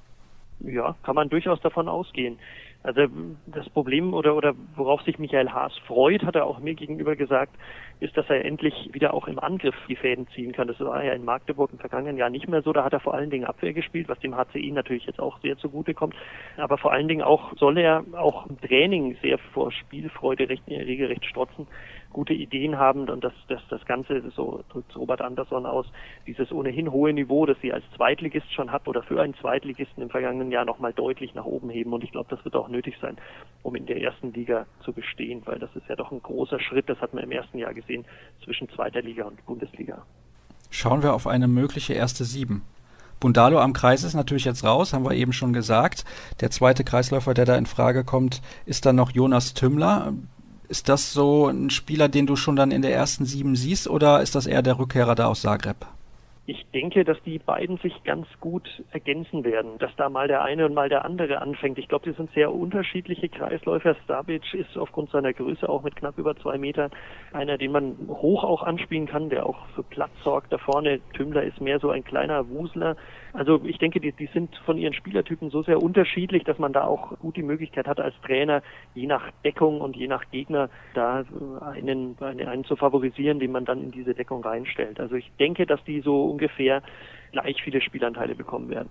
Ja, 0.60 0.94
kann 1.02 1.14
man 1.14 1.28
durchaus 1.28 1.60
davon 1.60 1.88
ausgehen. 1.88 2.38
Also 2.82 3.06
das 3.46 3.68
Problem 3.70 4.14
oder, 4.14 4.36
oder 4.36 4.54
worauf 4.76 5.02
sich 5.02 5.18
Michael 5.18 5.50
Haas 5.50 5.76
freut, 5.86 6.22
hat 6.22 6.36
er 6.36 6.46
auch 6.46 6.60
mir 6.60 6.74
gegenüber 6.74 7.16
gesagt, 7.16 7.52
ist, 7.98 8.16
dass 8.16 8.30
er 8.30 8.44
endlich 8.44 8.90
wieder 8.92 9.12
auch 9.12 9.26
im 9.26 9.40
Angriff 9.40 9.74
die 9.88 9.96
Fäden 9.96 10.28
ziehen 10.28 10.52
kann. 10.52 10.68
Das 10.68 10.78
war 10.78 11.02
ja 11.02 11.12
in 11.12 11.24
Magdeburg 11.24 11.72
im 11.72 11.80
vergangenen 11.80 12.16
Jahr 12.16 12.30
nicht 12.30 12.48
mehr 12.48 12.62
so. 12.62 12.72
Da 12.72 12.84
hat 12.84 12.92
er 12.92 13.00
vor 13.00 13.14
allen 13.14 13.30
Dingen 13.30 13.44
Abwehr 13.44 13.72
gespielt, 13.72 14.08
was 14.08 14.20
dem 14.20 14.36
HCI 14.36 14.70
natürlich 14.70 15.06
jetzt 15.06 15.18
auch 15.18 15.40
sehr 15.40 15.58
zugute 15.58 15.94
kommt. 15.94 16.14
Aber 16.58 16.78
vor 16.78 16.92
allen 16.92 17.08
Dingen 17.08 17.22
auch 17.22 17.56
soll 17.56 17.76
er 17.78 18.04
auch 18.12 18.46
im 18.46 18.60
Training 18.60 19.16
sehr 19.20 19.38
vor 19.38 19.72
Spielfreude 19.72 20.48
recht, 20.48 20.62
regelrecht 20.68 21.24
strotzen 21.24 21.66
gute 22.12 22.32
Ideen 22.32 22.78
haben 22.78 23.08
und 23.08 23.22
dass 23.22 23.32
das, 23.48 23.60
das 23.68 23.84
Ganze, 23.84 24.22
so 24.34 24.64
drückt 24.70 24.96
Robert 24.96 25.20
Andersson 25.20 25.66
aus, 25.66 25.86
dieses 26.26 26.50
ohnehin 26.52 26.90
hohe 26.90 27.12
Niveau, 27.12 27.46
das 27.46 27.56
sie 27.60 27.72
als 27.72 27.84
Zweitligist 27.96 28.52
schon 28.52 28.72
hat 28.72 28.88
oder 28.88 29.02
für 29.02 29.20
einen 29.20 29.34
Zweitligisten 29.34 30.02
im 30.02 30.10
vergangenen 30.10 30.50
Jahr 30.50 30.64
nochmal 30.64 30.92
deutlich 30.92 31.34
nach 31.34 31.44
oben 31.44 31.70
heben. 31.70 31.92
Und 31.92 32.04
ich 32.04 32.12
glaube, 32.12 32.34
das 32.34 32.44
wird 32.44 32.56
auch 32.56 32.68
nötig 32.68 32.96
sein, 33.00 33.16
um 33.62 33.74
in 33.76 33.86
der 33.86 34.00
ersten 34.00 34.32
Liga 34.32 34.66
zu 34.84 34.92
bestehen, 34.92 35.42
weil 35.44 35.58
das 35.58 35.74
ist 35.74 35.88
ja 35.88 35.96
doch 35.96 36.10
ein 36.10 36.22
großer 36.22 36.60
Schritt, 36.60 36.88
das 36.88 37.00
hat 37.00 37.14
man 37.14 37.24
im 37.24 37.32
ersten 37.32 37.58
Jahr 37.58 37.74
gesehen, 37.74 38.04
zwischen 38.44 38.68
zweiter 38.70 39.02
Liga 39.02 39.24
und 39.24 39.44
Bundesliga. 39.46 40.04
Schauen 40.70 41.02
wir 41.02 41.14
auf 41.14 41.26
eine 41.26 41.48
mögliche 41.48 41.94
erste 41.94 42.24
Sieben. 42.24 42.62
Bundalo 43.18 43.58
am 43.60 43.72
Kreis 43.72 44.04
ist 44.04 44.14
natürlich 44.14 44.44
jetzt 44.44 44.62
raus, 44.62 44.92
haben 44.92 45.04
wir 45.04 45.14
eben 45.14 45.32
schon 45.32 45.52
gesagt. 45.52 46.04
Der 46.40 46.50
zweite 46.50 46.84
Kreisläufer, 46.84 47.32
der 47.32 47.46
da 47.46 47.56
in 47.56 47.64
Frage 47.64 48.04
kommt, 48.04 48.42
ist 48.66 48.84
dann 48.84 48.96
noch 48.96 49.10
Jonas 49.10 49.54
Tümmler. 49.54 50.12
Ist 50.68 50.88
das 50.88 51.12
so 51.12 51.46
ein 51.46 51.70
Spieler, 51.70 52.08
den 52.08 52.26
du 52.26 52.36
schon 52.36 52.56
dann 52.56 52.70
in 52.70 52.82
der 52.82 52.92
ersten 52.92 53.24
sieben 53.24 53.56
siehst, 53.56 53.88
oder 53.88 54.22
ist 54.22 54.34
das 54.34 54.46
eher 54.46 54.62
der 54.62 54.78
Rückkehrer 54.78 55.14
da 55.14 55.26
aus 55.26 55.42
Zagreb? 55.42 55.86
Ich 56.48 56.64
denke, 56.72 57.04
dass 57.04 57.20
die 57.24 57.40
beiden 57.40 57.76
sich 57.78 58.04
ganz 58.04 58.28
gut 58.38 58.84
ergänzen 58.92 59.42
werden, 59.42 59.78
dass 59.80 59.90
da 59.96 60.08
mal 60.08 60.28
der 60.28 60.42
eine 60.42 60.66
und 60.66 60.74
mal 60.74 60.88
der 60.88 61.04
andere 61.04 61.42
anfängt. 61.42 61.76
Ich 61.76 61.88
glaube, 61.88 62.08
die 62.08 62.16
sind 62.16 62.30
sehr 62.34 62.54
unterschiedliche 62.54 63.28
Kreisläufer. 63.28 63.96
Stabic 64.04 64.54
ist 64.54 64.76
aufgrund 64.78 65.10
seiner 65.10 65.32
Größe 65.32 65.68
auch 65.68 65.82
mit 65.82 65.96
knapp 65.96 66.18
über 66.18 66.36
zwei 66.36 66.56
Metern 66.56 66.92
einer, 67.32 67.58
den 67.58 67.72
man 67.72 67.96
hoch 68.08 68.44
auch 68.44 68.62
anspielen 68.62 69.08
kann, 69.08 69.28
der 69.28 69.44
auch 69.44 69.66
für 69.74 69.82
Platz 69.82 70.12
sorgt 70.22 70.52
da 70.52 70.58
vorne. 70.58 71.00
Tümmler 71.14 71.42
ist 71.42 71.60
mehr 71.60 71.80
so 71.80 71.90
ein 71.90 72.04
kleiner 72.04 72.48
Wusler. 72.48 72.96
Also 73.32 73.60
ich 73.64 73.78
denke, 73.78 74.00
die, 74.00 74.12
die 74.12 74.28
sind 74.32 74.54
von 74.64 74.78
ihren 74.78 74.94
Spielertypen 74.94 75.50
so 75.50 75.62
sehr 75.62 75.82
unterschiedlich, 75.82 76.44
dass 76.44 76.58
man 76.58 76.72
da 76.72 76.84
auch 76.84 77.18
gut 77.18 77.36
die 77.36 77.42
Möglichkeit 77.42 77.86
hat, 77.86 78.00
als 78.00 78.14
Trainer 78.22 78.62
je 78.94 79.06
nach 79.06 79.30
Deckung 79.44 79.80
und 79.80 79.96
je 79.96 80.08
nach 80.08 80.24
Gegner 80.30 80.70
da 80.94 81.24
einen, 81.60 82.16
einen, 82.20 82.46
einen 82.46 82.64
zu 82.64 82.76
favorisieren, 82.76 83.38
den 83.38 83.52
man 83.52 83.64
dann 83.64 83.82
in 83.82 83.90
diese 83.90 84.14
Deckung 84.14 84.42
reinstellt. 84.42 85.00
Also 85.00 85.16
ich 85.16 85.30
denke, 85.38 85.66
dass 85.66 85.82
die 85.84 86.00
so 86.00 86.24
ungefähr 86.24 86.82
gleich 87.32 87.62
viele 87.62 87.80
Spielanteile 87.80 88.34
bekommen 88.34 88.70
werden. 88.70 88.88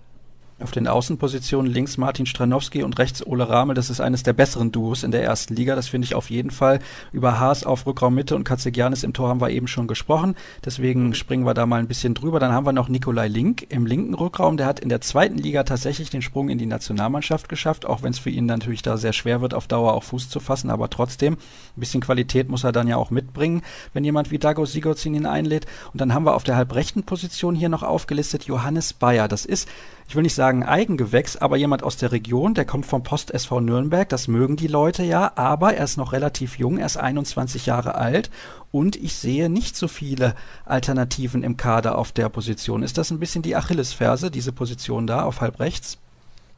Auf 0.58 0.70
den 0.70 0.88
Außenpositionen 0.88 1.70
links 1.70 1.98
Martin 1.98 2.24
Stranowski 2.24 2.82
und 2.82 2.98
rechts 2.98 3.24
Ole 3.26 3.46
Ramel, 3.46 3.74
das 3.74 3.90
ist 3.90 4.00
eines 4.00 4.22
der 4.22 4.32
besseren 4.32 4.72
Duos 4.72 5.04
in 5.04 5.10
der 5.10 5.22
ersten 5.22 5.54
Liga, 5.54 5.76
das 5.76 5.88
finde 5.88 6.06
ich 6.06 6.14
auf 6.14 6.30
jeden 6.30 6.50
Fall. 6.50 6.78
Über 7.12 7.38
Haas 7.38 7.64
auf 7.64 7.84
Rückraum 7.84 8.14
Mitte 8.14 8.34
und 8.34 8.44
Katzegianis 8.44 9.02
im 9.02 9.12
Tor 9.12 9.28
haben 9.28 9.42
wir 9.42 9.50
eben 9.50 9.68
schon 9.68 9.86
gesprochen, 9.86 10.34
deswegen 10.64 11.12
springen 11.12 11.44
wir 11.44 11.52
da 11.52 11.66
mal 11.66 11.78
ein 11.78 11.88
bisschen 11.88 12.14
drüber. 12.14 12.40
Dann 12.40 12.52
haben 12.52 12.64
wir 12.64 12.72
noch 12.72 12.88
Nikolai 12.88 13.28
Link 13.28 13.66
im 13.68 13.84
linken 13.84 14.14
Rückraum, 14.14 14.56
der 14.56 14.64
hat 14.64 14.80
in 14.80 14.88
der 14.88 15.02
zweiten 15.02 15.36
Liga 15.36 15.62
tatsächlich 15.64 16.08
den 16.08 16.22
Sprung 16.22 16.48
in 16.48 16.56
die 16.56 16.64
Nationalmannschaft 16.64 17.50
geschafft, 17.50 17.84
auch 17.84 18.02
wenn 18.02 18.12
es 18.12 18.18
für 18.18 18.30
ihn 18.30 18.46
natürlich 18.46 18.80
da 18.80 18.96
sehr 18.96 19.12
schwer 19.12 19.42
wird, 19.42 19.52
auf 19.52 19.66
Dauer 19.66 19.92
auch 19.92 20.04
Fuß 20.04 20.30
zu 20.30 20.40
fassen, 20.40 20.70
aber 20.70 20.88
trotzdem, 20.88 21.34
ein 21.34 21.80
bisschen 21.80 22.00
Qualität 22.00 22.48
muss 22.48 22.64
er 22.64 22.72
dann 22.72 22.88
ja 22.88 22.96
auch 22.96 23.10
mitbringen, 23.10 23.60
wenn 23.92 24.04
jemand 24.04 24.30
wie 24.30 24.38
Dago 24.38 24.64
Sigurdsson 24.64 25.14
ihn 25.14 25.26
einlädt. 25.26 25.66
Und 25.92 26.00
dann 26.00 26.14
haben 26.14 26.24
wir 26.24 26.34
auf 26.34 26.44
der 26.44 26.56
halbrechten 26.56 27.02
Position 27.02 27.54
hier 27.54 27.68
noch 27.68 27.82
aufgelistet 27.82 28.44
Johannes 28.44 28.94
Bayer, 28.94 29.28
das 29.28 29.44
ist 29.44 29.68
ich 30.08 30.14
will 30.14 30.22
nicht 30.22 30.34
sagen 30.34 30.64
Eigengewächs, 30.64 31.36
aber 31.36 31.56
jemand 31.56 31.82
aus 31.82 31.96
der 31.96 32.12
Region, 32.12 32.54
der 32.54 32.64
kommt 32.64 32.86
vom 32.86 33.02
Post 33.02 33.32
SV 33.32 33.60
Nürnberg, 33.60 34.08
das 34.08 34.28
mögen 34.28 34.56
die 34.56 34.68
Leute 34.68 35.02
ja, 35.02 35.32
aber 35.34 35.74
er 35.74 35.84
ist 35.84 35.96
noch 35.96 36.12
relativ 36.12 36.58
jung, 36.58 36.78
er 36.78 36.86
ist 36.86 36.96
21 36.96 37.66
Jahre 37.66 37.96
alt 37.96 38.30
und 38.70 38.96
ich 38.96 39.14
sehe 39.14 39.50
nicht 39.50 39.76
so 39.76 39.88
viele 39.88 40.34
Alternativen 40.64 41.42
im 41.42 41.56
Kader 41.56 41.98
auf 41.98 42.12
der 42.12 42.28
Position. 42.28 42.82
Ist 42.82 42.98
das 42.98 43.10
ein 43.10 43.18
bisschen 43.18 43.42
die 43.42 43.56
Achillesferse, 43.56 44.30
diese 44.30 44.52
Position 44.52 45.06
da 45.06 45.24
auf 45.24 45.40
halb 45.40 45.58
rechts? 45.58 46.00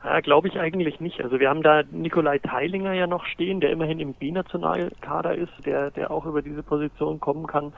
Ja, 0.04 0.20
glaube 0.20 0.48
ich 0.48 0.58
eigentlich 0.58 1.00
nicht. 1.00 1.20
Also 1.22 1.40
wir 1.40 1.48
haben 1.48 1.62
da 1.62 1.82
Nikolai 1.90 2.38
Teilinger 2.38 2.92
ja 2.92 3.06
noch 3.06 3.26
stehen, 3.26 3.60
der 3.60 3.70
immerhin 3.70 3.98
im 3.98 4.14
B-Nationalkader 4.14 5.34
ist, 5.34 5.52
der, 5.64 5.90
der 5.90 6.10
auch 6.10 6.24
über 6.24 6.40
diese 6.40 6.62
Position 6.62 7.18
kommen 7.18 7.46
kann. 7.46 7.72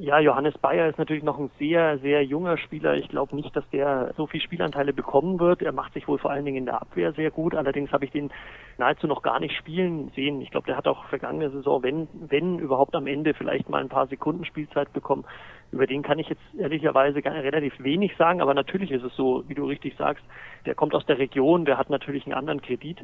Ja, 0.00 0.20
Johannes 0.20 0.56
Bayer 0.58 0.88
ist 0.88 0.96
natürlich 0.96 1.24
noch 1.24 1.40
ein 1.40 1.50
sehr, 1.58 1.98
sehr 1.98 2.22
junger 2.24 2.56
Spieler. 2.56 2.94
Ich 2.94 3.08
glaube 3.08 3.34
nicht, 3.34 3.56
dass 3.56 3.68
der 3.70 4.14
so 4.16 4.28
viel 4.28 4.40
Spielanteile 4.40 4.92
bekommen 4.92 5.40
wird. 5.40 5.60
Er 5.60 5.72
macht 5.72 5.92
sich 5.92 6.06
wohl 6.06 6.18
vor 6.18 6.30
allen 6.30 6.44
Dingen 6.44 6.58
in 6.58 6.66
der 6.66 6.80
Abwehr 6.80 7.12
sehr 7.14 7.32
gut. 7.32 7.56
Allerdings 7.56 7.90
habe 7.90 8.04
ich 8.04 8.12
den 8.12 8.30
nahezu 8.76 9.08
noch 9.08 9.22
gar 9.22 9.40
nicht 9.40 9.56
spielen 9.56 10.12
sehen. 10.14 10.40
Ich 10.40 10.52
glaube, 10.52 10.66
der 10.66 10.76
hat 10.76 10.86
auch 10.86 11.06
vergangene 11.06 11.50
Saison, 11.50 11.82
wenn, 11.82 12.06
wenn 12.12 12.60
überhaupt 12.60 12.94
am 12.94 13.08
Ende 13.08 13.34
vielleicht 13.34 13.68
mal 13.68 13.80
ein 13.80 13.88
paar 13.88 14.06
Sekunden 14.06 14.44
Spielzeit 14.44 14.92
bekommen. 14.92 15.24
Über 15.72 15.88
den 15.88 16.04
kann 16.04 16.20
ich 16.20 16.28
jetzt 16.28 16.54
ehrlicherweise 16.56 17.18
relativ 17.18 17.74
wenig 17.82 18.16
sagen. 18.16 18.40
Aber 18.40 18.54
natürlich 18.54 18.92
ist 18.92 19.02
es 19.02 19.16
so, 19.16 19.42
wie 19.48 19.54
du 19.54 19.66
richtig 19.66 19.96
sagst, 19.96 20.22
der 20.64 20.76
kommt 20.76 20.94
aus 20.94 21.06
der 21.06 21.18
Region, 21.18 21.64
der 21.64 21.76
hat 21.76 21.90
natürlich 21.90 22.24
einen 22.24 22.34
anderen 22.34 22.62
Kredit. 22.62 22.98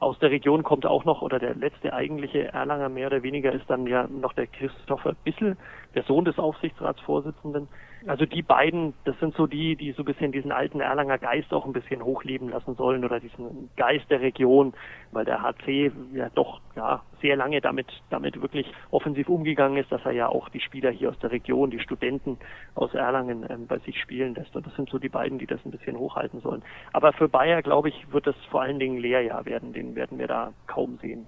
Aus 0.00 0.18
der 0.18 0.30
Region 0.30 0.62
kommt 0.62 0.84
auch 0.86 1.04
noch, 1.04 1.22
oder 1.22 1.38
der 1.38 1.54
letzte 1.54 1.92
eigentliche 1.92 2.48
Erlanger 2.48 2.88
mehr 2.88 3.06
oder 3.06 3.22
weniger 3.22 3.52
ist 3.52 3.68
dann 3.68 3.86
ja 3.86 4.08
noch 4.08 4.32
der 4.32 4.46
Christopher 4.46 5.14
Bissel, 5.24 5.56
der 5.94 6.02
Sohn 6.04 6.24
des 6.24 6.38
Aufsichtsratsvorsitzenden. 6.38 7.68
Also 8.06 8.24
die 8.24 8.42
beiden, 8.42 8.94
das 9.04 9.18
sind 9.20 9.34
so 9.34 9.46
die, 9.46 9.76
die 9.76 9.92
so 9.92 10.02
ein 10.02 10.06
bisschen 10.06 10.32
diesen 10.32 10.52
alten 10.52 10.80
Erlanger 10.80 11.18
Geist 11.18 11.52
auch 11.52 11.66
ein 11.66 11.72
bisschen 11.72 12.02
hochleben 12.02 12.48
lassen 12.48 12.74
sollen 12.76 13.04
oder 13.04 13.20
diesen 13.20 13.68
Geist 13.76 14.10
der 14.10 14.22
Region, 14.22 14.72
weil 15.12 15.26
der 15.26 15.42
HC 15.42 15.92
ja 16.14 16.30
doch 16.34 16.60
ja 16.76 17.02
sehr 17.20 17.36
lange 17.36 17.60
damit 17.60 17.88
damit 18.08 18.40
wirklich 18.40 18.72
offensiv 18.90 19.28
umgegangen 19.28 19.76
ist, 19.76 19.92
dass 19.92 20.04
er 20.04 20.12
ja 20.12 20.28
auch 20.28 20.48
die 20.48 20.60
Spieler 20.60 20.90
hier 20.90 21.10
aus 21.10 21.18
der 21.18 21.30
Region, 21.30 21.70
die 21.70 21.80
Studenten 21.80 22.38
aus 22.74 22.94
Erlangen 22.94 23.44
ähm, 23.50 23.66
bei 23.66 23.78
sich 23.80 24.00
spielen 24.00 24.34
lässt. 24.34 24.56
Und 24.56 24.66
das 24.66 24.74
sind 24.76 24.88
so 24.88 24.98
die 24.98 25.10
beiden, 25.10 25.38
die 25.38 25.46
das 25.46 25.60
ein 25.66 25.70
bisschen 25.70 25.98
hochhalten 25.98 26.40
sollen. 26.40 26.62
Aber 26.94 27.12
für 27.12 27.28
Bayer, 27.28 27.60
glaube 27.60 27.90
ich, 27.90 28.12
wird 28.12 28.26
das 28.26 28.36
vor 28.50 28.62
allen 28.62 28.78
Dingen 28.78 28.96
Lehrjahr 28.96 29.44
werden. 29.44 29.74
Den 29.74 29.94
werden 29.94 30.18
wir 30.18 30.26
da 30.26 30.52
kaum 30.66 30.98
sehen. 31.02 31.26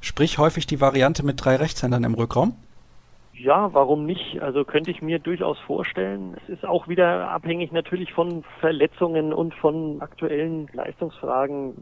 Sprich 0.00 0.38
häufig 0.38 0.66
die 0.66 0.80
Variante 0.80 1.24
mit 1.24 1.44
drei 1.44 1.56
Rechtshändern 1.56 2.04
im 2.04 2.14
Rückraum? 2.14 2.56
Ja, 3.34 3.72
warum 3.72 4.04
nicht? 4.04 4.42
Also 4.42 4.64
könnte 4.66 4.90
ich 4.90 5.00
mir 5.00 5.18
durchaus 5.18 5.58
vorstellen. 5.60 6.36
Es 6.42 6.50
ist 6.50 6.66
auch 6.66 6.86
wieder 6.86 7.30
abhängig 7.30 7.72
natürlich 7.72 8.12
von 8.12 8.44
Verletzungen 8.60 9.32
und 9.32 9.54
von 9.54 10.02
aktuellen 10.02 10.68
Leistungsfragen, 10.72 11.74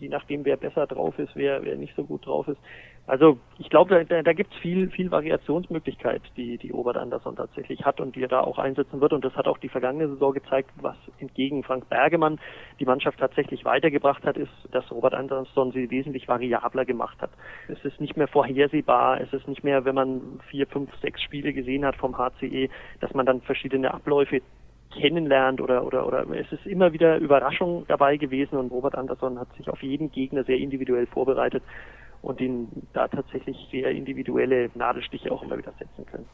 je 0.00 0.08
nachdem 0.08 0.46
wer 0.46 0.56
besser 0.56 0.86
drauf 0.86 1.18
ist, 1.18 1.36
wer, 1.36 1.62
wer 1.62 1.76
nicht 1.76 1.94
so 1.94 2.04
gut 2.04 2.24
drauf 2.26 2.48
ist. 2.48 2.60
Also 3.06 3.38
ich 3.58 3.68
glaube, 3.68 4.04
da, 4.06 4.22
da 4.22 4.32
gibt 4.32 4.52
es 4.54 4.58
viel, 4.60 4.88
viel 4.88 5.10
Variationsmöglichkeit, 5.10 6.22
die, 6.38 6.56
die 6.56 6.70
Robert 6.70 6.96
Andersson 6.96 7.36
tatsächlich 7.36 7.84
hat 7.84 8.00
und 8.00 8.16
die 8.16 8.22
er 8.22 8.28
da 8.28 8.40
auch 8.40 8.58
einsetzen 8.58 9.00
wird. 9.00 9.12
Und 9.12 9.24
das 9.24 9.34
hat 9.34 9.46
auch 9.46 9.58
die 9.58 9.68
vergangene 9.68 10.08
Saison 10.08 10.32
gezeigt, 10.32 10.70
was 10.80 10.96
entgegen 11.18 11.62
Frank 11.64 11.88
Bergemann 11.90 12.40
die 12.80 12.86
Mannschaft 12.86 13.18
tatsächlich 13.18 13.66
weitergebracht 13.66 14.24
hat, 14.24 14.38
ist, 14.38 14.52
dass 14.72 14.90
Robert 14.90 15.12
Andersson 15.12 15.72
sie 15.72 15.90
wesentlich 15.90 16.28
variabler 16.28 16.86
gemacht 16.86 17.20
hat. 17.20 17.30
Es 17.68 17.84
ist 17.84 18.00
nicht 18.00 18.16
mehr 18.16 18.28
vorhersehbar, 18.28 19.20
es 19.20 19.32
ist 19.34 19.48
nicht 19.48 19.64
mehr, 19.64 19.84
wenn 19.84 19.94
man 19.94 20.40
vier, 20.48 20.66
fünf, 20.66 20.90
sechs 21.02 21.20
Spiele 21.22 21.52
gesehen 21.52 21.84
hat 21.84 21.96
vom 21.96 22.16
HCE, 22.16 22.70
dass 23.00 23.12
man 23.12 23.26
dann 23.26 23.42
verschiedene 23.42 23.92
Abläufe 23.92 24.40
kennenlernt 24.94 25.60
oder, 25.60 25.84
oder, 25.84 26.06
oder 26.06 26.24
es 26.30 26.50
ist 26.52 26.66
immer 26.66 26.92
wieder 26.92 27.18
Überraschung 27.18 27.84
dabei 27.88 28.16
gewesen 28.16 28.56
und 28.56 28.70
Robert 28.70 28.94
Andersson 28.94 29.38
hat 29.38 29.52
sich 29.56 29.68
auf 29.68 29.82
jeden 29.82 30.10
Gegner 30.12 30.44
sehr 30.44 30.58
individuell 30.58 31.06
vorbereitet 31.06 31.62
und 32.24 32.40
ihn 32.40 32.68
da 32.92 33.08
tatsächlich 33.08 33.56
sehr 33.70 33.90
individuelle 33.90 34.70
Nadelstiche 34.74 35.30
auch 35.30 35.42
immer 35.42 35.58
wieder 35.58 35.72
setzen 35.78 36.06
können. 36.06 36.26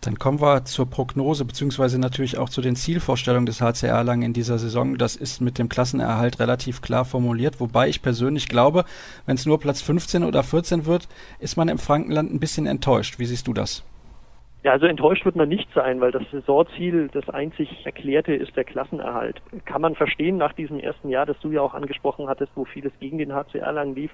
Dann 0.00 0.16
kommen 0.16 0.40
wir 0.40 0.64
zur 0.64 0.88
Prognose 0.88 1.44
beziehungsweise 1.44 2.00
natürlich 2.00 2.38
auch 2.38 2.48
zu 2.48 2.60
den 2.60 2.76
Zielvorstellungen 2.76 3.46
des 3.46 3.60
HCR 3.60 4.04
lang 4.04 4.22
in 4.22 4.32
dieser 4.32 4.58
Saison. 4.58 4.96
Das 4.96 5.16
ist 5.16 5.40
mit 5.40 5.58
dem 5.58 5.68
Klassenerhalt 5.68 6.38
relativ 6.38 6.82
klar 6.82 7.04
formuliert, 7.04 7.58
wobei 7.58 7.88
ich 7.88 8.00
persönlich 8.00 8.48
glaube, 8.48 8.84
wenn 9.26 9.34
es 9.34 9.44
nur 9.44 9.58
Platz 9.58 9.82
15 9.82 10.22
oder 10.22 10.44
14 10.44 10.86
wird, 10.86 11.08
ist 11.40 11.56
man 11.56 11.68
im 11.68 11.78
Frankenland 11.78 12.32
ein 12.32 12.38
bisschen 12.38 12.66
enttäuscht. 12.66 13.18
Wie 13.18 13.24
siehst 13.24 13.48
du 13.48 13.52
das? 13.52 13.84
Ja, 14.62 14.72
also 14.72 14.86
enttäuscht 14.86 15.24
wird 15.24 15.36
man 15.36 15.48
nicht 15.48 15.68
sein, 15.74 16.00
weil 16.00 16.10
das 16.10 16.22
Saisonziel, 16.30 17.08
das 17.12 17.28
einzig 17.28 17.84
erklärte, 17.84 18.34
ist 18.34 18.56
der 18.56 18.64
Klassenerhalt. 18.64 19.40
Kann 19.64 19.80
man 19.80 19.94
verstehen 19.94 20.36
nach 20.36 20.52
diesem 20.52 20.78
ersten 20.80 21.08
Jahr, 21.08 21.26
das 21.26 21.38
du 21.40 21.50
ja 21.50 21.60
auch 21.60 21.74
angesprochen 21.74 22.28
hattest, 22.28 22.52
wo 22.54 22.64
vieles 22.64 22.92
gegen 23.00 23.18
den 23.18 23.32
HCR 23.32 23.72
lang 23.72 23.94
lief. 23.94 24.10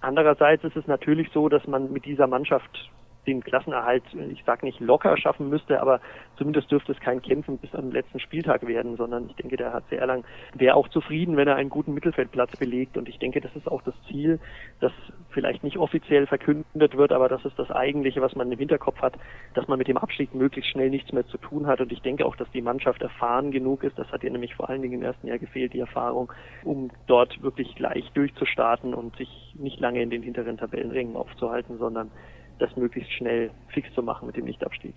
Andererseits 0.00 0.64
ist 0.64 0.76
es 0.76 0.86
natürlich 0.86 1.28
so, 1.32 1.48
dass 1.48 1.66
man 1.66 1.92
mit 1.92 2.04
dieser 2.04 2.26
Mannschaft 2.26 2.90
den 3.28 3.44
Klassenerhalt, 3.44 4.02
ich 4.30 4.42
sage 4.44 4.64
nicht 4.64 4.80
locker 4.80 5.16
schaffen 5.16 5.48
müsste, 5.48 5.80
aber 5.80 6.00
zumindest 6.36 6.70
dürfte 6.70 6.92
es 6.92 7.00
kein 7.00 7.20
Kämpfen 7.22 7.58
bis 7.58 7.74
am 7.74 7.92
letzten 7.92 8.18
Spieltag 8.18 8.66
werden, 8.66 8.96
sondern 8.96 9.28
ich 9.28 9.36
denke, 9.36 9.56
der 9.56 9.72
HC 9.72 9.96
Erlangen 9.96 10.24
wäre 10.54 10.74
auch 10.74 10.88
zufrieden, 10.88 11.36
wenn 11.36 11.46
er 11.46 11.56
einen 11.56 11.70
guten 11.70 11.92
Mittelfeldplatz 11.94 12.56
belegt. 12.56 12.96
Und 12.96 13.08
ich 13.08 13.18
denke, 13.18 13.40
das 13.40 13.54
ist 13.54 13.70
auch 13.70 13.82
das 13.82 13.94
Ziel, 14.08 14.40
das 14.80 14.92
vielleicht 15.30 15.62
nicht 15.62 15.76
offiziell 15.76 16.26
verkündet 16.26 16.96
wird, 16.96 17.12
aber 17.12 17.28
das 17.28 17.44
ist 17.44 17.58
das 17.58 17.70
Eigentliche, 17.70 18.22
was 18.22 18.34
man 18.34 18.50
im 18.50 18.58
Hinterkopf 18.58 19.00
hat, 19.00 19.14
dass 19.54 19.68
man 19.68 19.78
mit 19.78 19.88
dem 19.88 19.98
Abstieg 19.98 20.34
möglichst 20.34 20.70
schnell 20.70 20.90
nichts 20.90 21.12
mehr 21.12 21.26
zu 21.26 21.36
tun 21.36 21.66
hat. 21.66 21.80
Und 21.80 21.92
ich 21.92 22.00
denke 22.00 22.24
auch, 22.24 22.36
dass 22.36 22.50
die 22.52 22.62
Mannschaft 22.62 23.02
erfahren 23.02 23.50
genug 23.50 23.84
ist, 23.84 23.98
das 23.98 24.10
hat 24.10 24.24
ihr 24.24 24.30
nämlich 24.30 24.54
vor 24.54 24.70
allen 24.70 24.82
Dingen 24.82 24.94
im 24.94 25.02
ersten 25.02 25.26
Jahr 25.26 25.38
gefehlt, 25.38 25.74
die 25.74 25.80
Erfahrung, 25.80 26.32
um 26.64 26.90
dort 27.06 27.42
wirklich 27.42 27.74
gleich 27.74 28.10
durchzustarten 28.14 28.94
und 28.94 29.16
sich 29.16 29.54
nicht 29.54 29.80
lange 29.80 30.00
in 30.02 30.10
den 30.10 30.22
hinteren 30.22 30.56
Tabellenrängen 30.56 31.16
aufzuhalten, 31.16 31.78
sondern 31.78 32.10
das 32.58 32.76
möglichst 32.76 33.12
schnell 33.12 33.50
fix 33.68 33.92
zu 33.94 34.02
machen 34.02 34.26
mit 34.26 34.36
dem 34.36 34.44
Nichtabstieg. 34.44 34.94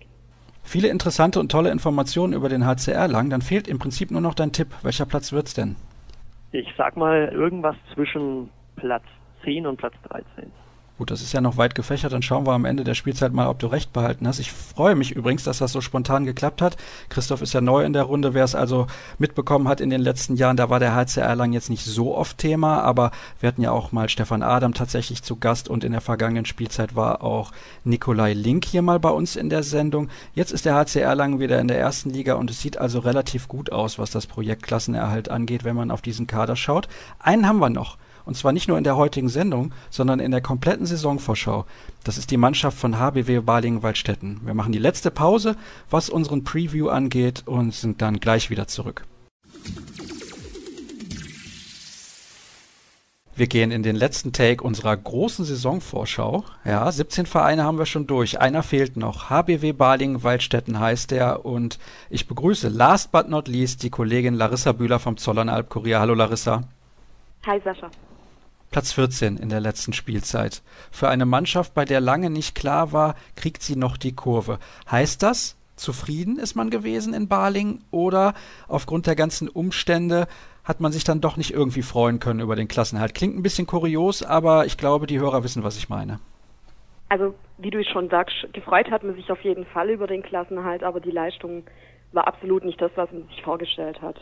Viele 0.62 0.88
interessante 0.88 1.40
und 1.40 1.50
tolle 1.50 1.70
Informationen 1.70 2.32
über 2.32 2.48
den 2.48 2.64
HCR 2.64 3.08
lang. 3.08 3.30
Dann 3.30 3.42
fehlt 3.42 3.66
im 3.68 3.78
Prinzip 3.78 4.10
nur 4.10 4.20
noch 4.20 4.34
dein 4.34 4.52
Tipp. 4.52 4.68
Welcher 4.82 5.06
Platz 5.06 5.32
wird's 5.32 5.54
denn? 5.54 5.76
Ich 6.52 6.68
sag 6.76 6.96
mal 6.96 7.28
irgendwas 7.28 7.76
zwischen 7.94 8.50
Platz 8.76 9.04
10 9.44 9.66
und 9.66 9.76
Platz 9.76 9.94
13. 10.08 10.50
Gut, 11.02 11.10
das 11.10 11.20
ist 11.20 11.32
ja 11.32 11.40
noch 11.40 11.56
weit 11.56 11.74
gefächert. 11.74 12.12
Dann 12.12 12.22
schauen 12.22 12.46
wir 12.46 12.52
am 12.52 12.64
Ende 12.64 12.84
der 12.84 12.94
Spielzeit 12.94 13.32
mal, 13.32 13.48
ob 13.48 13.58
du 13.58 13.66
recht 13.66 13.92
behalten 13.92 14.28
hast. 14.28 14.38
Ich 14.38 14.52
freue 14.52 14.94
mich 14.94 15.10
übrigens, 15.10 15.42
dass 15.42 15.58
das 15.58 15.72
so 15.72 15.80
spontan 15.80 16.24
geklappt 16.26 16.62
hat. 16.62 16.76
Christoph 17.08 17.42
ist 17.42 17.54
ja 17.54 17.60
neu 17.60 17.84
in 17.84 17.92
der 17.92 18.04
Runde. 18.04 18.34
Wer 18.34 18.44
es 18.44 18.54
also 18.54 18.86
mitbekommen 19.18 19.66
hat 19.66 19.80
in 19.80 19.90
den 19.90 20.00
letzten 20.00 20.36
Jahren, 20.36 20.56
da 20.56 20.70
war 20.70 20.78
der 20.78 20.94
HCR 20.94 21.24
Erlangen 21.24 21.54
jetzt 21.54 21.70
nicht 21.70 21.84
so 21.84 22.16
oft 22.16 22.38
Thema, 22.38 22.82
aber 22.82 23.10
wir 23.40 23.48
hatten 23.48 23.62
ja 23.62 23.72
auch 23.72 23.90
mal 23.90 24.08
Stefan 24.08 24.44
Adam 24.44 24.74
tatsächlich 24.74 25.24
zu 25.24 25.34
Gast 25.34 25.68
und 25.68 25.82
in 25.82 25.90
der 25.90 26.02
vergangenen 26.02 26.46
Spielzeit 26.46 26.94
war 26.94 27.24
auch 27.24 27.50
Nikolai 27.82 28.32
Link 28.32 28.64
hier 28.64 28.82
mal 28.82 29.00
bei 29.00 29.10
uns 29.10 29.34
in 29.34 29.50
der 29.50 29.64
Sendung. 29.64 30.08
Jetzt 30.36 30.52
ist 30.52 30.66
der 30.66 30.76
HCR 30.76 31.02
Erlangen 31.02 31.40
wieder 31.40 31.58
in 31.58 31.66
der 31.66 31.80
ersten 31.80 32.10
Liga 32.10 32.34
und 32.34 32.48
es 32.48 32.60
sieht 32.60 32.78
also 32.78 33.00
relativ 33.00 33.48
gut 33.48 33.72
aus, 33.72 33.98
was 33.98 34.12
das 34.12 34.28
Projekt 34.28 34.62
Klassenerhalt 34.62 35.32
angeht, 35.32 35.64
wenn 35.64 35.74
man 35.74 35.90
auf 35.90 36.00
diesen 36.00 36.28
Kader 36.28 36.54
schaut. 36.54 36.86
Einen 37.18 37.48
haben 37.48 37.58
wir 37.58 37.70
noch. 37.70 37.96
Und 38.24 38.36
zwar 38.36 38.52
nicht 38.52 38.68
nur 38.68 38.78
in 38.78 38.84
der 38.84 38.96
heutigen 38.96 39.28
Sendung, 39.28 39.72
sondern 39.90 40.20
in 40.20 40.30
der 40.30 40.40
kompletten 40.40 40.86
Saisonvorschau. 40.86 41.64
Das 42.04 42.18
ist 42.18 42.30
die 42.30 42.36
Mannschaft 42.36 42.78
von 42.78 42.98
HBW 42.98 43.40
Balingen-Waldstätten. 43.40 44.40
Wir 44.44 44.54
machen 44.54 44.72
die 44.72 44.78
letzte 44.78 45.10
Pause, 45.10 45.56
was 45.90 46.10
unseren 46.10 46.44
Preview 46.44 46.88
angeht 46.88 47.42
und 47.46 47.74
sind 47.74 48.02
dann 48.02 48.20
gleich 48.20 48.50
wieder 48.50 48.66
zurück. 48.66 49.04
Wir 53.34 53.46
gehen 53.46 53.70
in 53.70 53.82
den 53.82 53.96
letzten 53.96 54.32
Take 54.32 54.62
unserer 54.62 54.94
großen 54.94 55.46
Saisonvorschau. 55.46 56.44
Ja, 56.66 56.92
17 56.92 57.24
Vereine 57.24 57.64
haben 57.64 57.78
wir 57.78 57.86
schon 57.86 58.06
durch. 58.06 58.38
Einer 58.40 58.62
fehlt 58.62 58.98
noch. 58.98 59.30
HBW 59.30 59.72
Balingen-Waldstätten 59.72 60.78
heißt 60.78 61.12
er. 61.12 61.46
Und 61.46 61.78
ich 62.10 62.28
begrüße 62.28 62.68
last 62.68 63.10
but 63.10 63.30
not 63.30 63.48
least 63.48 63.82
die 63.84 63.90
Kollegin 63.90 64.34
Larissa 64.34 64.72
Bühler 64.72 64.98
vom 64.98 65.16
Zollern 65.16 65.48
Albkurier. 65.48 65.98
Hallo 65.98 66.14
Larissa. 66.14 66.64
Hi 67.46 67.58
Sascha. 67.64 67.90
Platz 68.72 68.92
14 68.92 69.36
in 69.36 69.50
der 69.50 69.60
letzten 69.60 69.92
Spielzeit. 69.92 70.62
Für 70.90 71.10
eine 71.10 71.26
Mannschaft, 71.26 71.74
bei 71.74 71.84
der 71.84 72.00
lange 72.00 72.30
nicht 72.30 72.54
klar 72.54 72.92
war, 72.92 73.14
kriegt 73.36 73.62
sie 73.62 73.76
noch 73.76 73.98
die 73.98 74.14
Kurve. 74.14 74.58
Heißt 74.90 75.22
das, 75.22 75.58
zufrieden 75.76 76.38
ist 76.38 76.54
man 76.54 76.70
gewesen 76.70 77.12
in 77.12 77.28
Baling 77.28 77.80
oder 77.90 78.32
aufgrund 78.68 79.06
der 79.06 79.14
ganzen 79.14 79.48
Umstände 79.48 80.26
hat 80.64 80.80
man 80.80 80.90
sich 80.90 81.04
dann 81.04 81.20
doch 81.20 81.36
nicht 81.36 81.52
irgendwie 81.52 81.82
freuen 81.82 82.18
können 82.18 82.40
über 82.40 82.56
den 82.56 82.66
Klassenhalt? 82.66 83.14
Klingt 83.14 83.36
ein 83.36 83.42
bisschen 83.42 83.66
kurios, 83.66 84.22
aber 84.22 84.64
ich 84.64 84.78
glaube, 84.78 85.06
die 85.06 85.20
Hörer 85.20 85.44
wissen, 85.44 85.64
was 85.64 85.76
ich 85.76 85.90
meine. 85.90 86.18
Also, 87.10 87.34
wie 87.58 87.70
du 87.70 87.84
schon 87.84 88.08
sagst, 88.08 88.34
gefreut 88.54 88.90
hat 88.90 89.02
man 89.04 89.14
sich 89.16 89.30
auf 89.30 89.42
jeden 89.42 89.66
Fall 89.66 89.90
über 89.90 90.06
den 90.06 90.22
Klassenhalt, 90.22 90.82
aber 90.82 91.00
die 91.00 91.10
Leistung 91.10 91.64
war 92.12 92.26
absolut 92.26 92.64
nicht 92.64 92.80
das, 92.80 92.92
was 92.94 93.12
man 93.12 93.26
sich 93.28 93.42
vorgestellt 93.42 94.00
hat. 94.00 94.16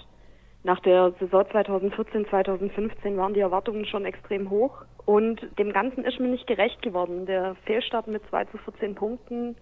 Nach 0.63 0.81
der 0.81 1.13
Saison 1.19 1.45
2014, 1.51 2.27
2015 2.29 3.17
waren 3.17 3.33
die 3.33 3.41
Erwartungen 3.41 3.87
schon 3.87 4.05
extrem 4.05 4.51
hoch 4.51 4.85
und 5.07 5.41
dem 5.59 5.73
Ganzen 5.73 6.05
ist 6.05 6.21
mir 6.21 6.29
nicht 6.29 6.47
gerecht 6.47 6.83
geworden. 6.83 7.25
Der 7.25 7.57
Fehlstart 7.65 8.09
mit 8.09 8.23
2 8.29 8.45
zu 8.47 8.59
14 8.59 8.95
Punkten 8.95 9.57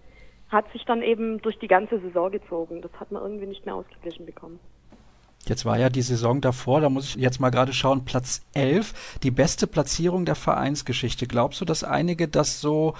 hat 0.49 0.69
sich 0.73 0.83
dann 0.85 1.01
eben 1.01 1.41
durch 1.41 1.57
die 1.59 1.67
ganze 1.67 1.99
Saison 2.01 2.31
gezogen. 2.31 2.81
Das 2.81 2.91
hat 2.99 3.11
man 3.11 3.21
irgendwie 3.21 3.45
nicht 3.45 3.65
mehr 3.65 3.75
ausgeglichen 3.75 4.25
bekommen. 4.25 4.59
Jetzt 5.45 5.65
war 5.65 5.79
ja 5.79 5.89
die 5.89 6.01
Saison 6.01 6.41
davor, 6.41 6.81
da 6.81 6.89
muss 6.89 7.15
ich 7.15 7.15
jetzt 7.15 7.39
mal 7.39 7.49
gerade 7.49 7.71
schauen, 7.71 8.03
Platz 8.03 8.45
11, 8.53 9.19
die 9.23 9.31
beste 9.31 9.67
Platzierung 9.67 10.25
der 10.25 10.35
Vereinsgeschichte. 10.35 11.27
Glaubst 11.27 11.61
du, 11.61 11.65
dass 11.65 11.85
einige 11.85 12.27
das 12.27 12.59
so 12.59 12.93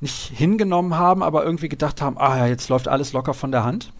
nicht 0.00 0.36
hingenommen 0.36 0.98
haben, 0.98 1.22
aber 1.22 1.44
irgendwie 1.44 1.70
gedacht 1.70 2.02
haben, 2.02 2.18
ah 2.18 2.36
ja, 2.36 2.46
jetzt 2.46 2.68
läuft 2.68 2.88
alles 2.88 3.14
locker 3.14 3.32
von 3.32 3.52
der 3.52 3.64
Hand? 3.64 3.90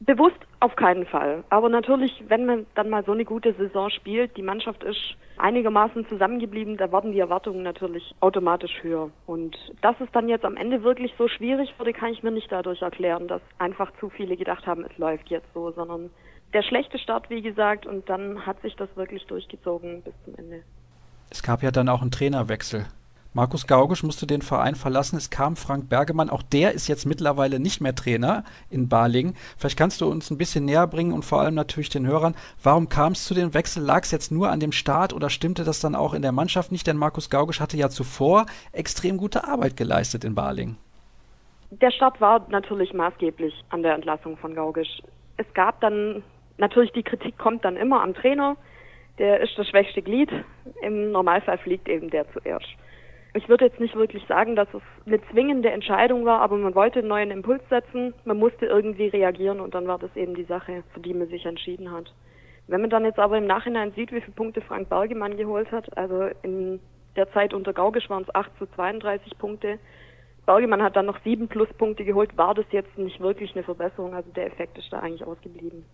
Bewusst 0.00 0.38
auf 0.60 0.76
keinen 0.76 1.04
Fall. 1.04 1.44
Aber 1.50 1.68
natürlich, 1.68 2.24
wenn 2.28 2.46
man 2.46 2.66
dann 2.74 2.88
mal 2.88 3.04
so 3.04 3.12
eine 3.12 3.26
gute 3.26 3.52
Saison 3.52 3.90
spielt, 3.90 4.34
die 4.36 4.42
Mannschaft 4.42 4.82
ist 4.82 5.14
einigermaßen 5.36 6.06
zusammengeblieben, 6.08 6.78
da 6.78 6.90
werden 6.90 7.12
die 7.12 7.18
Erwartungen 7.18 7.62
natürlich 7.62 8.14
automatisch 8.20 8.82
höher. 8.82 9.10
Und 9.26 9.56
dass 9.82 10.00
es 10.00 10.08
dann 10.12 10.28
jetzt 10.28 10.46
am 10.46 10.56
Ende 10.56 10.82
wirklich 10.82 11.12
so 11.18 11.28
schwierig 11.28 11.74
wurde, 11.78 11.92
kann 11.92 12.12
ich 12.12 12.22
mir 12.22 12.30
nicht 12.30 12.50
dadurch 12.50 12.80
erklären, 12.80 13.28
dass 13.28 13.42
einfach 13.58 13.92
zu 14.00 14.08
viele 14.08 14.36
gedacht 14.36 14.66
haben, 14.66 14.84
es 14.84 14.96
läuft 14.96 15.28
jetzt 15.28 15.52
so, 15.52 15.70
sondern 15.70 16.10
der 16.54 16.62
schlechte 16.62 16.98
Start, 16.98 17.28
wie 17.28 17.42
gesagt, 17.42 17.86
und 17.86 18.08
dann 18.08 18.46
hat 18.46 18.60
sich 18.62 18.74
das 18.76 18.88
wirklich 18.96 19.26
durchgezogen 19.26 20.02
bis 20.02 20.14
zum 20.24 20.34
Ende. 20.36 20.62
Es 21.30 21.42
gab 21.42 21.62
ja 21.62 21.70
dann 21.70 21.88
auch 21.88 22.00
einen 22.00 22.10
Trainerwechsel. 22.10 22.86
Markus 23.32 23.68
Gaugisch 23.68 24.02
musste 24.02 24.26
den 24.26 24.42
Verein 24.42 24.74
verlassen. 24.74 25.16
Es 25.16 25.30
kam 25.30 25.54
Frank 25.54 25.88
Bergemann. 25.88 26.30
Auch 26.30 26.42
der 26.42 26.72
ist 26.72 26.88
jetzt 26.88 27.06
mittlerweile 27.06 27.60
nicht 27.60 27.80
mehr 27.80 27.94
Trainer 27.94 28.42
in 28.70 28.88
Balingen. 28.88 29.36
Vielleicht 29.56 29.78
kannst 29.78 30.00
du 30.00 30.10
uns 30.10 30.32
ein 30.32 30.38
bisschen 30.38 30.64
näher 30.64 30.88
bringen 30.88 31.12
und 31.12 31.24
vor 31.24 31.40
allem 31.40 31.54
natürlich 31.54 31.90
den 31.90 32.08
Hörern. 32.08 32.34
Warum 32.60 32.88
kam 32.88 33.12
es 33.12 33.24
zu 33.24 33.34
dem 33.34 33.54
Wechsel? 33.54 33.84
Lag 33.84 34.02
es 34.02 34.10
jetzt 34.10 34.32
nur 34.32 34.50
an 34.50 34.58
dem 34.58 34.72
Start 34.72 35.12
oder 35.12 35.30
stimmte 35.30 35.62
das 35.62 35.78
dann 35.78 35.94
auch 35.94 36.12
in 36.12 36.22
der 36.22 36.32
Mannschaft 36.32 36.72
nicht? 36.72 36.88
Denn 36.88 36.96
Markus 36.96 37.30
Gaugisch 37.30 37.60
hatte 37.60 37.76
ja 37.76 37.88
zuvor 37.88 38.46
extrem 38.72 39.16
gute 39.16 39.46
Arbeit 39.46 39.76
geleistet 39.76 40.24
in 40.24 40.34
Balingen. 40.34 40.76
Der 41.70 41.92
Start 41.92 42.20
war 42.20 42.44
natürlich 42.48 42.92
maßgeblich 42.92 43.54
an 43.68 43.84
der 43.84 43.94
Entlassung 43.94 44.38
von 44.38 44.56
Gaugisch. 44.56 45.02
Es 45.36 45.46
gab 45.54 45.80
dann 45.80 46.24
natürlich 46.58 46.90
die 46.92 47.04
Kritik 47.04 47.38
kommt 47.38 47.64
dann 47.64 47.76
immer 47.76 48.02
am 48.02 48.12
Trainer. 48.12 48.56
Der 49.18 49.40
ist 49.40 49.56
das 49.56 49.68
schwächste 49.68 50.02
Glied. 50.02 50.30
Im 50.82 51.12
Normalfall 51.12 51.58
fliegt 51.58 51.88
eben 51.88 52.10
der 52.10 52.28
zuerst. 52.32 52.66
Ich 53.32 53.48
würde 53.48 53.66
jetzt 53.66 53.78
nicht 53.78 53.94
wirklich 53.94 54.26
sagen, 54.26 54.56
dass 54.56 54.66
es 54.74 54.82
eine 55.06 55.20
zwingende 55.30 55.70
Entscheidung 55.70 56.24
war, 56.24 56.40
aber 56.40 56.56
man 56.56 56.74
wollte 56.74 56.98
einen 56.98 57.08
neuen 57.08 57.30
Impuls 57.30 57.62
setzen, 57.68 58.12
man 58.24 58.38
musste 58.38 58.66
irgendwie 58.66 59.06
reagieren 59.06 59.60
und 59.60 59.74
dann 59.74 59.86
war 59.86 59.98
das 59.98 60.14
eben 60.16 60.34
die 60.34 60.44
Sache, 60.44 60.82
für 60.92 61.00
die 61.00 61.14
man 61.14 61.28
sich 61.28 61.46
entschieden 61.46 61.92
hat. 61.92 62.12
Wenn 62.66 62.80
man 62.80 62.90
dann 62.90 63.04
jetzt 63.04 63.20
aber 63.20 63.38
im 63.38 63.46
Nachhinein 63.46 63.92
sieht, 63.92 64.10
wie 64.10 64.20
viele 64.20 64.34
Punkte 64.34 64.60
Frank 64.60 64.88
Bergemann 64.88 65.36
geholt 65.36 65.70
hat, 65.70 65.96
also 65.96 66.28
in 66.42 66.80
der 67.14 67.30
Zeit 67.32 67.54
unter 67.54 67.72
Gaugisch 67.72 68.10
waren 68.10 68.24
es 68.24 68.34
8 68.34 68.50
zu 68.58 68.66
32 68.74 69.38
Punkte, 69.38 69.78
Bergemann 70.46 70.82
hat 70.82 70.96
dann 70.96 71.06
noch 71.06 71.22
sieben 71.22 71.46
Pluspunkte 71.46 72.04
geholt, 72.04 72.36
war 72.36 72.54
das 72.54 72.66
jetzt 72.72 72.98
nicht 72.98 73.20
wirklich 73.20 73.54
eine 73.54 73.62
Verbesserung, 73.62 74.14
also 74.14 74.30
der 74.32 74.46
Effekt 74.46 74.76
ist 74.78 74.92
da 74.92 74.98
eigentlich 74.98 75.24
ausgeblieben. 75.24 75.84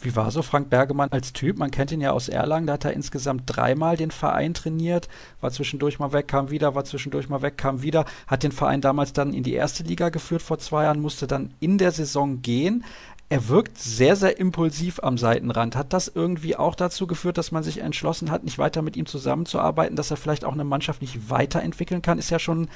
Wie 0.00 0.14
war 0.14 0.30
so 0.30 0.42
Frank 0.42 0.70
Bergemann 0.70 1.10
als 1.10 1.32
Typ? 1.32 1.58
Man 1.58 1.72
kennt 1.72 1.90
ihn 1.90 2.00
ja 2.00 2.12
aus 2.12 2.28
Erlangen, 2.28 2.68
da 2.68 2.74
hat 2.74 2.84
er 2.84 2.92
insgesamt 2.92 3.42
dreimal 3.46 3.96
den 3.96 4.12
Verein 4.12 4.54
trainiert, 4.54 5.08
war 5.40 5.50
zwischendurch 5.50 5.98
mal 5.98 6.12
weg, 6.12 6.28
kam 6.28 6.50
wieder, 6.50 6.76
war 6.76 6.84
zwischendurch 6.84 7.28
mal 7.28 7.42
weg, 7.42 7.58
kam 7.58 7.82
wieder, 7.82 8.04
hat 8.28 8.44
den 8.44 8.52
Verein 8.52 8.80
damals 8.80 9.12
dann 9.12 9.34
in 9.34 9.42
die 9.42 9.54
erste 9.54 9.82
Liga 9.82 10.10
geführt 10.10 10.42
vor 10.42 10.60
zwei 10.60 10.84
Jahren, 10.84 11.00
musste 11.00 11.26
dann 11.26 11.52
in 11.58 11.78
der 11.78 11.90
Saison 11.90 12.42
gehen. 12.42 12.84
Er 13.28 13.48
wirkt 13.48 13.76
sehr, 13.76 14.14
sehr 14.14 14.38
impulsiv 14.38 15.00
am 15.02 15.18
Seitenrand. 15.18 15.76
Hat 15.76 15.92
das 15.92 16.08
irgendwie 16.08 16.56
auch 16.56 16.76
dazu 16.76 17.06
geführt, 17.06 17.36
dass 17.36 17.52
man 17.52 17.64
sich 17.64 17.78
entschlossen 17.78 18.30
hat, 18.30 18.44
nicht 18.44 18.56
weiter 18.56 18.82
mit 18.82 18.96
ihm 18.96 19.04
zusammenzuarbeiten, 19.04 19.96
dass 19.96 20.10
er 20.10 20.16
vielleicht 20.16 20.44
auch 20.44 20.54
eine 20.54 20.64
Mannschaft 20.64 21.02
nicht 21.02 21.28
weiterentwickeln 21.28 22.02
kann? 22.02 22.18
Ist 22.18 22.30
ja 22.30 22.38
schon, 22.38 22.68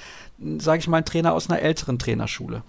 sage 0.58 0.80
ich 0.80 0.88
mal, 0.88 0.98
ein 0.98 1.04
Trainer 1.04 1.32
aus 1.32 1.48
einer 1.48 1.62
älteren 1.62 1.98
Trainerschule. 1.98 2.64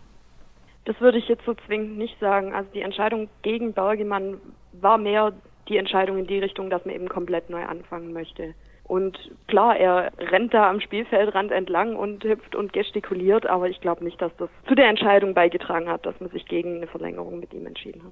Das 0.86 1.00
würde 1.00 1.18
ich 1.18 1.28
jetzt 1.28 1.46
so 1.46 1.54
zwingend 1.54 1.98
nicht 1.98 2.20
sagen. 2.20 2.54
Also 2.54 2.70
die 2.74 2.82
Entscheidung 2.82 3.30
gegen 3.42 3.74
Bergemann 3.74 4.42
war 4.74 4.98
mehr 4.98 5.34
die 5.70 5.78
Entscheidung 5.78 6.18
in 6.18 6.28
die 6.28 6.40
Richtung, 6.40 6.70
dass 6.70 6.86
man 6.86 6.96
eben 6.96 7.08
komplett 7.08 7.50
neu 7.50 7.64
anfangen 7.64 8.12
möchte. 8.12 8.54
Und 8.86 9.18
klar, 9.48 9.78
er 9.78 10.12
rennt 10.18 10.54
da 10.54 10.70
am 10.70 10.82
Spielfeldrand 10.82 11.52
entlang 11.52 11.96
und 11.96 12.24
hüpft 12.24 12.54
und 12.54 12.74
gestikuliert, 12.74 13.46
aber 13.46 13.70
ich 13.70 13.80
glaube 13.80 14.04
nicht, 14.04 14.22
dass 14.22 14.36
das 14.36 14.50
zu 14.68 14.76
der 14.76 14.90
Entscheidung 14.90 15.34
beigetragen 15.34 15.88
hat, 15.88 16.06
dass 16.06 16.20
man 16.20 16.30
sich 16.32 16.46
gegen 16.46 16.78
eine 16.78 16.88
Verlängerung 16.88 17.40
mit 17.40 17.54
ihm 17.54 17.66
entschieden 17.66 18.04
hat. 18.04 18.12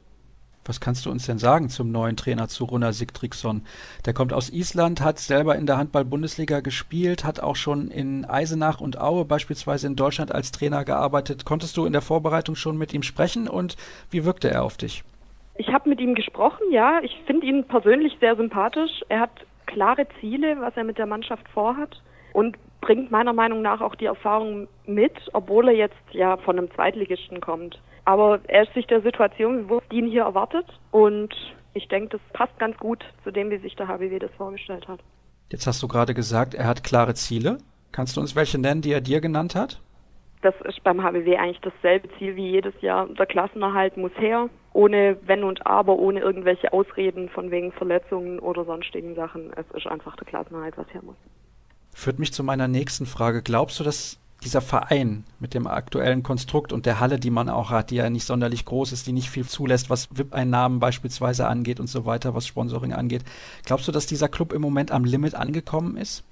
Was 0.65 0.79
kannst 0.79 1.05
du 1.05 1.11
uns 1.11 1.25
denn 1.25 1.39
sagen 1.39 1.69
zum 1.69 1.91
neuen 1.91 2.15
Trainer 2.15 2.47
zu 2.47 2.65
Runa 2.65 2.91
Sigtriksson? 2.91 3.63
Der 4.05 4.13
kommt 4.13 4.31
aus 4.31 4.51
Island, 4.51 5.01
hat 5.01 5.17
selber 5.17 5.55
in 5.55 5.65
der 5.65 5.77
Handball-Bundesliga 5.77 6.59
gespielt, 6.59 7.25
hat 7.25 7.39
auch 7.39 7.55
schon 7.55 7.89
in 7.89 8.25
Eisenach 8.25 8.79
und 8.79 8.99
Aue 9.01 9.25
beispielsweise 9.25 9.87
in 9.87 9.95
Deutschland 9.95 10.31
als 10.31 10.51
Trainer 10.51 10.85
gearbeitet. 10.85 11.45
Konntest 11.45 11.77
du 11.77 11.85
in 11.85 11.93
der 11.93 12.03
Vorbereitung 12.03 12.55
schon 12.55 12.77
mit 12.77 12.93
ihm 12.93 13.01
sprechen 13.01 13.47
und 13.47 13.75
wie 14.11 14.23
wirkte 14.23 14.51
er 14.51 14.63
auf 14.63 14.77
dich? 14.77 15.03
Ich 15.55 15.69
habe 15.69 15.89
mit 15.89 15.99
ihm 15.99 16.13
gesprochen, 16.13 16.71
ja. 16.71 16.99
Ich 17.01 17.19
finde 17.25 17.47
ihn 17.47 17.63
persönlich 17.63 18.17
sehr 18.19 18.35
sympathisch. 18.35 19.01
Er 19.09 19.21
hat 19.21 19.31
klare 19.65 20.05
Ziele, 20.19 20.57
was 20.59 20.77
er 20.77 20.83
mit 20.83 20.97
der 20.99 21.07
Mannschaft 21.07 21.47
vorhat 21.49 22.01
und 22.33 22.57
bringt 22.81 23.11
meiner 23.11 23.33
Meinung 23.33 23.61
nach 23.61 23.79
auch 23.79 23.95
die 23.95 24.05
Erfahrung 24.05 24.67
mit, 24.85 25.13
obwohl 25.33 25.69
er 25.69 25.75
jetzt 25.75 25.95
ja 26.11 26.37
von 26.37 26.57
einem 26.57 26.71
Zweitligisten 26.71 27.39
kommt. 27.39 27.79
Aber 28.05 28.39
er 28.47 28.63
ist 28.63 28.73
sich 28.73 28.87
der 28.87 29.01
Situation 29.01 29.63
bewusst, 29.67 29.85
die 29.91 29.99
ihn 29.99 30.09
hier 30.09 30.23
erwartet. 30.23 30.65
Und 30.89 31.33
ich 31.73 31.87
denke, 31.87 32.17
das 32.17 32.21
passt 32.33 32.57
ganz 32.59 32.77
gut 32.77 33.03
zu 33.23 33.31
dem, 33.31 33.51
wie 33.51 33.59
sich 33.59 33.75
der 33.75 33.87
HBW 33.87 34.19
das 34.19 34.31
vorgestellt 34.35 34.87
hat. 34.87 34.99
Jetzt 35.49 35.67
hast 35.67 35.81
du 35.83 35.87
gerade 35.87 36.13
gesagt, 36.13 36.53
er 36.53 36.67
hat 36.67 36.83
klare 36.83 37.13
Ziele. 37.13 37.59
Kannst 37.91 38.17
du 38.17 38.21
uns 38.21 38.35
welche 38.35 38.57
nennen, 38.57 38.81
die 38.81 38.91
er 38.91 39.01
dir 39.01 39.21
genannt 39.21 39.53
hat? 39.55 39.79
Das 40.41 40.55
ist 40.61 40.83
beim 40.83 41.03
HBW 41.03 41.37
eigentlich 41.37 41.61
dasselbe 41.61 42.09
Ziel 42.17 42.35
wie 42.35 42.49
jedes 42.49 42.73
Jahr. 42.81 43.07
Der 43.07 43.27
Klassenerhalt 43.27 43.95
muss 43.95 44.11
her, 44.17 44.49
ohne 44.73 45.17
Wenn 45.25 45.43
und 45.43 45.67
Aber, 45.67 45.99
ohne 45.99 46.19
irgendwelche 46.19 46.73
Ausreden 46.73 47.29
von 47.29 47.51
wegen 47.51 47.71
Verletzungen 47.73 48.39
oder 48.39 48.65
sonstigen 48.65 49.13
Sachen. 49.13 49.51
Es 49.55 49.69
ist 49.75 49.85
einfach 49.85 50.15
der 50.15 50.25
Klassenerhalt, 50.25 50.77
was 50.77 50.91
her 50.93 51.01
muss. 51.03 51.17
Führt 51.93 52.19
mich 52.19 52.33
zu 52.33 52.43
meiner 52.43 52.67
nächsten 52.67 53.05
Frage. 53.05 53.41
Glaubst 53.41 53.79
du, 53.79 53.83
dass 53.83 54.17
dieser 54.43 54.61
Verein 54.61 55.23
mit 55.39 55.53
dem 55.53 55.67
aktuellen 55.67 56.23
Konstrukt 56.23 56.73
und 56.73 56.85
der 56.85 56.99
Halle, 56.99 57.19
die 57.19 57.29
man 57.29 57.49
auch 57.49 57.69
hat, 57.69 57.91
die 57.91 57.97
ja 57.97 58.09
nicht 58.09 58.25
sonderlich 58.25 58.65
groß 58.65 58.91
ist, 58.91 59.05
die 59.05 59.11
nicht 59.11 59.29
viel 59.29 59.45
zulässt, 59.45 59.89
was 59.89 60.09
VIP-Einnahmen 60.17 60.79
beispielsweise 60.79 61.47
angeht 61.47 61.79
und 61.79 61.87
so 61.87 62.05
weiter, 62.05 62.33
was 62.33 62.47
Sponsoring 62.47 62.93
angeht. 62.93 63.23
Glaubst 63.65 63.87
du, 63.87 63.91
dass 63.91 64.07
dieser 64.07 64.29
Club 64.29 64.51
im 64.53 64.61
Moment 64.61 64.91
am 64.91 65.05
Limit 65.05 65.35
angekommen 65.35 65.95
ist? 65.95 66.23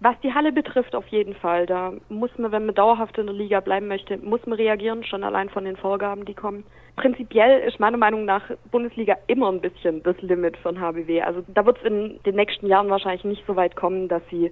Was 0.00 0.16
die 0.20 0.34
Halle 0.34 0.50
betrifft, 0.50 0.96
auf 0.96 1.06
jeden 1.08 1.34
Fall. 1.34 1.66
Da 1.66 1.92
muss 2.08 2.30
man, 2.36 2.50
wenn 2.50 2.66
man 2.66 2.74
dauerhaft 2.74 3.18
in 3.18 3.26
der 3.26 3.36
Liga 3.36 3.60
bleiben 3.60 3.86
möchte, 3.86 4.16
muss 4.16 4.44
man 4.46 4.54
reagieren, 4.54 5.04
schon 5.04 5.22
allein 5.22 5.48
von 5.48 5.64
den 5.64 5.76
Vorgaben, 5.76 6.24
die 6.24 6.34
kommen. 6.34 6.64
Prinzipiell 6.96 7.60
ist 7.60 7.78
meiner 7.78 7.98
Meinung 7.98 8.24
nach 8.24 8.42
Bundesliga 8.72 9.16
immer 9.28 9.52
ein 9.52 9.60
bisschen 9.60 10.02
das 10.02 10.20
Limit 10.20 10.56
von 10.56 10.80
HBW. 10.80 11.22
Also 11.22 11.44
da 11.54 11.64
wird 11.64 11.78
es 11.78 11.84
in 11.84 12.18
den 12.26 12.34
nächsten 12.34 12.66
Jahren 12.66 12.90
wahrscheinlich 12.90 13.24
nicht 13.24 13.44
so 13.46 13.54
weit 13.54 13.76
kommen, 13.76 14.08
dass 14.08 14.22
sie 14.28 14.50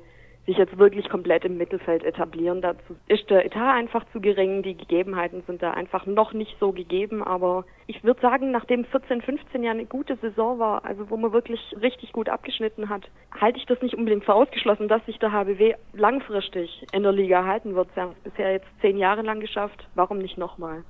sich 0.50 0.58
jetzt 0.58 0.78
wirklich 0.78 1.08
komplett 1.08 1.44
im 1.44 1.56
Mittelfeld 1.56 2.02
etablieren. 2.02 2.60
Dazu 2.60 2.96
ist 3.06 3.30
der 3.30 3.46
Etat 3.46 3.72
einfach 3.72 4.04
zu 4.12 4.20
gering, 4.20 4.62
die 4.62 4.76
Gegebenheiten 4.76 5.44
sind 5.46 5.62
da 5.62 5.70
einfach 5.70 6.06
noch 6.06 6.32
nicht 6.32 6.56
so 6.58 6.72
gegeben, 6.72 7.22
aber 7.22 7.64
ich 7.86 8.02
würde 8.02 8.20
sagen, 8.20 8.50
nachdem 8.50 8.84
14, 8.84 9.22
15 9.22 9.62
Jahre 9.62 9.78
eine 9.78 9.86
gute 9.86 10.16
Saison 10.16 10.58
war, 10.58 10.84
also 10.84 11.08
wo 11.08 11.16
man 11.16 11.32
wirklich 11.32 11.60
richtig 11.80 12.12
gut 12.12 12.28
abgeschnitten 12.28 12.88
hat, 12.88 13.08
halte 13.40 13.58
ich 13.58 13.66
das 13.66 13.80
nicht 13.80 13.94
unbedingt 13.94 14.24
für 14.24 14.34
ausgeschlossen, 14.34 14.88
dass 14.88 15.06
sich 15.06 15.20
der 15.20 15.30
HBW 15.30 15.74
langfristig 15.92 16.84
in 16.92 17.04
der 17.04 17.12
Liga 17.12 17.44
halten 17.44 17.76
wird. 17.76 17.88
Sie 17.94 18.00
haben 18.00 18.12
es 18.12 18.32
bisher 18.32 18.50
jetzt 18.50 18.66
zehn 18.80 18.98
Jahre 18.98 19.22
lang 19.22 19.38
geschafft, 19.38 19.86
warum 19.94 20.18
nicht 20.18 20.36
nochmal? 20.36 20.82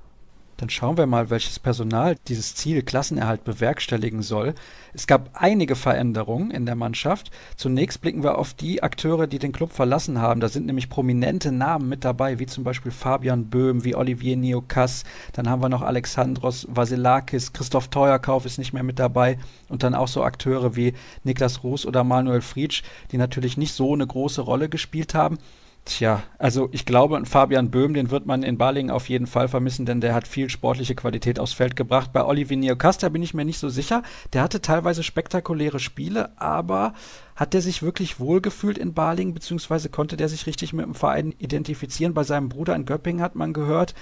Dann 0.61 0.69
schauen 0.69 0.95
wir 0.95 1.07
mal, 1.07 1.31
welches 1.31 1.57
Personal 1.57 2.17
dieses 2.27 2.53
Ziel 2.53 2.83
Klassenerhalt 2.83 3.43
bewerkstelligen 3.43 4.21
soll. 4.21 4.53
Es 4.93 5.07
gab 5.07 5.31
einige 5.33 5.75
Veränderungen 5.75 6.51
in 6.51 6.67
der 6.67 6.75
Mannschaft. 6.75 7.31
Zunächst 7.55 7.99
blicken 7.99 8.21
wir 8.21 8.37
auf 8.37 8.53
die 8.53 8.83
Akteure, 8.83 9.25
die 9.25 9.39
den 9.39 9.53
Club 9.53 9.73
verlassen 9.73 10.21
haben. 10.21 10.39
Da 10.39 10.49
sind 10.49 10.67
nämlich 10.67 10.87
prominente 10.87 11.51
Namen 11.51 11.89
mit 11.89 12.05
dabei, 12.05 12.37
wie 12.37 12.45
zum 12.45 12.63
Beispiel 12.63 12.91
Fabian 12.91 13.49
Böhm, 13.49 13.83
wie 13.83 13.95
Olivier 13.95 14.37
Neokas. 14.37 15.03
Dann 15.33 15.49
haben 15.49 15.63
wir 15.63 15.69
noch 15.69 15.81
Alexandros 15.81 16.67
Vasilakis, 16.69 17.53
Christoph 17.53 17.87
Teuerkauf 17.87 18.45
ist 18.45 18.59
nicht 18.59 18.71
mehr 18.71 18.83
mit 18.83 18.99
dabei. 18.99 19.39
Und 19.67 19.81
dann 19.81 19.95
auch 19.95 20.07
so 20.07 20.23
Akteure 20.23 20.75
wie 20.75 20.93
Niklas 21.23 21.63
Ruß 21.63 21.87
oder 21.87 22.03
Manuel 22.03 22.41
Friedsch, 22.41 22.83
die 23.11 23.17
natürlich 23.17 23.57
nicht 23.57 23.73
so 23.73 23.95
eine 23.95 24.05
große 24.05 24.41
Rolle 24.41 24.69
gespielt 24.69 25.15
haben. 25.15 25.39
Tja, 25.83 26.21
also 26.37 26.69
ich 26.71 26.85
glaube, 26.85 27.25
Fabian 27.25 27.71
Böhm, 27.71 27.95
den 27.95 28.11
wird 28.11 28.27
man 28.27 28.43
in 28.43 28.59
Balingen 28.59 28.91
auf 28.91 29.09
jeden 29.09 29.25
Fall 29.25 29.47
vermissen, 29.47 29.85
denn 29.85 29.99
der 29.99 30.13
hat 30.13 30.27
viel 30.27 30.49
sportliche 30.49 30.93
Qualität 30.93 31.39
aufs 31.39 31.53
Feld 31.53 31.75
gebracht. 31.75 32.13
Bei 32.13 32.23
Olivier 32.23 32.57
Neocasta 32.57 33.09
bin 33.09 33.23
ich 33.23 33.33
mir 33.33 33.45
nicht 33.45 33.57
so 33.57 33.67
sicher. 33.67 34.03
Der 34.31 34.43
hatte 34.43 34.61
teilweise 34.61 35.01
spektakuläre 35.01 35.79
Spiele, 35.79 36.39
aber 36.39 36.93
hat 37.35 37.55
der 37.55 37.61
sich 37.61 37.81
wirklich 37.81 38.19
wohlgefühlt 38.19 38.77
in 38.77 38.93
Balingen, 38.93 39.33
beziehungsweise 39.33 39.89
konnte 39.89 40.17
der 40.17 40.29
sich 40.29 40.45
richtig 40.45 40.71
mit 40.71 40.85
dem 40.85 40.93
Verein 40.93 41.33
identifizieren? 41.39 42.13
Bei 42.13 42.23
seinem 42.23 42.49
Bruder 42.49 42.75
in 42.75 42.85
Göppingen 42.85 43.23
hat 43.23 43.35
man 43.35 43.51
gehört, 43.51 43.95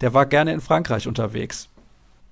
der 0.00 0.14
war 0.14 0.26
gerne 0.26 0.52
in 0.52 0.60
Frankreich 0.60 1.08
unterwegs. 1.08 1.68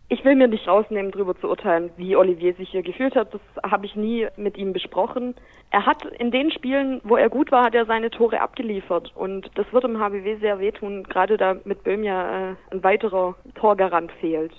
Ich 0.09 0.25
will 0.25 0.35
mir 0.35 0.47
nicht 0.49 0.69
rausnehmen, 0.69 1.11
darüber 1.11 1.35
zu 1.41 1.49
urteilen, 1.49 1.91
wie 1.97 2.17
Olivier 2.17 2.55
sich 2.55 2.71
hier 2.71 2.83
gefühlt 2.83 3.17
hat. 3.17 3.33
Das 3.33 3.71
habe 3.71 3.87
ich 3.87 3.97
nie 3.97 4.29
mit 4.37 4.59
ihm 4.59 4.73
besprochen. 4.75 5.35
Er 5.71 5.87
hat 5.87 6.05
in 6.05 6.31
den 6.31 6.51
Spielen, 6.51 7.01
wo 7.03 7.17
er 7.17 7.31
gut 7.31 7.51
war, 7.51 7.65
hat 7.65 7.75
er 7.75 7.87
seine 7.87 8.11
Tore 8.11 8.41
abgeliefert. 8.41 9.11
Und 9.17 9.51
das 9.55 9.73
wird 9.73 9.85
im 9.85 9.99
HBW 9.99 10.37
sehr 10.37 10.59
wehtun, 10.59 11.05
gerade 11.05 11.39
da 11.39 11.57
mit 11.65 11.83
Böhm 11.83 12.05
ja 12.05 12.51
äh, 12.51 12.55
ein 12.71 12.85
weiterer 12.85 13.37
Torgarant 13.55 14.13
fehlt. 14.21 14.53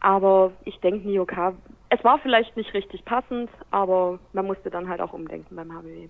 Aber 0.00 0.52
ich 0.64 0.78
denke, 0.80 1.06
Nioka, 1.06 1.54
es 1.88 2.02
war 2.02 2.18
vielleicht 2.18 2.56
nicht 2.56 2.74
richtig 2.74 3.04
passend, 3.04 3.48
aber 3.70 4.18
man 4.32 4.46
musste 4.46 4.70
dann 4.70 4.88
halt 4.88 5.00
auch 5.00 5.12
umdenken 5.12 5.54
beim 5.54 5.72
HBW. 5.72 6.08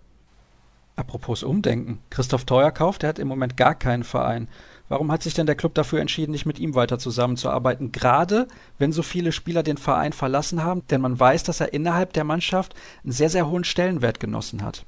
Apropos 0.96 1.42
Umdenken. 1.42 2.02
Christoph 2.08 2.46
Teuerkauf, 2.46 2.96
der 2.96 3.10
hat 3.10 3.18
im 3.18 3.28
Moment 3.28 3.58
gar 3.58 3.74
keinen 3.74 4.02
Verein. 4.02 4.48
Warum 4.88 5.10
hat 5.10 5.22
sich 5.22 5.34
denn 5.34 5.46
der 5.46 5.56
Club 5.56 5.74
dafür 5.74 6.00
entschieden, 6.00 6.30
nicht 6.30 6.46
mit 6.46 6.60
ihm 6.60 6.76
weiter 6.76 6.98
zusammenzuarbeiten? 6.98 7.90
Gerade 7.90 8.46
wenn 8.78 8.92
so 8.92 9.02
viele 9.02 9.32
Spieler 9.32 9.64
den 9.64 9.78
Verein 9.78 10.12
verlassen 10.12 10.62
haben, 10.62 10.86
denn 10.90 11.00
man 11.00 11.18
weiß, 11.18 11.42
dass 11.42 11.60
er 11.60 11.72
innerhalb 11.72 12.12
der 12.12 12.24
Mannschaft 12.24 12.74
einen 13.02 13.12
sehr, 13.12 13.28
sehr 13.28 13.50
hohen 13.50 13.64
Stellenwert 13.64 14.20
genossen 14.20 14.64
hat. 14.64 14.84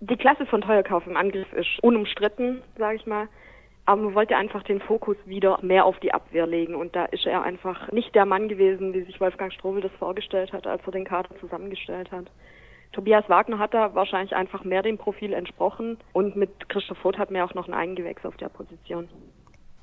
Die 0.00 0.16
Klasse 0.16 0.46
von 0.46 0.62
Teuerkauf 0.62 1.06
im 1.06 1.16
Angriff 1.16 1.52
ist 1.52 1.68
unumstritten, 1.82 2.62
sage 2.78 2.96
ich 2.96 3.06
mal. 3.06 3.28
Aber 3.84 4.02
man 4.02 4.14
wollte 4.14 4.36
einfach 4.36 4.62
den 4.64 4.80
Fokus 4.80 5.16
wieder 5.26 5.58
mehr 5.62 5.84
auf 5.84 5.98
die 6.00 6.12
Abwehr 6.12 6.46
legen. 6.46 6.74
Und 6.74 6.96
da 6.96 7.04
ist 7.04 7.26
er 7.26 7.42
einfach 7.42 7.92
nicht 7.92 8.14
der 8.14 8.26
Mann 8.26 8.48
gewesen, 8.48 8.94
wie 8.94 9.02
sich 9.02 9.20
Wolfgang 9.20 9.52
Strobel 9.52 9.82
das 9.82 9.92
vorgestellt 9.98 10.52
hat, 10.52 10.66
als 10.66 10.82
er 10.84 10.92
den 10.92 11.04
Kader 11.04 11.30
zusammengestellt 11.40 12.10
hat. 12.10 12.26
Tobias 12.96 13.28
Wagner 13.28 13.58
hat 13.58 13.74
da 13.74 13.94
wahrscheinlich 13.94 14.34
einfach 14.34 14.64
mehr 14.64 14.82
dem 14.82 14.96
Profil 14.96 15.34
entsprochen 15.34 15.98
und 16.14 16.34
mit 16.34 16.70
Christoph 16.70 16.96
Voth 16.96 17.18
hat 17.18 17.30
mir 17.30 17.44
auch 17.44 17.52
noch 17.52 17.68
ein 17.68 17.74
Eigengewächs 17.74 18.24
auf 18.24 18.38
der 18.38 18.48
Position. 18.48 19.06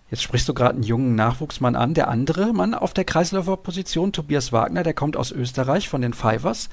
Jetzt 0.09 0.24
sprichst 0.24 0.49
du 0.49 0.55
gerade 0.55 0.74
einen 0.74 0.82
jungen 0.82 1.14
Nachwuchsmann 1.14 1.76
an. 1.76 1.93
Der 1.93 2.07
andere 2.07 2.53
Mann 2.53 2.74
auf 2.74 2.91
der 2.91 3.03
Kreisläuferposition, 3.03 4.14
Tobias 4.14 4.51
Wagner, 4.51 4.82
der 4.82 4.95
kommt 4.95 5.16
aus 5.16 5.32
Österreich 5.32 5.89
von 5.89 6.01
den 6.01 6.14
Fivers. 6.14 6.72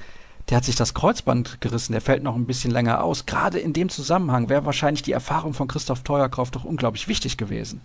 Der 0.49 0.57
hat 0.57 0.63
sich 0.63 0.75
das 0.75 0.95
Kreuzband 0.95 1.61
gerissen, 1.61 1.91
der 1.91 2.01
fällt 2.01 2.23
noch 2.23 2.35
ein 2.35 2.47
bisschen 2.47 2.71
länger 2.71 3.03
aus. 3.03 3.27
Gerade 3.27 3.59
in 3.59 3.73
dem 3.73 3.89
Zusammenhang 3.89 4.49
wäre 4.49 4.65
wahrscheinlich 4.65 5.03
die 5.03 5.11
Erfahrung 5.11 5.53
von 5.53 5.67
Christoph 5.67 6.01
Teuerkauf 6.01 6.49
doch 6.49 6.63
unglaublich 6.63 7.07
wichtig 7.07 7.37
gewesen. 7.37 7.81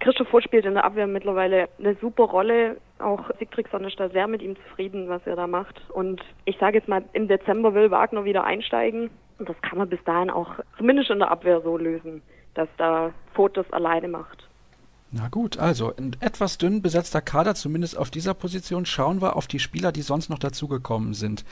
Christoph 0.00 0.28
Voth 0.28 0.44
spielt 0.44 0.64
in 0.64 0.74
der 0.74 0.84
Abwehr 0.84 1.06
mittlerweile 1.06 1.68
eine 1.78 1.96
super 2.00 2.24
Rolle. 2.24 2.76
Auch 2.98 3.30
Sigtriksson 3.38 3.84
ist 3.84 3.98
da 3.98 4.08
sehr 4.08 4.28
mit 4.28 4.42
ihm 4.42 4.56
zufrieden, 4.68 5.08
was 5.08 5.26
er 5.26 5.36
da 5.36 5.46
macht. 5.46 5.80
Und 5.90 6.22
ich 6.44 6.56
sage 6.58 6.78
jetzt 6.78 6.88
mal, 6.88 7.02
im 7.12 7.26
Dezember 7.26 7.74
will 7.74 7.90
Wagner 7.90 8.24
wieder 8.24 8.44
einsteigen. 8.44 9.10
Und 9.38 9.48
das 9.48 9.60
kann 9.62 9.78
man 9.78 9.88
bis 9.88 10.02
dahin 10.04 10.30
auch 10.30 10.52
zumindest 10.76 11.10
in 11.10 11.18
der 11.18 11.30
Abwehr 11.30 11.60
so 11.62 11.76
lösen, 11.76 12.22
dass 12.54 12.68
da 12.76 13.12
Voth 13.34 13.56
das 13.56 13.70
alleine 13.72 14.08
macht. 14.08 14.48
Na 15.10 15.28
gut, 15.28 15.58
also 15.58 15.94
ein 15.96 16.16
etwas 16.20 16.58
dünn 16.58 16.82
besetzter 16.82 17.20
Kader, 17.20 17.54
zumindest 17.54 17.96
auf 17.96 18.10
dieser 18.10 18.34
Position. 18.34 18.86
Schauen 18.86 19.22
wir 19.22 19.36
auf 19.36 19.46
die 19.46 19.58
Spieler, 19.58 19.90
die 19.90 20.02
sonst 20.02 20.28
noch 20.28 20.38
dazugekommen 20.38 21.14
sind. 21.14 21.44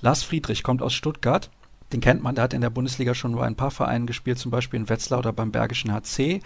Lars 0.00 0.22
Friedrich 0.22 0.62
kommt 0.62 0.82
aus 0.82 0.92
Stuttgart. 0.92 1.50
Den 1.92 2.00
kennt 2.00 2.22
man, 2.22 2.36
der 2.36 2.44
hat 2.44 2.54
in 2.54 2.60
der 2.60 2.70
Bundesliga 2.70 3.14
schon 3.14 3.34
bei 3.34 3.46
ein 3.46 3.56
paar 3.56 3.72
Vereinen 3.72 4.06
gespielt, 4.06 4.38
zum 4.38 4.52
Beispiel 4.52 4.78
in 4.78 4.88
Wetzlar 4.88 5.18
oder 5.18 5.32
beim 5.32 5.50
Bergischen 5.50 5.92
HC 5.92 6.40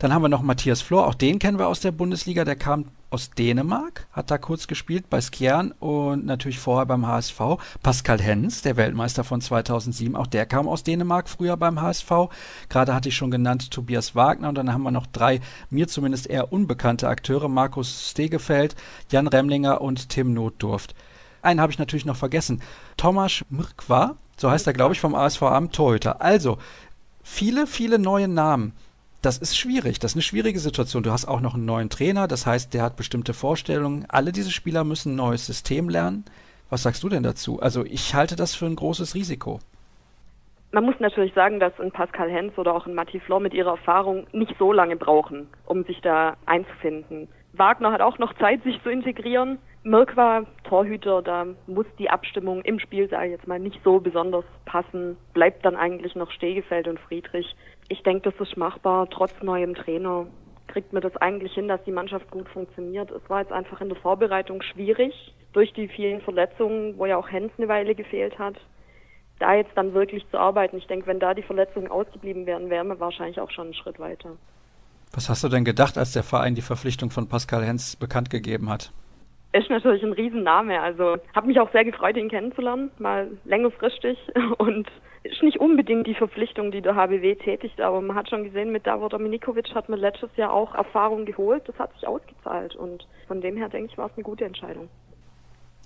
Dann 0.00 0.14
haben 0.14 0.22
wir 0.22 0.30
noch 0.30 0.40
Matthias 0.40 0.80
Flor, 0.80 1.06
auch 1.06 1.14
den 1.14 1.38
kennen 1.38 1.58
wir 1.58 1.68
aus 1.68 1.80
der 1.80 1.92
Bundesliga, 1.92 2.46
der 2.46 2.56
kam 2.56 2.86
aus 3.10 3.32
Dänemark, 3.32 4.06
hat 4.12 4.30
da 4.30 4.38
kurz 4.38 4.66
gespielt 4.66 5.10
bei 5.10 5.20
Skjern 5.20 5.72
und 5.72 6.24
natürlich 6.24 6.58
vorher 6.58 6.86
beim 6.86 7.06
HSV. 7.06 7.38
Pascal 7.82 8.18
Hens, 8.18 8.62
der 8.62 8.78
Weltmeister 8.78 9.24
von 9.24 9.42
2007, 9.42 10.16
auch 10.16 10.26
der 10.26 10.46
kam 10.46 10.68
aus 10.68 10.84
Dänemark 10.84 11.28
früher 11.28 11.58
beim 11.58 11.82
HSV. 11.82 12.10
Gerade 12.70 12.94
hatte 12.94 13.10
ich 13.10 13.14
schon 13.14 13.30
genannt 13.30 13.70
Tobias 13.70 14.14
Wagner 14.14 14.48
und 14.48 14.54
dann 14.54 14.72
haben 14.72 14.84
wir 14.84 14.90
noch 14.90 15.04
drei 15.04 15.40
mir 15.68 15.86
zumindest 15.86 16.28
eher 16.28 16.50
unbekannte 16.50 17.06
Akteure, 17.06 17.50
Markus 17.50 18.10
Stegefeld, 18.10 18.76
Jan 19.10 19.28
Remlinger 19.28 19.82
und 19.82 20.08
Tim 20.08 20.32
Notdurft. 20.32 20.94
Einen 21.42 21.60
habe 21.60 21.72
ich 21.72 21.78
natürlich 21.78 22.06
noch 22.06 22.16
vergessen. 22.16 22.62
Tomasz 22.96 23.44
Mrkwa, 23.50 24.16
so 24.38 24.50
heißt 24.50 24.66
er, 24.66 24.72
glaube 24.72 24.94
ich, 24.94 25.00
vom 25.00 25.14
ASV 25.14 25.42
Amt 25.42 25.74
Torhüter. 25.74 26.22
Also, 26.22 26.56
viele, 27.22 27.66
viele 27.66 27.98
neue 27.98 28.28
Namen 28.28 28.72
das 29.22 29.38
ist 29.38 29.56
schwierig. 29.56 29.98
Das 29.98 30.12
ist 30.12 30.16
eine 30.16 30.22
schwierige 30.22 30.58
Situation. 30.58 31.02
Du 31.02 31.10
hast 31.10 31.26
auch 31.26 31.40
noch 31.40 31.54
einen 31.54 31.64
neuen 31.64 31.90
Trainer, 31.90 32.26
das 32.26 32.46
heißt, 32.46 32.72
der 32.74 32.82
hat 32.82 32.96
bestimmte 32.96 33.34
Vorstellungen. 33.34 34.06
Alle 34.08 34.32
diese 34.32 34.50
Spieler 34.50 34.84
müssen 34.84 35.12
ein 35.12 35.16
neues 35.16 35.46
System 35.46 35.88
lernen. 35.88 36.24
Was 36.70 36.82
sagst 36.82 37.02
du 37.02 37.08
denn 37.08 37.22
dazu? 37.22 37.60
Also 37.60 37.84
ich 37.84 38.14
halte 38.14 38.36
das 38.36 38.54
für 38.54 38.66
ein 38.66 38.76
großes 38.76 39.14
Risiko. 39.14 39.60
Man 40.72 40.84
muss 40.84 40.94
natürlich 41.00 41.34
sagen, 41.34 41.58
dass 41.58 41.78
ein 41.80 41.90
Pascal 41.90 42.30
Hens 42.30 42.56
oder 42.56 42.74
auch 42.74 42.86
ein 42.86 42.94
Matti 42.94 43.18
Flor 43.18 43.40
mit 43.40 43.52
ihrer 43.54 43.72
Erfahrung 43.72 44.26
nicht 44.32 44.54
so 44.56 44.72
lange 44.72 44.94
brauchen, 44.94 45.48
um 45.66 45.82
sich 45.84 46.00
da 46.00 46.36
einzufinden. 46.46 47.28
Wagner 47.52 47.90
hat 47.90 48.00
auch 48.00 48.18
noch 48.18 48.32
Zeit, 48.38 48.62
sich 48.62 48.80
zu 48.84 48.88
integrieren. 48.88 49.58
Mirk 49.82 50.16
war 50.16 50.44
Torhüter, 50.64 51.22
da 51.22 51.46
muss 51.66 51.86
die 51.98 52.08
Abstimmung 52.08 52.62
im 52.62 52.78
Spiel, 52.78 53.08
sage 53.08 53.26
ich 53.26 53.32
jetzt 53.32 53.48
mal, 53.48 53.58
nicht 53.58 53.80
so 53.82 53.98
besonders 53.98 54.44
passen. 54.64 55.16
Bleibt 55.34 55.64
dann 55.64 55.74
eigentlich 55.74 56.14
noch 56.14 56.30
Stegefeld 56.30 56.86
und 56.86 57.00
Friedrich 57.00 57.56
ich 57.90 58.02
denke, 58.04 58.30
das 58.30 58.48
ist 58.48 58.56
machbar. 58.56 59.10
Trotz 59.10 59.34
neuem 59.42 59.74
Trainer 59.74 60.26
kriegt 60.68 60.92
mir 60.92 61.00
das 61.00 61.16
eigentlich 61.16 61.52
hin, 61.52 61.66
dass 61.66 61.82
die 61.84 61.90
Mannschaft 61.90 62.30
gut 62.30 62.48
funktioniert. 62.48 63.10
Es 63.10 63.28
war 63.28 63.40
jetzt 63.40 63.52
einfach 63.52 63.80
in 63.80 63.88
der 63.88 63.98
Vorbereitung 63.98 64.62
schwierig 64.62 65.34
durch 65.52 65.72
die 65.72 65.88
vielen 65.88 66.20
Verletzungen, 66.20 66.96
wo 66.96 67.06
ja 67.06 67.16
auch 67.16 67.28
Hens 67.28 67.50
eine 67.58 67.66
Weile 67.66 67.96
gefehlt 67.96 68.38
hat. 68.38 68.54
Da 69.40 69.54
jetzt 69.54 69.72
dann 69.74 69.92
wirklich 69.92 70.24
zu 70.30 70.38
arbeiten. 70.38 70.78
Ich 70.78 70.86
denke, 70.86 71.08
wenn 71.08 71.18
da 71.18 71.34
die 71.34 71.42
Verletzungen 71.42 71.90
ausgeblieben 71.90 72.46
wären, 72.46 72.70
wären 72.70 72.86
wir 72.86 73.00
wahrscheinlich 73.00 73.40
auch 73.40 73.50
schon 73.50 73.64
einen 73.64 73.74
Schritt 73.74 73.98
weiter. 73.98 74.36
Was 75.12 75.28
hast 75.28 75.42
du 75.42 75.48
denn 75.48 75.64
gedacht, 75.64 75.98
als 75.98 76.12
der 76.12 76.22
Verein 76.22 76.54
die 76.54 76.62
Verpflichtung 76.62 77.10
von 77.10 77.28
Pascal 77.28 77.64
Hens 77.64 77.96
bekannt 77.96 78.30
gegeben 78.30 78.70
hat? 78.70 78.92
Ist 79.52 79.68
natürlich 79.68 80.04
ein 80.04 80.12
Riesenname. 80.12 80.80
Also 80.80 81.16
habe 81.34 81.48
mich 81.48 81.58
auch 81.58 81.72
sehr 81.72 81.84
gefreut, 81.84 82.16
ihn 82.16 82.28
kennenzulernen, 82.28 82.92
mal 82.98 83.26
längerfristig 83.44 84.16
und 84.58 84.86
ist 85.22 85.42
nicht 85.42 85.60
unbedingt 85.60 86.06
die 86.06 86.14
Verpflichtung, 86.14 86.70
die 86.70 86.80
der 86.80 86.94
HBW 86.96 87.34
tätigt, 87.34 87.80
aber 87.80 88.00
man 88.00 88.16
hat 88.16 88.30
schon 88.30 88.44
gesehen, 88.44 88.72
mit 88.72 88.86
Davor 88.86 89.10
Dominikovic 89.10 89.74
hat 89.74 89.88
man 89.88 90.00
letztes 90.00 90.30
Jahr 90.36 90.52
auch 90.52 90.74
Erfahrung 90.74 91.26
geholt. 91.26 91.62
Das 91.66 91.78
hat 91.78 91.92
sich 91.94 92.06
ausgezahlt 92.06 92.74
und 92.74 93.06
von 93.26 93.40
dem 93.40 93.56
her 93.56 93.68
denke 93.68 93.92
ich, 93.92 93.98
war 93.98 94.06
es 94.06 94.12
eine 94.16 94.24
gute 94.24 94.46
Entscheidung. 94.46 94.88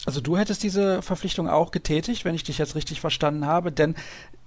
Also 0.07 0.21
du 0.21 0.37
hättest 0.37 0.63
diese 0.63 1.03
Verpflichtung 1.03 1.49
auch 1.49 1.71
getätigt, 1.71 2.25
wenn 2.25 2.35
ich 2.35 2.45
dich 2.45 2.59
jetzt 2.59 2.77
richtig 2.77 3.01
verstanden 3.01 3.47
habe, 3.47 3.73
denn 3.73 3.97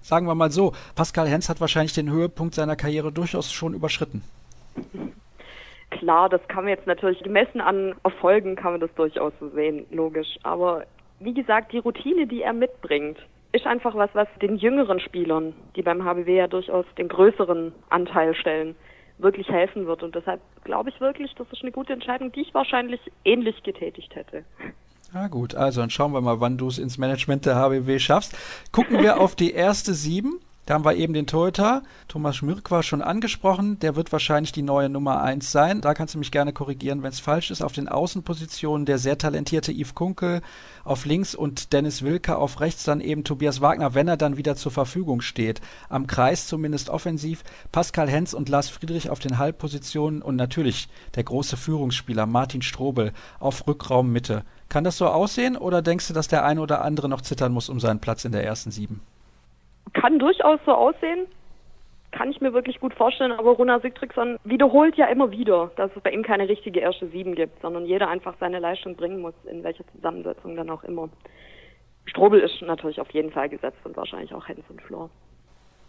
sagen 0.02 0.28
wir 0.28 0.36
mal 0.36 0.52
so, 0.52 0.74
Pascal 0.96 1.28
Hens 1.28 1.50
hat 1.50 1.60
wahrscheinlich 1.60 1.94
den 1.94 2.10
Höhepunkt 2.10 2.54
seiner 2.54 2.76
Karriere 2.76 3.12
durchaus 3.12 3.52
schon 3.52 3.74
überschritten. 3.74 4.24
Klar, 5.90 6.30
das 6.30 6.46
kann 6.48 6.66
man 6.66 6.74
jetzt 6.74 6.86
natürlich 6.86 7.24
gemessen 7.24 7.60
an 7.60 7.96
Erfolgen 8.04 8.56
kann 8.56 8.74
man 8.74 8.82
das 8.82 8.94
durchaus 8.96 9.34
so 9.40 9.50
sehen, 9.50 9.86
logisch. 9.90 10.38
Aber 10.44 10.86
wie 11.20 11.34
gesagt, 11.34 11.72
die 11.72 11.80
Routine, 11.80 12.28
die 12.28 12.44
er 12.44 12.54
mitbringt, 12.54 13.18
ist 13.58 13.68
einfach 13.68 13.96
was, 13.96 14.10
was 14.14 14.28
den 14.42 14.56
jüngeren 14.56 15.00
Spielern, 15.00 15.54
die 15.76 15.82
beim 15.82 16.04
HBW 16.06 16.38
ja 16.38 16.48
durchaus 16.48 16.86
den 16.98 17.08
größeren 17.08 17.74
Anteil 17.90 18.36
stellen, 18.36 18.76
wirklich 19.18 19.50
helfen 19.50 19.88
wird. 19.88 20.04
Und 20.04 20.16
deshalb 20.16 20.42
glaube 20.64 20.90
ich 20.90 21.02
wirklich, 21.02 21.34
das 21.36 21.48
ist 21.52 21.62
eine 21.62 21.72
gute 21.72 21.94
Entscheidung, 21.94 22.32
die 22.32 22.42
ich 22.42 22.54
wahrscheinlich 22.54 23.02
ähnlich 23.26 23.62
getätigt 23.64 24.16
hätte. 24.16 24.44
Na 25.14 25.28
gut, 25.28 25.56
also 25.56 25.82
dann 25.82 25.90
schauen 25.90 26.12
wir 26.12 26.22
mal, 26.22 26.40
wann 26.40 26.58
du 26.58 26.68
es 26.68 26.80
ins 26.80 26.98
Management 26.98 27.46
der 27.46 27.56
HBW 27.56 28.00
schaffst. 28.00 28.38
Gucken 28.72 29.02
wir 29.02 29.20
auf 29.20 29.36
die 29.36 29.52
erste 29.52 29.94
sieben. 29.94 30.40
Da 30.68 30.74
haben 30.74 30.84
wir 30.84 30.96
eben 30.96 31.14
den 31.14 31.28
Toyota. 31.28 31.82
Thomas 32.10 32.36
Schmirk 32.36 32.70
war 32.72 32.84
schon 32.84 33.02
angesprochen. 33.02 33.80
Der 33.80 33.96
wird 33.96 34.12
wahrscheinlich 34.12 34.52
die 34.52 34.64
neue 34.64 34.90
Nummer 34.90 35.22
1 35.22 35.50
sein. 35.50 35.80
Da 35.80 35.94
kannst 35.94 36.14
du 36.14 36.20
mich 36.20 36.30
gerne 36.30 36.52
korrigieren, 36.52 37.04
wenn 37.04 37.12
es 37.12 37.22
falsch 37.22 37.52
ist. 37.52 37.62
Auf 37.62 37.72
den 37.72 37.88
Außenpositionen 37.88 38.86
der 38.86 38.98
sehr 38.98 39.18
talentierte 39.18 39.72
Yves 39.72 39.96
Kunkel 39.96 40.42
auf 40.84 41.06
links 41.06 41.36
und 41.36 41.72
Dennis 41.72 42.02
Wilke 42.02 42.38
auf 42.38 42.60
rechts. 42.60 42.84
Dann 42.84 43.00
eben 43.00 43.24
Tobias 43.24 43.62
Wagner, 43.62 43.94
wenn 43.94 44.10
er 44.10 44.18
dann 44.18 44.36
wieder 44.36 44.58
zur 44.58 44.74
Verfügung 44.74 45.22
steht. 45.22 45.62
Am 45.88 46.06
Kreis 46.06 46.48
zumindest 46.48 46.90
offensiv. 46.90 47.46
Pascal 47.72 48.10
Hens 48.10 48.34
und 48.34 48.50
Lars 48.50 48.68
Friedrich 48.68 49.10
auf 49.10 49.20
den 49.20 49.38
Halbpositionen. 49.38 50.22
Und 50.22 50.36
natürlich 50.36 50.90
der 51.16 51.24
große 51.24 51.56
Führungsspieler 51.56 52.26
Martin 52.26 52.62
Strobel 52.62 53.14
auf 53.40 53.66
Rückraummitte. 53.68 54.44
Kann 54.68 54.84
das 54.84 54.98
so 54.98 55.08
aussehen 55.08 55.56
oder 55.56 55.82
denkst 55.82 56.10
du, 56.10 56.14
dass 56.14 56.28
der 56.28 56.44
eine 56.44 56.60
oder 56.60 56.84
andere 56.84 57.08
noch 57.08 57.22
zittern 57.22 57.54
muss 57.54 57.70
um 57.70 57.80
seinen 57.80 58.02
Platz 58.02 58.26
in 58.26 58.34
der 58.34 58.44
ersten 58.44 58.72
Sieben? 58.72 59.00
Kann 60.00 60.20
durchaus 60.20 60.60
so 60.66 60.74
aussehen. 60.74 61.28
Kann 62.12 62.32
ich 62.32 62.40
mir 62.40 62.54
wirklich 62.54 62.80
gut 62.80 62.94
vorstellen, 62.94 63.34
aber 63.34 63.52
Runa 63.52 63.80
Sigtriksson 63.80 64.38
wiederholt 64.44 64.96
ja 64.96 65.08
immer 65.08 65.30
wieder, 65.32 65.72
dass 65.76 65.92
es 65.96 66.02
bei 66.02 66.12
ihm 66.12 66.24
keine 66.24 66.48
richtige 66.48 66.80
erste 66.80 67.08
Sieben 67.10 67.36
gibt, 67.36 67.62
sondern 67.62 67.86
jeder 67.86 68.08
einfach 68.08 68.36
seine 68.40 68.60
Leistung 68.60 68.96
bringen 68.96 69.20
muss, 69.20 69.34
in 69.46 69.64
welcher 69.64 69.86
Zusammensetzung 69.94 70.56
dann 70.56 70.70
auch 70.70 70.84
immer. 70.84 71.10
Strobel 72.06 72.40
ist 72.40 72.62
natürlich 72.62 73.02
auf 73.02 73.12
jeden 73.12 73.32
Fall 73.32 73.50
gesetzt 73.50 73.80
und 73.84 73.98
wahrscheinlich 73.98 74.34
auch 74.34 74.48
Hens 74.48 74.64
und 74.70 74.82
Flor. 74.82 75.10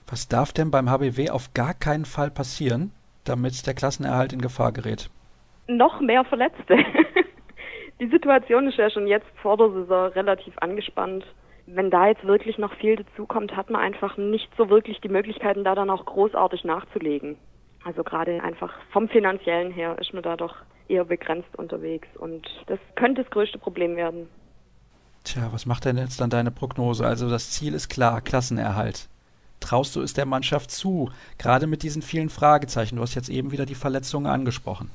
Was 0.08 0.26
darf 0.26 0.52
denn 0.52 0.70
beim 0.70 0.90
HBW 0.90 1.30
auf 1.30 1.54
gar 1.54 1.74
keinen 1.74 2.04
Fall 2.04 2.30
passieren, 2.30 2.90
damit 3.24 3.66
der 3.66 3.74
Klassenerhalt 3.74 4.32
in 4.32 4.40
Gefahr 4.40 4.72
gerät? 4.72 5.10
Noch 5.68 6.00
mehr 6.00 6.24
Verletzte. 6.24 6.78
Die 8.00 8.08
Situation 8.08 8.68
ist 8.68 8.78
ja 8.78 8.90
schon 8.90 9.06
jetzt 9.06 9.26
vor 9.42 9.56
der 9.56 9.70
Saison 9.70 10.06
relativ 10.08 10.54
angespannt 10.58 11.24
wenn 11.74 11.90
da 11.90 12.08
jetzt 12.08 12.24
wirklich 12.24 12.58
noch 12.58 12.72
viel 12.74 12.96
dazukommt, 12.96 13.56
hat 13.56 13.70
man 13.70 13.80
einfach 13.80 14.16
nicht 14.16 14.48
so 14.56 14.70
wirklich 14.70 15.00
die 15.00 15.08
Möglichkeiten, 15.08 15.64
da 15.64 15.74
dann 15.74 15.90
auch 15.90 16.04
großartig 16.04 16.64
nachzulegen. 16.64 17.36
Also 17.84 18.02
gerade 18.02 18.42
einfach 18.42 18.72
vom 18.92 19.08
finanziellen 19.08 19.70
her 19.70 19.96
ist 20.00 20.12
man 20.12 20.22
da 20.22 20.36
doch 20.36 20.56
eher 20.88 21.04
begrenzt 21.04 21.54
unterwegs 21.56 22.08
und 22.16 22.48
das 22.66 22.78
könnte 22.96 23.22
das 23.22 23.30
größte 23.30 23.58
Problem 23.58 23.96
werden. 23.96 24.28
Tja, 25.24 25.48
was 25.52 25.66
macht 25.66 25.84
denn 25.84 25.98
jetzt 25.98 26.20
dann 26.20 26.30
deine 26.30 26.50
Prognose? 26.50 27.06
Also 27.06 27.28
das 27.28 27.50
Ziel 27.50 27.74
ist 27.74 27.88
klar, 27.88 28.20
Klassenerhalt. 28.22 29.08
Traust 29.60 29.96
du 29.96 30.00
es 30.00 30.14
der 30.14 30.24
Mannschaft 30.24 30.70
zu, 30.70 31.10
gerade 31.36 31.66
mit 31.66 31.82
diesen 31.82 32.00
vielen 32.00 32.30
Fragezeichen? 32.30 32.96
Du 32.96 33.02
hast 33.02 33.14
jetzt 33.14 33.28
eben 33.28 33.52
wieder 33.52 33.66
die 33.66 33.74
Verletzungen 33.74 34.26
angesprochen. 34.26 34.90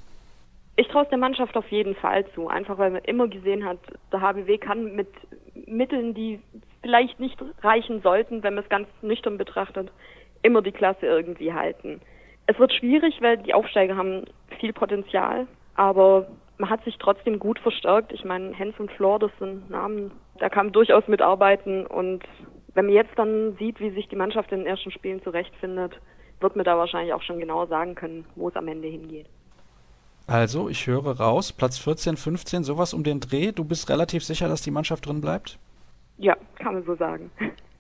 Ich 0.76 0.88
traue 0.88 1.04
es 1.04 1.10
der 1.10 1.20
Mannschaft 1.20 1.56
auf 1.56 1.70
jeden 1.70 1.94
Fall 1.96 2.26
zu, 2.34 2.48
einfach 2.48 2.80
weil 2.80 2.90
man 2.90 3.04
immer 3.04 3.28
gesehen 3.28 3.64
hat, 3.64 3.78
der 4.12 4.22
HBW 4.22 4.58
kann 4.58 4.96
mit 4.96 5.10
Mitteln, 5.66 6.14
die 6.14 6.40
vielleicht 6.82 7.20
nicht 7.20 7.38
reichen 7.62 8.02
sollten, 8.02 8.44
wenn 8.44 8.56
man 8.56 8.64
es 8.64 8.70
ganz 8.70 8.88
nüchtern 9.02 9.38
betrachtet, 9.38 9.92
immer 10.42 10.62
die 10.62 10.72
Klasse 10.72 11.06
irgendwie 11.06 11.54
halten. 11.54 12.02
Es 12.46 12.60
wird 12.60 12.74
schwierig, 12.74 13.22
weil 13.22 13.38
die 13.38 13.54
Aufsteiger 13.54 13.96
haben 13.96 14.26
viel 14.60 14.74
Potenzial, 14.74 15.48
aber 15.76 16.28
man 16.58 16.70
hat 16.70 16.84
sich 16.84 16.98
trotzdem 16.98 17.40
gut 17.40 17.60
verstärkt. 17.60 18.12
Ich 18.12 18.26
meine, 18.26 18.54
Hens 18.54 18.76
und 18.80 18.92
Flor, 18.92 19.20
das 19.20 19.32
sind 19.40 19.70
Namen, 19.70 20.12
da 20.40 20.50
kann 20.50 20.68
man 20.68 20.74
durchaus 20.74 21.08
mitarbeiten 21.08 21.86
und 21.86 22.24
wenn 22.74 22.86
man 22.86 22.96
jetzt 22.96 23.18
dann 23.18 23.56
sieht, 23.58 23.80
wie 23.80 23.92
sich 23.92 24.08
die 24.08 24.16
Mannschaft 24.16 24.52
in 24.52 24.60
den 24.60 24.68
ersten 24.68 24.92
Spielen 24.92 25.22
zurechtfindet, 25.24 26.00
wird 26.40 26.56
man 26.56 26.66
da 26.66 26.78
wahrscheinlich 26.78 27.14
auch 27.14 27.22
schon 27.22 27.40
genau 27.40 27.66
sagen 27.68 27.96
können, 27.96 28.26
wo 28.36 28.50
es 28.50 28.56
am 28.56 28.68
Ende 28.68 28.88
hingeht. 28.88 29.28
Also, 30.26 30.70
ich 30.70 30.88
höre 30.88 31.18
raus, 31.18 31.52
Platz 31.52 31.78
14, 31.78 32.16
15, 32.16 32.64
sowas 32.64 32.94
um 32.94 33.04
den 33.04 33.20
Dreh. 33.20 33.52
Du 33.52 33.66
bist 33.66 33.90
relativ 33.90 34.24
sicher, 34.24 34.48
dass 34.48 34.62
die 34.62 34.72
Mannschaft 34.72 35.06
drin 35.06 35.22
bleibt? 35.22 35.60
Ja, 36.18 36.38
kann 36.56 36.76
man 36.76 36.86
so 36.86 36.96
sagen. 36.96 37.30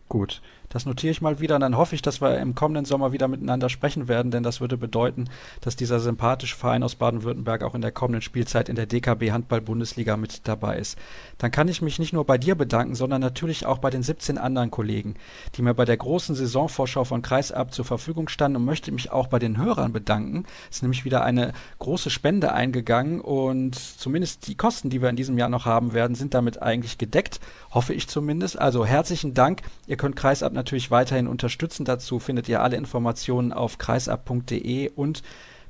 Gut. 0.09 0.41
Das 0.73 0.87
notiere 0.87 1.11
ich 1.11 1.21
mal 1.21 1.39
wieder 1.39 1.53
und 1.55 1.61
dann 1.61 1.77
hoffe 1.77 1.93
ich, 1.93 2.01
dass 2.01 2.19
wir 2.19 2.39
im 2.39 2.55
kommenden 2.55 2.85
Sommer 2.85 3.11
wieder 3.11 3.27
miteinander 3.27 3.69
sprechen 3.69 4.07
werden, 4.07 4.31
denn 4.31 4.41
das 4.41 4.59
würde 4.59 4.75
bedeuten, 4.75 5.29
dass 5.61 5.75
dieser 5.75 5.99
sympathische 5.99 6.57
Verein 6.57 6.81
aus 6.81 6.95
Baden-Württemberg 6.95 7.61
auch 7.61 7.75
in 7.75 7.81
der 7.81 7.91
kommenden 7.91 8.23
Spielzeit 8.23 8.69
in 8.69 8.75
der 8.75 8.87
DKB 8.87 9.31
Handball-Bundesliga 9.31 10.17
mit 10.17 10.47
dabei 10.47 10.79
ist. 10.79 10.97
Dann 11.37 11.51
kann 11.51 11.67
ich 11.67 11.83
mich 11.83 11.99
nicht 11.99 12.11
nur 12.11 12.25
bei 12.25 12.39
dir 12.39 12.55
bedanken, 12.55 12.95
sondern 12.95 13.21
natürlich 13.21 13.67
auch 13.67 13.77
bei 13.77 13.91
den 13.91 14.01
17 14.01 14.39
anderen 14.39 14.71
Kollegen, 14.71 15.13
die 15.55 15.61
mir 15.61 15.75
bei 15.75 15.85
der 15.85 15.97
großen 15.97 16.33
Saisonvorschau 16.33 17.03
von 17.03 17.21
Kreisab 17.21 17.71
zur 17.71 17.85
Verfügung 17.85 18.27
standen 18.27 18.55
und 18.55 18.65
möchte 18.65 18.91
mich 18.91 19.11
auch 19.11 19.27
bei 19.27 19.37
den 19.37 19.57
Hörern 19.57 19.93
bedanken. 19.93 20.45
Es 20.71 20.77
ist 20.77 20.81
nämlich 20.81 21.05
wieder 21.05 21.23
eine 21.23 21.53
große 21.77 22.09
Spende 22.09 22.51
eingegangen 22.51 23.21
und 23.21 23.75
zumindest 23.75 24.47
die 24.47 24.55
Kosten, 24.55 24.89
die 24.89 25.03
wir 25.03 25.09
in 25.09 25.17
diesem 25.17 25.37
Jahr 25.37 25.49
noch 25.49 25.65
haben 25.65 25.93
werden, 25.93 26.15
sind 26.15 26.33
damit 26.33 26.63
eigentlich 26.63 26.97
gedeckt, 26.97 27.39
hoffe 27.69 27.93
ich 27.93 28.07
zumindest. 28.07 28.57
Also 28.57 28.87
herzlichen 28.87 29.35
Dank. 29.35 29.61
Ihr 29.85 29.97
könnt 29.97 30.15
Kreisab 30.15 30.53
natürlich 30.53 30.62
natürlich 30.63 30.91
weiterhin 30.91 31.27
unterstützen. 31.27 31.83
Dazu 31.83 32.19
findet 32.19 32.47
ihr 32.47 32.61
alle 32.61 32.77
Informationen 32.77 33.51
auf 33.51 33.77
kreisab.de 33.77 34.89
und 34.95 35.21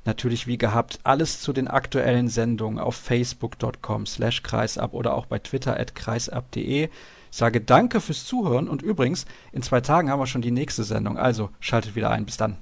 natürlich 0.05 0.45
wie 0.45 0.59
gehabt 0.59 0.99
alles 1.03 1.41
zu 1.41 1.51
den 1.51 1.67
aktuellen 1.67 2.27
Sendungen 2.27 2.77
auf 2.77 2.95
facebook.com 2.95 4.05
slash 4.05 4.43
kreisab 4.43 4.93
oder 4.93 5.15
auch 5.15 5.25
bei 5.25 5.39
twitter 5.39 5.79
at 5.79 5.95
kreisab.de. 5.95 6.89
Sage 7.31 7.61
danke 7.61 7.99
fürs 7.99 8.25
Zuhören 8.25 8.69
und 8.69 8.83
übrigens, 8.83 9.25
in 9.51 9.63
zwei 9.63 9.81
Tagen 9.81 10.11
haben 10.11 10.19
wir 10.19 10.27
schon 10.27 10.43
die 10.43 10.51
nächste 10.51 10.83
Sendung, 10.83 11.17
also 11.17 11.49
schaltet 11.59 11.95
wieder 11.95 12.11
ein. 12.11 12.25
Bis 12.25 12.37
dann. 12.37 12.57